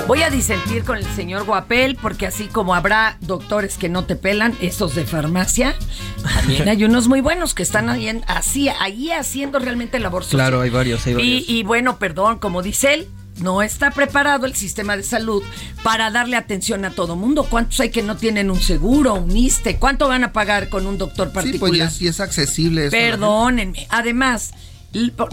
Voy 0.07 0.23
a 0.23 0.29
disentir 0.31 0.83
con 0.83 0.97
el 0.97 1.05
señor 1.15 1.43
Guapel, 1.45 1.95
porque 1.95 2.25
así 2.25 2.47
como 2.47 2.73
habrá 2.73 3.17
doctores 3.21 3.77
que 3.77 3.89
no 3.89 4.05
te 4.05 4.15
pelan, 4.15 4.55
esos 4.59 4.95
de 4.95 5.05
farmacia, 5.05 5.75
también 6.23 6.67
hay 6.67 6.83
unos 6.83 7.07
muy 7.07 7.21
buenos 7.21 7.53
que 7.53 7.61
están 7.61 7.89
ahí, 7.89 8.07
en- 8.07 8.23
así, 8.27 8.69
ahí 8.69 9.11
haciendo 9.11 9.59
realmente 9.59 9.99
labor 9.99 10.23
social. 10.23 10.39
Claro, 10.39 10.61
hay 10.61 10.71
varios, 10.71 11.05
hay 11.05 11.13
varios. 11.13 11.43
Y, 11.47 11.59
y 11.59 11.63
bueno, 11.63 11.99
perdón, 11.99 12.39
como 12.39 12.63
dice 12.63 12.95
él, 12.95 13.07
no 13.39 13.61
está 13.61 13.91
preparado 13.91 14.47
el 14.47 14.55
sistema 14.55 14.97
de 14.97 15.03
salud 15.03 15.43
para 15.83 16.09
darle 16.09 16.35
atención 16.37 16.85
a 16.85 16.89
todo 16.89 17.15
mundo. 17.15 17.45
¿Cuántos 17.47 17.79
hay 17.79 17.91
que 17.91 18.01
no 18.01 18.17
tienen 18.17 18.49
un 18.49 18.59
seguro, 18.59 19.13
un 19.13 19.37
ISTE? 19.37 19.77
¿Cuánto 19.77 20.07
van 20.07 20.23
a 20.23 20.33
pagar 20.33 20.69
con 20.69 20.87
un 20.87 20.97
doctor 20.97 21.27
Sí, 21.27 21.33
particular? 21.35 21.59
pues 21.69 21.77
ya 21.77 21.85
es, 21.85 21.99
ya 21.99 22.09
es 22.09 22.19
accesible 22.19 22.87
eso. 22.87 22.91
Perdónenme. 22.97 23.85
Además, 23.91 24.51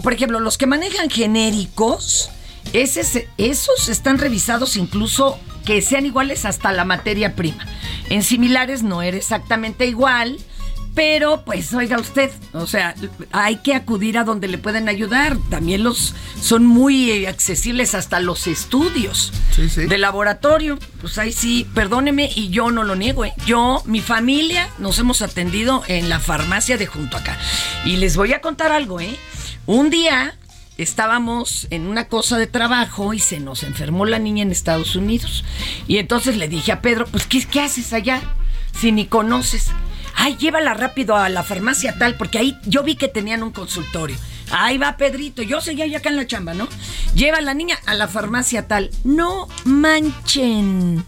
por 0.03 0.13
ejemplo, 0.13 0.39
los 0.39 0.57
que 0.59 0.67
manejan 0.67 1.09
genéricos, 1.09 2.29
ese- 2.73 3.27
esos 3.37 3.89
están 3.89 4.17
revisados 4.17 4.75
incluso 4.77 5.39
que 5.65 5.81
sean 5.81 6.05
iguales 6.05 6.45
hasta 6.45 6.71
la 6.71 6.85
materia 6.85 7.35
prima. 7.35 7.65
En 8.09 8.23
similares 8.23 8.83
no 8.83 9.01
era 9.01 9.17
exactamente 9.17 9.85
igual. 9.85 10.37
Pero, 10.95 11.45
pues, 11.45 11.71
oiga 11.75 11.99
usted, 11.99 12.31
o 12.53 12.65
sea, 12.65 12.95
hay 13.31 13.57
que 13.57 13.75
acudir 13.75 14.17
a 14.17 14.23
donde 14.23 14.47
le 14.47 14.57
pueden 14.57 14.89
ayudar. 14.89 15.37
También 15.51 15.83
los 15.83 16.15
son 16.41 16.65
muy 16.65 17.11
eh, 17.11 17.27
accesibles 17.27 17.93
hasta 17.93 18.19
los 18.19 18.47
estudios 18.47 19.31
de 19.75 19.97
laboratorio. 19.99 20.79
Pues 20.99 21.19
ahí 21.19 21.31
sí, 21.33 21.67
perdóneme, 21.75 22.31
y 22.33 22.49
yo 22.49 22.71
no 22.71 22.83
lo 22.83 22.95
niego, 22.95 23.25
¿eh? 23.25 23.33
Yo, 23.45 23.83
mi 23.85 24.01
familia, 24.01 24.69
nos 24.79 24.97
hemos 24.97 25.21
atendido 25.21 25.83
en 25.87 26.09
la 26.09 26.19
farmacia 26.19 26.77
de 26.77 26.87
junto 26.87 27.15
acá. 27.17 27.37
Y 27.85 27.97
les 27.97 28.17
voy 28.17 28.33
a 28.33 28.41
contar 28.41 28.71
algo, 28.71 28.99
¿eh? 28.99 29.15
Un 29.67 29.91
día 29.91 30.35
estábamos 30.77 31.67
en 31.69 31.87
una 31.87 32.07
cosa 32.07 32.37
de 32.37 32.47
trabajo 32.47 33.13
y 33.13 33.19
se 33.19 33.39
nos 33.39 33.63
enfermó 33.63 34.05
la 34.05 34.19
niña 34.19 34.43
en 34.43 34.51
Estados 34.51 34.95
Unidos. 34.95 35.43
Y 35.87 35.97
entonces 35.97 36.37
le 36.37 36.47
dije 36.47 36.71
a 36.71 36.81
Pedro, 36.81 37.05
pues, 37.07 37.25
¿qué, 37.27 37.43
qué 37.45 37.61
haces 37.61 37.93
allá? 37.93 38.21
Si 38.79 38.91
ni 38.91 39.05
conoces. 39.07 39.67
Ay, 40.15 40.35
llévala 40.37 40.73
rápido 40.73 41.15
a 41.15 41.29
la 41.29 41.43
farmacia 41.43 41.97
tal, 41.97 42.15
porque 42.15 42.39
ahí 42.39 42.57
yo 42.65 42.83
vi 42.83 42.95
que 42.95 43.07
tenían 43.07 43.43
un 43.43 43.51
consultorio. 43.51 44.17
Ahí 44.49 44.77
va 44.77 44.97
Pedrito, 44.97 45.41
yo 45.41 45.61
seguía 45.61 45.85
ya 45.87 45.97
acá 45.99 46.09
en 46.09 46.15
la 46.15 46.25
chamba, 46.25 46.53
¿no? 46.53 46.67
Lleva 47.13 47.37
a 47.37 47.41
la 47.41 47.53
niña 47.53 47.77
a 47.85 47.93
la 47.93 48.07
farmacia 48.07 48.67
tal. 48.67 48.89
No 49.03 49.47
manchen. 49.65 51.03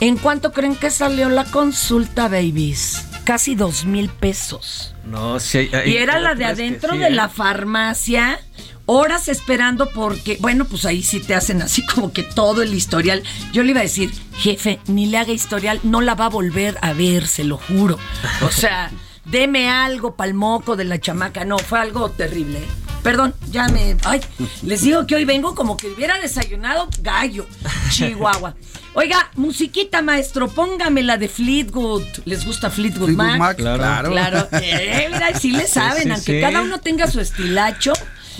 ¿En 0.00 0.16
cuánto 0.16 0.52
creen 0.52 0.76
que 0.76 0.90
salió 0.90 1.28
la 1.28 1.44
consulta, 1.44 2.28
babies? 2.28 3.06
Casi 3.24 3.54
dos 3.54 3.84
mil 3.84 4.08
pesos. 4.08 4.94
No, 5.04 5.40
sí. 5.40 5.70
hay- 5.72 5.92
Y 5.92 5.96
era 5.96 6.18
la 6.18 6.34
de 6.34 6.44
adentro 6.44 6.92
sí, 6.92 6.98
de 6.98 7.06
¿eh? 7.08 7.10
la 7.10 7.28
farmacia, 7.28 8.38
horas 8.86 9.28
esperando 9.28 9.88
porque, 9.90 10.36
bueno, 10.40 10.64
pues 10.64 10.84
ahí 10.84 11.02
sí 11.02 11.20
te 11.20 11.34
hacen 11.34 11.62
así 11.62 11.84
como 11.86 12.12
que 12.12 12.22
todo 12.22 12.62
el 12.62 12.74
historial. 12.74 13.22
Yo 13.52 13.62
le 13.62 13.70
iba 13.70 13.80
a 13.80 13.84
decir, 13.84 14.12
jefe, 14.36 14.80
ni 14.86 15.06
le 15.06 15.18
haga 15.18 15.32
historial, 15.32 15.80
no 15.82 16.00
la 16.00 16.14
va 16.14 16.26
a 16.26 16.30
volver 16.30 16.76
a 16.82 16.92
ver, 16.92 17.26
se 17.26 17.44
lo 17.44 17.56
juro. 17.58 17.98
O 18.42 18.50
sea, 18.50 18.90
deme 19.24 19.68
algo 19.68 20.16
pa'l 20.16 20.34
moco 20.34 20.76
de 20.76 20.84
la 20.84 21.00
chamaca. 21.00 21.44
No, 21.44 21.58
fue 21.58 21.80
algo 21.80 22.10
terrible. 22.10 22.58
¿eh? 22.58 22.66
Perdón, 23.02 23.34
ya 23.50 23.68
me... 23.68 23.96
Ay, 24.04 24.20
les 24.62 24.80
digo 24.80 25.06
que 25.06 25.14
hoy 25.14 25.26
vengo 25.26 25.54
como 25.54 25.76
que 25.76 25.88
hubiera 25.88 26.18
desayunado 26.20 26.88
gallo, 27.00 27.46
Chihuahua. 27.90 28.54
Oiga, 28.94 29.30
musiquita, 29.34 30.00
maestro, 30.02 30.48
póngame 30.48 31.02
la 31.02 31.18
de 31.18 31.28
Fleetwood. 31.28 32.04
¿Les 32.24 32.46
gusta 32.46 32.70
Fleetwood, 32.70 33.06
Fleetwood 33.08 33.26
Mac? 33.26 33.38
Mac, 33.38 33.56
claro. 33.58 34.10
Claro. 34.10 34.48
Eh, 34.52 35.08
mira, 35.12 35.38
sí 35.38 35.50
le 35.50 35.66
Sí, 35.66 35.72
saben, 35.74 36.04
sí, 36.04 36.10
aunque 36.10 36.32
sí. 36.36 36.40
cada 36.40 36.62
uno 36.62 36.78
tenga 36.78 37.06
su 37.10 37.20
estilacho, 37.20 37.92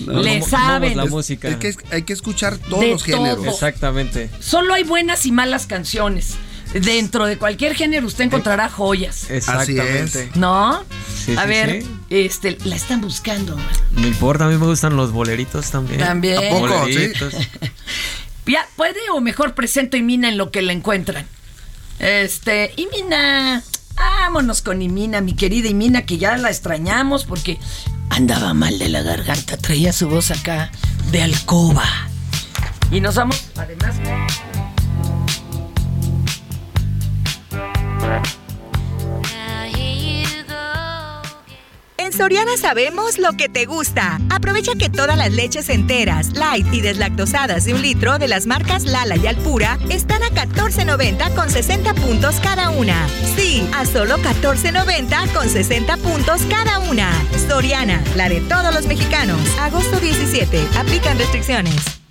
le 0.07 0.43
saben. 0.43 0.99
Es- 0.99 1.31
Hay 1.31 1.37
que, 1.57 1.75
hay 1.91 2.03
que 2.03 2.13
escuchar 2.13 2.59
todos 2.59 2.81
De 2.81 2.91
los 2.91 3.03
géneros. 3.05 3.37
todo. 3.39 3.51
Exactamente. 3.51 4.31
Solo 4.41 4.75
hay 4.75 4.85
buenas 4.85 5.27
y 5.27 5.33
malas 5.33 5.67
canciones. 5.67 6.35
Dentro 6.73 7.27
de 7.27 7.39
cualquier 7.39 7.77
género 7.77 8.05
usted 8.07 8.25
encontrará 8.25 8.69
joyas. 8.69 9.31
Exactamente. 9.31 10.31
¿No? 10.35 10.83
Sí, 11.25 11.37
a 11.37 11.43
sí, 11.43 11.49
ver, 11.49 11.83
sí. 11.83 11.89
este, 12.11 12.59
la 12.65 12.75
están 12.75 13.01
buscando. 13.01 13.57
No 13.93 14.07
importa, 14.09 14.47
a 14.47 14.49
mí 14.49 14.57
me 14.57 14.67
gustan 14.67 14.97
los 14.97 15.13
boleritos 15.13 15.71
también. 15.71 16.01
También. 16.01 16.39
¿A 16.39 16.51
poco? 16.51 16.79
Boleritos. 16.81 17.35
Ya, 18.47 18.69
puede 18.77 18.99
o 19.15 19.23
mejor 19.23 19.55
presento 19.55 19.97
a 19.97 20.01
Imina 20.01 20.29
en 20.29 20.37
lo 20.37 20.51
que 20.51 20.61
la 20.61 20.73
encuentran. 20.75 21.25
Este, 21.99 22.75
Imina, 22.77 23.63
vámonos 23.97 24.63
con 24.63 24.83
Imina, 24.83 25.21
mi 25.21 25.35
querida 25.35 25.69
Imina, 25.69 26.07
que 26.07 26.19
ya 26.19 26.37
la 26.37 26.51
extrañamos 26.51 27.25
porque 27.25 27.59
andaba 28.11 28.55
mal 28.55 28.79
de 28.79 28.89
la 28.89 29.03
garganta, 29.03 29.57
traía 29.57 29.93
su 29.93 30.09
voz 30.09 30.31
acá 30.31 30.71
de 31.11 31.23
alcoba. 31.23 31.85
Y 32.91 33.01
nos 33.01 33.17
vamos, 33.17 33.51
además. 33.57 33.97
Soriana 42.17 42.57
sabemos 42.57 43.19
lo 43.19 43.33
que 43.33 43.49
te 43.49 43.65
gusta. 43.65 44.21
Aprovecha 44.31 44.77
que 44.79 44.89
todas 44.89 45.19
las 45.19 45.33
leches 45.33 45.69
enteras, 45.69 46.33
light 46.35 46.67
y 46.73 46.81
deslactosadas 46.81 47.65
de 47.65 47.75
un 47.75 47.83
litro 47.83 48.19
de 48.19 48.29
las 48.29 48.47
marcas 48.47 48.85
Lala 48.85 49.17
y 49.17 49.27
Alpura 49.27 49.79
están 49.91 50.23
a 50.23 50.29
14.90 50.29 51.35
con 51.35 51.51
60 51.51 51.93
puntos 51.95 52.37
cada 52.41 52.71
una. 52.71 53.09
Sí, 53.37 53.69
a 53.75 53.85
solo 53.85 54.19
14.90 54.19 55.33
con 55.33 55.49
60 55.49 55.97
puntos 55.97 56.43
cada 56.49 56.79
una. 56.79 57.11
Soriana, 57.49 58.01
la 58.15 58.29
de 58.29 58.41
todos 58.43 58.73
los 58.73 58.87
mexicanos. 58.87 59.41
Agosto 59.59 59.99
17. 59.99 60.69
Aplican 60.79 61.19
restricciones. 61.19 62.04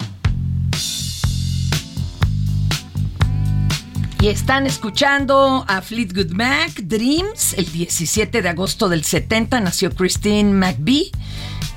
Y 4.24 4.30
están 4.30 4.66
escuchando 4.66 5.66
a 5.68 5.82
Fleetwood 5.82 6.32
Mac, 6.32 6.72
Dreams, 6.82 7.56
el 7.56 7.70
17 7.70 8.42
de 8.42 8.48
agosto 8.48 8.88
del 8.88 9.04
70 9.04 9.60
nació 9.60 9.94
Christine 9.94 10.50
McVie, 10.54 11.12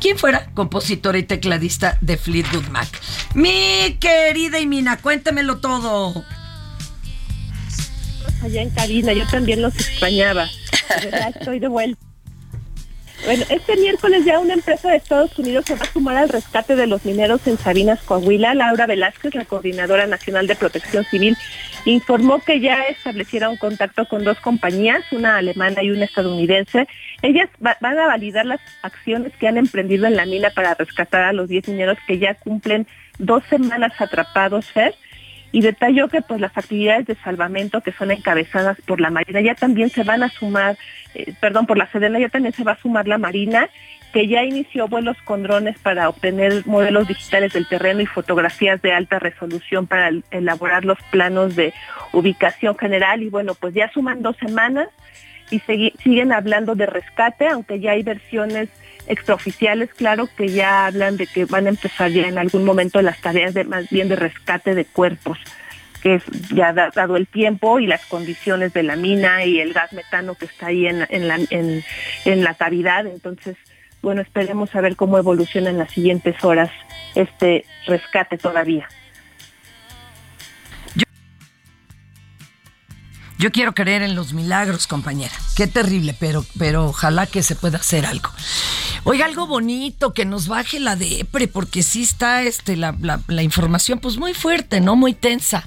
quien 0.01 0.17
fuera 0.17 0.53
compositora 0.55 1.19
y 1.19 1.25
tecladista 1.25 1.99
de 2.03 2.17
Fleetwood 2.17 2.69
Mac. 2.69 2.87
Mi 3.35 3.97
querida 3.99 4.61
Imina, 4.61 4.97
cuéntemelo 4.99 5.59
todo. 5.59 6.25
allá 8.41 8.63
en 8.63 8.71
cabina, 8.71 9.13
yo 9.13 9.27
también 9.27 9.61
los 9.61 9.75
extrañaba. 9.75 10.49
Ya 11.03 11.31
estoy 11.31 11.59
de 11.59 11.67
vuelta. 11.67 12.06
Bueno, 13.27 13.45
este 13.51 13.77
miércoles 13.77 14.25
ya 14.25 14.39
una 14.39 14.55
empresa 14.55 14.89
de 14.89 14.99
Estados 14.99 15.37
Unidos 15.37 15.65
se 15.67 15.75
va 15.75 15.83
a 15.83 15.93
sumar 15.93 16.17
al 16.17 16.29
rescate 16.29 16.77
de 16.77 16.87
los 16.87 17.05
mineros 17.05 17.45
en 17.49 17.59
Sabinas, 17.59 18.01
Coahuila. 18.03 18.55
Laura 18.55 18.87
Velázquez, 18.87 19.35
la 19.35 19.45
coordinadora 19.45 20.07
nacional 20.07 20.47
de 20.47 20.55
protección 20.55 21.05
civil, 21.05 21.37
informó 21.87 22.39
que 22.41 22.61
ya 22.61 22.83
establecieron 22.85 23.57
contacto 23.57 24.07
con 24.07 24.23
dos 24.23 24.39
compañías, 24.39 25.03
una 25.11 25.39
alemana 25.39 25.83
y 25.83 25.91
una 25.91 26.05
estadounidense. 26.05 26.87
Ellas 27.23 27.49
va- 27.65 27.77
van 27.81 27.99
a 27.99 28.07
validar 28.07 28.47
las 28.47 28.61
acciones 28.83 29.33
que 29.41 29.49
han 29.49 29.57
emprendido 29.59 30.07
en 30.07 30.15
la 30.15 30.25
mina 30.25 30.51
para 30.51 30.75
rescatar 30.75 31.23
a 31.23 31.33
los 31.33 31.49
10 31.49 31.67
mineros 31.67 31.99
que 32.07 32.19
ya 32.21 32.35
cumplen 32.35 32.87
dos 33.19 33.43
semanas 33.51 33.93
atrapados. 34.01 34.67
Y 35.53 35.61
detalló 35.61 36.09
que 36.09 36.23
pues 36.23 36.41
las 36.41 36.57
actividades 36.57 37.07
de 37.07 37.15
salvamento 37.17 37.81
que 37.81 37.93
son 37.93 38.11
encabezadas 38.11 38.79
por 38.87 39.01
la 39.01 39.11
Marina 39.11 39.41
ya 39.41 39.55
también 39.55 39.91
se 39.91 40.03
van 40.03 40.23
a 40.23 40.29
sumar, 40.29 40.77
eh, 41.15 41.33
perdón, 41.41 41.67
por 41.67 41.79
la 41.79 41.87
Sedena 41.91 42.19
ya 42.19 42.29
también 42.29 42.53
se 42.53 42.65
va 42.65 42.73
a 42.73 42.79
sumar 42.81 43.07
la 43.09 43.19
Marina 43.19 43.69
que 44.13 44.29
ya 44.29 44.45
inició 44.45 44.89
vuelos 44.89 45.17
con 45.25 45.43
drones 45.43 45.79
para 45.79 46.09
obtener 46.09 46.67
modelos 46.67 47.07
digitales 47.07 47.53
del 47.53 47.67
terreno 47.69 48.01
y 48.01 48.07
fotografías 48.07 48.81
de 48.81 48.93
alta 48.93 49.19
resolución 49.19 49.87
para 49.87 50.09
el- 50.09 50.25
elaborar 50.31 50.85
los 50.85 50.99
planos 51.11 51.55
de 51.55 51.75
ubicación 52.13 52.79
general. 52.79 53.23
Y 53.23 53.29
bueno, 53.29 53.55
pues 53.55 53.75
ya 53.75 53.91
suman 53.93 54.23
dos 54.23 54.37
semanas 54.39 54.89
y 55.51 55.61
siguen 56.03 56.33
hablando 56.33 56.75
de 56.75 56.87
rescate, 56.87 57.47
aunque 57.49 57.79
ya 57.79 57.93
hay 57.93 58.03
versiones 58.03 58.69
extraoficiales, 59.07 59.91
claro, 59.95 60.29
que 60.37 60.49
ya 60.49 60.87
hablan 60.87 61.17
de 61.17 61.27
que 61.27 61.45
van 61.45 61.67
a 61.67 61.71
empezar 61.71 62.11
ya 62.11 62.27
en 62.29 62.39
algún 62.39 62.65
momento 62.65 63.01
las 63.03 63.21
tareas 63.21 63.55
de 63.55 63.65
más 63.65 63.89
bien 63.91 64.09
de 64.09 64.17
rescate 64.17 64.75
de 64.75 64.85
cuerpos 64.85 65.39
que 66.03 66.17
es 66.17 66.23
ya 66.55 66.73
da- 66.73 66.91
dado 66.95 67.17
el 67.17 67.27
tiempo 67.27 67.81
y 67.81 67.87
las 67.87 68.05
condiciones 68.07 68.73
de 68.75 68.83
la 68.83 68.95
mina 68.97 69.45
y 69.45 69.61
el 69.61 69.73
gas 69.73 69.93
metano 69.93 70.35
que 70.35 70.45
está 70.45 70.67
ahí 70.67 70.87
en, 70.87 71.07
en 71.09 71.27
la, 71.27 71.39
en, 71.51 71.83
en 72.27 72.45
la 72.45 72.55
cavidad. 72.55 73.07
Entonces, 73.07 73.57
bueno, 74.03 74.21
esperemos 74.21 74.73
a 74.77 74.83
ver 74.83 74.95
cómo 74.95 75.19
evoluciona 75.19 75.71
en 75.71 75.79
las 75.79 75.91
siguientes 75.91 76.45
horas 76.45 76.71
este 77.15 77.65
rescate 77.87 78.37
todavía. 78.39 78.87
Yo 83.39 83.53
quiero 83.53 83.75
creer 83.75 84.03
en 84.03 84.15
los 84.15 84.33
milagros, 84.33 84.87
compañera. 84.87 85.33
Qué 85.57 85.67
terrible, 85.67 86.15
pero, 86.19 86.45
pero 86.59 86.87
ojalá 86.87 87.27
que 87.27 87.43
se 87.43 87.55
pueda 87.55 87.79
hacer 87.79 88.07
algo. 88.07 88.31
Oiga, 89.05 89.27
algo 89.27 89.47
bonito, 89.47 90.15
que 90.15 90.25
nos 90.25 90.49
baje 90.49 90.81
la 90.81 90.97
depre, 90.97 91.47
porque 91.47 91.83
sí 91.83 92.03
está 92.03 92.43
este, 92.43 92.77
la, 92.77 92.95
la- 93.01 93.21
la 93.29 93.43
información 93.43 93.99
pues 93.99 94.17
muy 94.17 94.33
fuerte, 94.33 94.81
¿no? 94.81 94.97
Muy 94.97 95.13
tensa. 95.13 95.65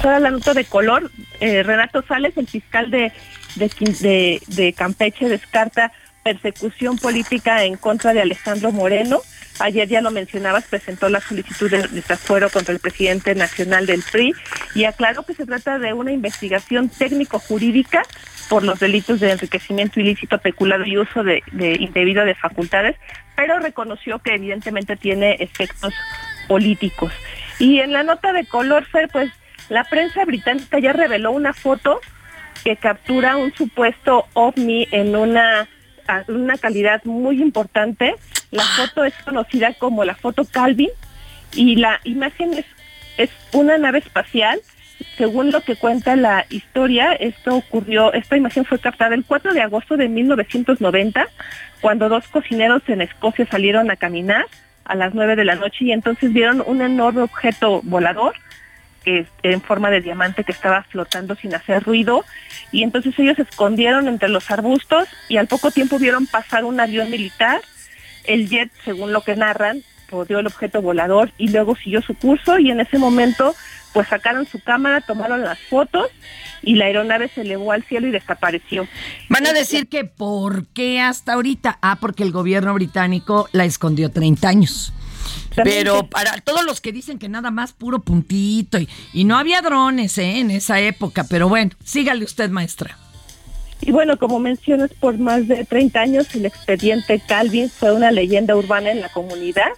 Ahora 0.00 0.20
la 0.20 0.30
nota 0.30 0.52
de 0.54 0.64
color, 0.66 1.10
eh, 1.40 1.62
Renato 1.62 2.04
Sales, 2.06 2.36
el 2.36 2.46
fiscal 2.46 2.90
de, 2.90 3.12
de, 3.56 3.70
Quin- 3.70 3.96
de- 3.98 4.42
de 4.48 4.72
Campeche, 4.74 5.28
descarta 5.28 5.92
persecución 6.22 6.98
política 6.98 7.64
en 7.64 7.76
contra 7.76 8.12
de 8.12 8.20
Alejandro 8.20 8.70
Moreno. 8.70 9.20
Ayer 9.58 9.88
ya 9.88 10.00
lo 10.00 10.10
mencionabas, 10.10 10.64
presentó 10.64 11.08
la 11.08 11.20
solicitud 11.20 11.70
de 11.70 11.88
desafuero 11.88 12.50
contra 12.50 12.74
el 12.74 12.80
presidente 12.80 13.34
nacional 13.34 13.86
del 13.86 14.02
PRI 14.02 14.34
y 14.74 14.84
aclaró 14.84 15.24
que 15.24 15.34
se 15.34 15.46
trata 15.46 15.78
de 15.78 15.92
una 15.92 16.12
investigación 16.12 16.88
técnico-jurídica 16.88 18.02
por 18.48 18.62
los 18.62 18.78
delitos 18.78 19.20
de 19.20 19.32
enriquecimiento 19.32 20.00
ilícito, 20.00 20.38
peculado 20.38 20.84
y 20.84 20.98
uso 20.98 21.24
de, 21.24 21.42
de 21.52 21.72
indebido 21.80 22.24
de 22.24 22.34
facultades, 22.34 22.96
pero 23.34 23.58
reconoció 23.58 24.18
que 24.18 24.34
evidentemente 24.34 24.96
tiene 24.96 25.36
efectos 25.40 25.92
políticos. 26.46 27.12
Y 27.58 27.80
en 27.80 27.92
la 27.92 28.02
nota 28.02 28.32
de 28.32 28.46
color, 28.46 28.84
Fer, 28.84 29.08
pues 29.08 29.32
la 29.68 29.84
prensa 29.84 30.24
británica 30.24 30.78
ya 30.78 30.92
reveló 30.92 31.32
una 31.32 31.52
foto 31.52 32.00
que 32.62 32.76
captura 32.76 33.36
un 33.36 33.54
supuesto 33.54 34.26
ovni 34.34 34.88
en 34.90 35.16
una, 35.16 35.68
una 36.28 36.56
calidad 36.58 37.04
muy 37.04 37.40
importante. 37.40 38.14
La 38.50 38.62
foto 38.62 39.04
es 39.04 39.14
conocida 39.24 39.74
como 39.74 40.04
la 40.04 40.14
foto 40.14 40.44
Calvin 40.44 40.90
y 41.52 41.76
la 41.76 42.00
imagen 42.04 42.54
es, 42.54 42.66
es 43.16 43.30
una 43.52 43.78
nave 43.78 43.98
espacial. 43.98 44.60
Según 45.18 45.50
lo 45.50 45.60
que 45.60 45.76
cuenta 45.76 46.16
la 46.16 46.46
historia, 46.48 47.12
esto 47.12 47.56
ocurrió, 47.56 48.12
esta 48.14 48.36
imagen 48.36 48.64
fue 48.64 48.78
captada 48.78 49.14
el 49.14 49.24
4 49.24 49.52
de 49.52 49.60
agosto 49.60 49.96
de 49.96 50.08
1990, 50.08 51.28
cuando 51.82 52.08
dos 52.08 52.26
cocineros 52.28 52.82
en 52.88 53.02
Escocia 53.02 53.46
salieron 53.46 53.90
a 53.90 53.96
caminar 53.96 54.46
a 54.84 54.94
las 54.94 55.14
9 55.14 55.36
de 55.36 55.44
la 55.44 55.54
noche 55.54 55.84
y 55.84 55.92
entonces 55.92 56.32
vieron 56.32 56.62
un 56.66 56.80
enorme 56.80 57.22
objeto 57.22 57.80
volador 57.82 58.34
en 59.06 59.60
forma 59.62 59.90
de 59.90 60.00
diamante 60.00 60.42
que 60.42 60.52
estaba 60.52 60.82
flotando 60.82 61.36
sin 61.36 61.54
hacer 61.54 61.84
ruido 61.84 62.24
y 62.72 62.82
entonces 62.82 63.16
ellos 63.18 63.36
se 63.36 63.42
escondieron 63.42 64.08
entre 64.08 64.28
los 64.28 64.50
arbustos 64.50 65.08
y 65.28 65.36
al 65.36 65.46
poco 65.46 65.70
tiempo 65.70 65.98
vieron 65.98 66.26
pasar 66.26 66.64
un 66.64 66.80
avión 66.80 67.10
militar, 67.10 67.62
el 68.24 68.48
jet, 68.48 68.70
según 68.84 69.12
lo 69.12 69.20
que 69.20 69.36
narran, 69.36 69.82
rodeó 70.10 70.40
el 70.40 70.46
objeto 70.46 70.82
volador 70.82 71.32
y 71.38 71.48
luego 71.48 71.76
siguió 71.76 72.02
su 72.02 72.14
curso 72.14 72.58
y 72.58 72.70
en 72.70 72.80
ese 72.80 72.98
momento 72.98 73.54
pues 73.92 74.08
sacaron 74.08 74.46
su 74.46 74.60
cámara, 74.60 75.00
tomaron 75.00 75.42
las 75.42 75.58
fotos 75.58 76.10
y 76.62 76.74
la 76.74 76.86
aeronave 76.86 77.28
se 77.28 77.42
elevó 77.42 77.72
al 77.72 77.84
cielo 77.84 78.08
y 78.08 78.10
desapareció. 78.10 78.86
Van 79.28 79.46
a 79.46 79.52
decir 79.52 79.88
que 79.88 80.04
¿por 80.04 80.66
qué 80.66 81.00
hasta 81.00 81.34
ahorita? 81.34 81.78
Ah, 81.80 81.96
porque 82.00 82.22
el 82.22 82.32
gobierno 82.32 82.74
británico 82.74 83.48
la 83.52 83.64
escondió 83.64 84.10
30 84.10 84.48
años. 84.48 84.92
Pero 85.62 86.06
para 86.06 86.40
todos 86.40 86.64
los 86.64 86.80
que 86.80 86.92
dicen 86.92 87.18
que 87.18 87.28
nada 87.28 87.50
más 87.50 87.72
puro 87.72 88.00
puntito 88.00 88.78
y, 88.78 88.88
y 89.12 89.24
no 89.24 89.36
había 89.36 89.62
drones 89.62 90.18
¿eh? 90.18 90.38
en 90.38 90.50
esa 90.50 90.80
época, 90.80 91.24
pero 91.28 91.48
bueno, 91.48 91.72
sígale 91.84 92.24
usted, 92.24 92.50
maestra. 92.50 92.96
Y 93.80 93.92
bueno, 93.92 94.18
como 94.18 94.38
mencionas, 94.38 94.90
por 94.94 95.18
más 95.18 95.48
de 95.48 95.64
30 95.64 96.00
años 96.00 96.34
el 96.34 96.46
expediente 96.46 97.20
Calvin 97.26 97.68
fue 97.68 97.92
una 97.92 98.10
leyenda 98.10 98.56
urbana 98.56 98.90
en 98.90 99.00
la 99.00 99.10
comunidad 99.10 99.68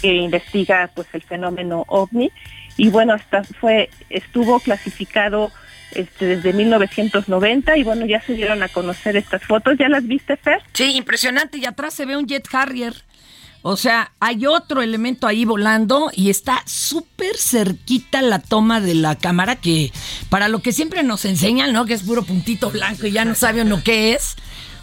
que 0.00 0.14
investiga 0.14 0.90
pues 0.94 1.06
el 1.12 1.22
fenómeno 1.22 1.84
ovni 1.88 2.30
y 2.76 2.88
bueno, 2.88 3.12
hasta 3.12 3.44
fue 3.44 3.90
estuvo 4.10 4.58
clasificado 4.60 5.52
este 5.92 6.26
desde 6.26 6.52
1990 6.52 7.76
y 7.76 7.84
bueno, 7.84 8.06
ya 8.06 8.20
se 8.20 8.32
dieron 8.32 8.62
a 8.62 8.68
conocer 8.68 9.16
estas 9.16 9.42
fotos, 9.44 9.78
¿ya 9.78 9.88
las 9.88 10.06
viste, 10.06 10.36
Fer? 10.36 10.60
Sí, 10.72 10.96
impresionante. 10.96 11.58
Y 11.58 11.66
atrás 11.66 11.94
se 11.94 12.04
ve 12.04 12.16
un 12.16 12.26
Jet 12.26 12.46
Harrier. 12.52 12.94
O 13.66 13.78
sea, 13.78 14.12
hay 14.20 14.44
otro 14.44 14.82
elemento 14.82 15.26
ahí 15.26 15.46
volando 15.46 16.10
y 16.14 16.28
está 16.28 16.62
súper 16.66 17.38
cerquita 17.38 18.20
la 18.20 18.38
toma 18.38 18.82
de 18.82 18.94
la 18.94 19.16
cámara 19.16 19.56
que 19.56 19.90
para 20.28 20.48
lo 20.48 20.60
que 20.60 20.74
siempre 20.74 21.02
nos 21.02 21.24
enseñan, 21.24 21.72
¿no? 21.72 21.86
Que 21.86 21.94
es 21.94 22.02
puro 22.02 22.24
puntito 22.24 22.70
blanco 22.70 23.06
y 23.06 23.12
ya 23.12 23.24
no 23.24 23.34
sabe 23.34 23.62
uno 23.62 23.80
qué 23.82 24.12
es. 24.12 24.36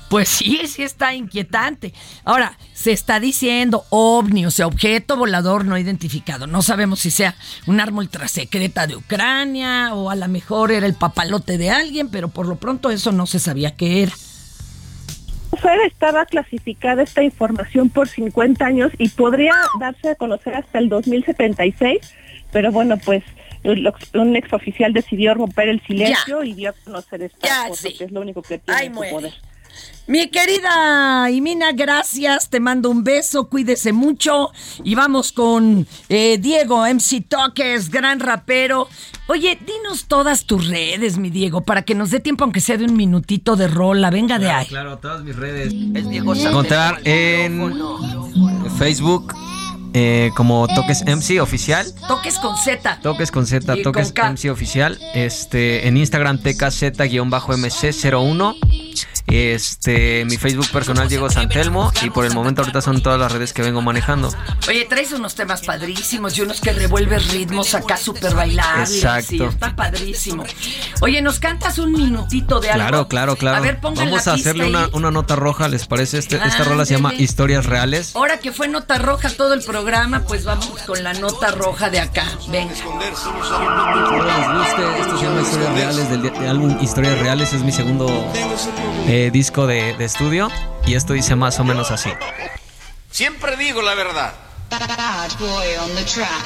Pues 0.09 0.29
sí, 0.29 0.61
sí 0.65 0.81
está 0.81 1.13
inquietante. 1.13 1.93
Ahora, 2.25 2.57
se 2.73 2.91
está 2.91 3.19
diciendo 3.19 3.85
ovni, 3.91 4.47
o 4.47 4.51
sea, 4.51 4.65
objeto 4.65 5.15
volador 5.15 5.63
no 5.63 5.77
identificado. 5.77 6.47
No 6.47 6.63
sabemos 6.63 7.01
si 7.01 7.11
sea 7.11 7.35
un 7.67 7.79
arma 7.79 7.99
ultrasecreta 7.99 8.87
de 8.87 8.95
Ucrania 8.95 9.93
o 9.93 10.09
a 10.09 10.15
lo 10.15 10.27
mejor 10.27 10.71
era 10.71 10.87
el 10.87 10.95
papalote 10.95 11.59
de 11.59 11.69
alguien, 11.69 12.09
pero 12.09 12.29
por 12.29 12.47
lo 12.47 12.55
pronto 12.55 12.89
eso 12.89 13.11
no 13.11 13.27
se 13.27 13.37
sabía 13.37 13.75
qué 13.75 14.01
era. 14.01 14.13
Estaba 15.85 16.25
clasificada 16.25 17.03
esta 17.03 17.23
información 17.23 17.89
por 17.89 18.07
50 18.07 18.65
años 18.65 18.91
y 18.97 19.09
podría 19.09 19.53
darse 19.79 20.09
a 20.09 20.15
conocer 20.15 20.55
hasta 20.55 20.79
el 20.79 20.89
2076, 20.89 21.99
pero 22.51 22.71
bueno, 22.71 22.97
pues 22.97 23.23
un 24.13 24.35
exoficial 24.35 24.91
decidió 24.93 25.33
romper 25.35 25.69
el 25.69 25.81
silencio 25.85 26.43
y 26.43 26.53
dio 26.53 26.71
a 26.71 26.73
conocer 26.83 27.21
esta 27.23 27.67
foto, 27.67 27.89
que 27.97 28.03
es 28.05 28.11
lo 28.11 28.21
único 28.21 28.41
que 28.41 28.57
tiene 28.57 28.85
en 28.85 28.93
su 28.93 28.99
poder. 29.09 29.33
Mi 30.11 30.27
querida 30.27 31.31
Imina, 31.31 31.71
gracias. 31.71 32.49
Te 32.49 32.59
mando 32.59 32.89
un 32.89 33.05
beso, 33.05 33.47
cuídese 33.47 33.93
mucho. 33.93 34.51
Y 34.83 34.93
vamos 34.93 35.31
con 35.31 35.87
eh, 36.09 36.37
Diego, 36.37 36.85
MC 36.85 37.23
Toques, 37.29 37.89
gran 37.89 38.19
rapero. 38.19 38.89
Oye, 39.27 39.57
dinos 39.65 40.07
todas 40.09 40.43
tus 40.43 40.67
redes, 40.67 41.17
mi 41.17 41.29
Diego, 41.29 41.61
para 41.61 41.83
que 41.83 41.95
nos 41.95 42.11
dé 42.11 42.19
tiempo, 42.19 42.43
aunque 42.43 42.59
sea 42.59 42.75
de 42.75 42.83
un 42.83 42.97
minutito 42.97 43.55
de 43.55 43.69
rola. 43.69 44.09
Venga 44.09 44.37
de 44.37 44.51
ahí. 44.51 44.65
Claro, 44.65 44.97
todas 44.97 45.23
mis 45.23 45.37
redes. 45.37 45.71
Encontrar 45.71 46.99
en 47.05 47.73
Facebook 48.77 49.33
eh, 49.93 50.31
como 50.35 50.67
Toques 50.67 51.05
MC 51.05 51.39
oficial. 51.41 51.85
Toques 52.07 52.39
con 52.39 52.57
Z. 52.57 52.99
Toques 53.01 53.31
con 53.31 53.45
Z, 53.45 53.75
Toques 53.83 54.13
con. 54.13 54.33
MC 54.33 54.49
oficial. 54.49 54.99
Este, 55.13 55.87
en 55.87 55.95
Instagram 55.95 56.39
TKZ-MC01. 56.39 58.57
Este, 59.31 60.25
mi 60.25 60.37
Facebook 60.37 60.69
personal 60.71 61.07
Diego 61.07 61.29
Santelmo. 61.29 61.91
Y 62.03 62.09
por 62.09 62.25
el 62.25 62.33
momento 62.33 62.61
ahorita 62.61 62.81
son 62.81 63.01
todas 63.01 63.19
las 63.19 63.31
redes 63.31 63.53
que 63.53 63.61
vengo 63.61 63.81
manejando. 63.81 64.29
Oye, 64.67 64.85
traes 64.85 65.13
unos 65.13 65.35
temas 65.35 65.61
padrísimos 65.61 66.37
y 66.37 66.41
unos 66.41 66.59
que 66.59 66.73
revuelves 66.73 67.31
ritmos 67.31 67.73
acá 67.73 67.97
súper 67.97 68.35
bailables. 68.35 68.95
Exacto. 68.95 69.49
Está 69.49 69.75
padrísimo. 69.75 70.43
Oye, 71.01 71.21
¿nos 71.21 71.39
cantas 71.39 71.77
un 71.79 71.93
minutito 71.93 72.59
de 72.59 72.71
algo? 72.71 72.81
Claro, 72.81 73.07
claro, 73.07 73.35
claro. 73.35 73.57
A 73.57 73.61
ver, 73.61 73.79
Vamos 73.81 74.27
a 74.27 74.33
hacerle 74.33 74.67
una, 74.67 74.89
una 74.93 75.11
nota 75.11 75.35
roja, 75.35 75.67
¿les 75.67 75.87
parece? 75.87 76.17
Este, 76.17 76.35
esta 76.35 76.63
rola 76.63 76.85
se 76.85 76.95
llama. 76.95 77.13
Historias 77.13 77.65
Reales. 77.65 78.15
Ahora 78.15 78.39
que 78.39 78.51
fue 78.51 78.67
nota 78.67 78.97
roja 78.97 79.29
todo 79.29 79.53
el 79.53 79.61
programa, 79.63 80.21
pues 80.27 80.43
vamos 80.43 80.81
con 80.85 81.03
la 81.03 81.13
nota 81.13 81.51
roja 81.51 81.89
de 81.89 81.99
acá. 81.99 82.25
Venga. 82.49 82.73
Espero 82.73 82.99
les 82.99 84.47
guste. 84.57 85.01
Esto 85.01 85.17
se 85.17 85.23
llama 85.25 85.41
Historias 85.41 85.73
Reales 85.73 86.09
del, 86.09 86.21
del 86.23 86.47
álbum 86.47 86.77
Historias 86.81 87.19
Reales. 87.19 87.53
Es 87.53 87.61
mi 87.63 87.71
segundo 87.71 88.07
eh, 89.07 89.20
disco 89.29 89.67
de, 89.67 89.93
de 89.97 90.05
estudio. 90.05 90.49
Y 90.87 90.95
esto 90.95 91.13
dice 91.13 91.35
más 91.35 91.59
o 91.59 91.63
menos 91.63 91.91
así. 91.91 92.09
Siempre 93.11 93.57
digo 93.57 93.81
la 93.81 93.93
verdad. 93.93 94.33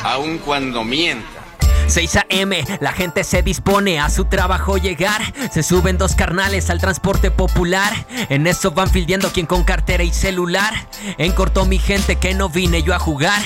Aun 0.03 0.39
cuando 0.39 0.84
mienta. 0.84 1.44
6 1.88 2.15
a.m., 2.17 2.63
la 2.79 2.91
gente 2.91 3.23
se 3.23 3.43
dispone 3.43 3.99
a 3.99 4.09
su 4.09 4.25
trabajo 4.25 4.77
llegar. 4.77 5.21
Se 5.51 5.63
suben 5.63 5.97
dos 5.97 6.15
carnales 6.15 6.69
al 6.69 6.79
transporte 6.79 7.31
popular. 7.31 7.93
En 8.29 8.47
eso 8.47 8.71
van 8.71 8.89
fildeando 8.89 9.31
quien 9.31 9.45
con 9.45 9.63
cartera 9.63 10.03
y 10.03 10.11
celular. 10.11 10.73
En 11.17 11.31
corto 11.33 11.65
mi 11.65 11.79
gente 11.79 12.15
que 12.15 12.33
no 12.33 12.49
vine 12.49 12.83
yo 12.83 12.93
a 12.93 12.99
jugar. 12.99 13.41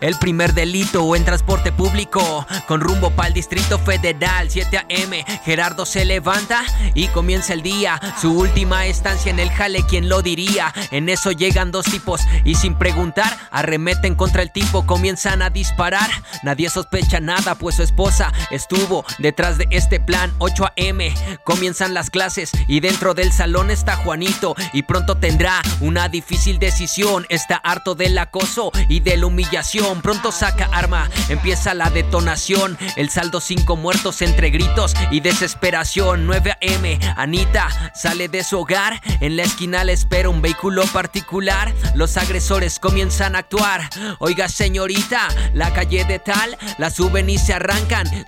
El 0.00 0.18
primer 0.18 0.54
delito 0.54 1.14
en 1.14 1.24
transporte 1.24 1.72
público 1.72 2.46
con 2.66 2.80
rumbo 2.80 3.10
para 3.10 3.28
el 3.28 3.34
Distrito 3.34 3.78
Federal 3.78 4.50
7 4.50 4.78
a.m. 4.78 5.24
Gerardo 5.44 5.86
se 5.86 6.04
levanta 6.04 6.62
y 6.94 7.08
comienza 7.08 7.52
el 7.52 7.62
día. 7.62 8.00
Su 8.20 8.32
última 8.32 8.86
estancia 8.86 9.30
en 9.30 9.38
el 9.38 9.50
jale, 9.50 9.84
¿quién 9.88 10.08
lo 10.08 10.22
diría? 10.22 10.72
En 10.90 11.08
eso 11.08 11.32
llegan 11.32 11.70
dos 11.70 11.86
tipos 11.86 12.22
y 12.44 12.54
sin 12.54 12.74
preguntar 12.76 13.36
arremeten 13.50 14.14
contra 14.14 14.42
el 14.42 14.50
tipo, 14.50 14.86
comienzan 14.86 15.42
a 15.42 15.50
disparar. 15.50 16.10
Nadie 16.42 16.70
sospecha 16.70 17.20
nada, 17.20 17.54
pues 17.54 17.78
esposa 17.84 18.32
estuvo 18.50 19.04
detrás 19.18 19.58
de 19.58 19.66
este 19.70 20.00
plan. 20.00 20.32
8 20.38 20.66
a.m. 20.66 21.14
comienzan 21.44 21.94
las 21.94 22.10
clases 22.10 22.50
y 22.68 22.80
dentro 22.80 23.14
del 23.14 23.32
salón 23.32 23.70
está 23.70 23.96
Juanito 23.96 24.54
y 24.72 24.82
pronto 24.82 25.16
tendrá 25.16 25.62
una 25.80 26.08
difícil 26.08 26.58
decisión. 26.58 27.26
Está 27.28 27.56
harto 27.56 27.94
del 27.94 28.16
acoso 28.18 28.72
y 28.88 29.00
de 29.00 29.16
la 29.16 29.26
humillación. 29.26 30.02
Pronto 30.02 30.32
saca 30.32 30.68
arma, 30.72 31.10
empieza 31.28 31.74
la 31.74 31.90
detonación. 31.90 32.76
El 32.96 33.10
saldo 33.10 33.40
cinco 33.40 33.76
muertos 33.76 34.22
entre 34.22 34.50
gritos 34.50 34.94
y 35.10 35.20
desesperación. 35.20 36.26
9 36.26 36.52
a.m. 36.52 36.98
Anita 37.16 37.68
sale 37.94 38.28
de 38.28 38.42
su 38.42 38.58
hogar. 38.58 39.00
En 39.20 39.36
la 39.36 39.42
esquina 39.44 39.84
le 39.84 39.92
espera 39.92 40.28
un 40.28 40.42
vehículo 40.42 40.84
particular. 40.86 41.72
Los 41.94 42.16
agresores 42.16 42.78
comienzan 42.78 43.36
a 43.36 43.40
actuar. 43.40 43.90
Oiga, 44.18 44.48
señorita, 44.48 45.28
la 45.52 45.72
calle 45.72 46.04
de 46.04 46.18
tal 46.18 46.56
la 46.78 46.90
suben 46.90 47.28
y 47.28 47.38
se 47.38 47.52
arrancan 47.52 47.73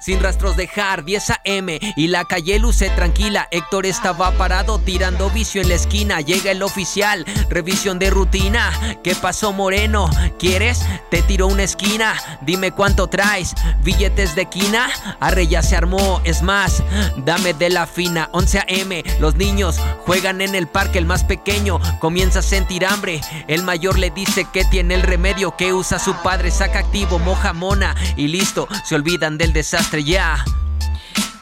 sin 0.01 0.21
rastros 0.21 0.57
dejar. 0.57 1.05
10 1.05 1.31
a.m. 1.31 1.79
y 1.97 2.09
la 2.09 2.25
calle 2.25 2.59
luce 2.59 2.91
tranquila. 2.91 3.49
Héctor 3.51 3.87
estaba 3.87 4.33
parado 4.33 4.79
tirando 4.79 5.31
vicio 5.31 5.61
en 5.63 5.69
la 5.69 5.75
esquina. 5.75 6.21
Llega 6.21 6.51
el 6.51 6.63
oficial, 6.63 7.25
revisión 7.49 7.99
de 7.99 8.11
rutina. 8.11 8.73
¿Qué 9.03 9.15
pasó, 9.15 9.53
Moreno? 9.53 10.11
¿Quieres? 10.39 10.85
Te 11.11 11.23
tiro 11.23 11.47
una 11.47 11.63
esquina. 11.63 12.15
Dime 12.43 12.73
cuánto 12.73 13.09
traes. 13.09 13.55
Billetes 13.83 14.35
de 14.35 14.47
quina. 14.47 14.91
Arre 15.21 15.47
ya 15.47 15.63
se 15.63 15.77
armó. 15.77 16.21
Es 16.25 16.43
más, 16.43 16.83
dame 17.19 17.55
de 17.55 17.71
la 17.71 17.87
fina. 17.87 18.29
11 18.33 18.59
a.m. 18.59 19.05
Los 19.21 19.37
niños 19.37 19.77
juegan 20.05 20.41
en 20.41 20.55
el 20.55 20.67
parque. 20.67 20.99
El 20.99 21.07
más 21.07 21.25
pequeño 21.25 21.81
comienza 22.01 22.41
a 22.41 22.43
sentir 22.43 22.85
hambre. 22.85 23.21
El 23.49 23.63
mayor 23.63 23.99
le 23.99 24.11
dice 24.11 24.47
que 24.53 24.65
tiene 24.65 24.95
el 24.95 25.03
remedio 25.03 25.57
que 25.57 25.73
usa 25.73 25.99
su 25.99 26.15
padre. 26.23 26.51
Saca 26.51 26.81
activo, 26.81 27.19
moja 27.19 27.53
mona 27.53 27.95
y 28.17 28.29
listo. 28.29 28.69
Se 28.85 28.95
olvidan 28.95 29.36
del 29.39 29.53
desastre 29.53 30.05
ya. 30.05 30.45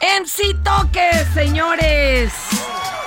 MC 0.01 0.55
Toques, 0.63 1.27
señores. 1.33 2.31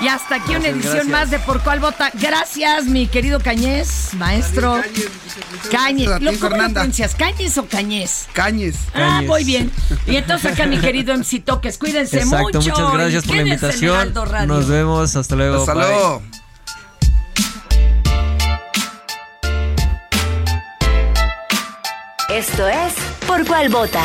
Y 0.01 0.07
hasta 0.09 0.37
aquí 0.37 0.51
una 0.51 0.61
Gracias, 0.61 0.75
edición 0.75 0.95
gracias. 0.95 1.07
más 1.09 1.31
de 1.31 1.39
Por 1.41 1.61
Cuál 1.63 1.81
Vota. 1.81 2.11
Gracias, 2.15 2.85
mi 2.85 3.09
querido 3.09 3.41
Cañez, 3.41 4.15
maestro. 4.15 4.81
Cañez. 5.71 6.09
A 6.09 6.19
ti, 6.19 6.25
¿Lo, 6.25 6.31
¿Cómo 6.33 6.33
lo 6.33 6.39
Fernanda. 6.51 6.81
pronuncias? 6.81 7.15
¿Cañez 7.17 7.59
o 7.59 7.67
Cañez? 7.67 8.29
Cañes. 8.33 8.77
Ah, 8.95 9.23
muy 9.27 9.43
bien. 9.45 9.73
Y 10.07 10.17
entonces 10.17 10.53
acá 10.53 10.67
mi 10.67 10.79
querido 10.81 11.15
MC 11.17 11.41
Toques, 11.45 11.79
cuídense 11.79 12.19
Exacto, 12.21 12.43
mucho. 12.45 12.61
muchas 12.61 12.93
gracias 12.93 13.25
por 13.25 13.37
la 13.37 13.43
invitación. 13.43 14.15
Nos 14.47 14.69
vemos, 14.69 15.17
hasta 15.17 15.35
luego. 15.37 15.59
Hasta 15.61 15.75
bye. 15.75 15.83
luego. 15.83 16.23
Esto 22.31 22.69
es 22.69 22.95
Por 23.27 23.47
Cuál 23.47 23.69
Vota. 23.69 24.05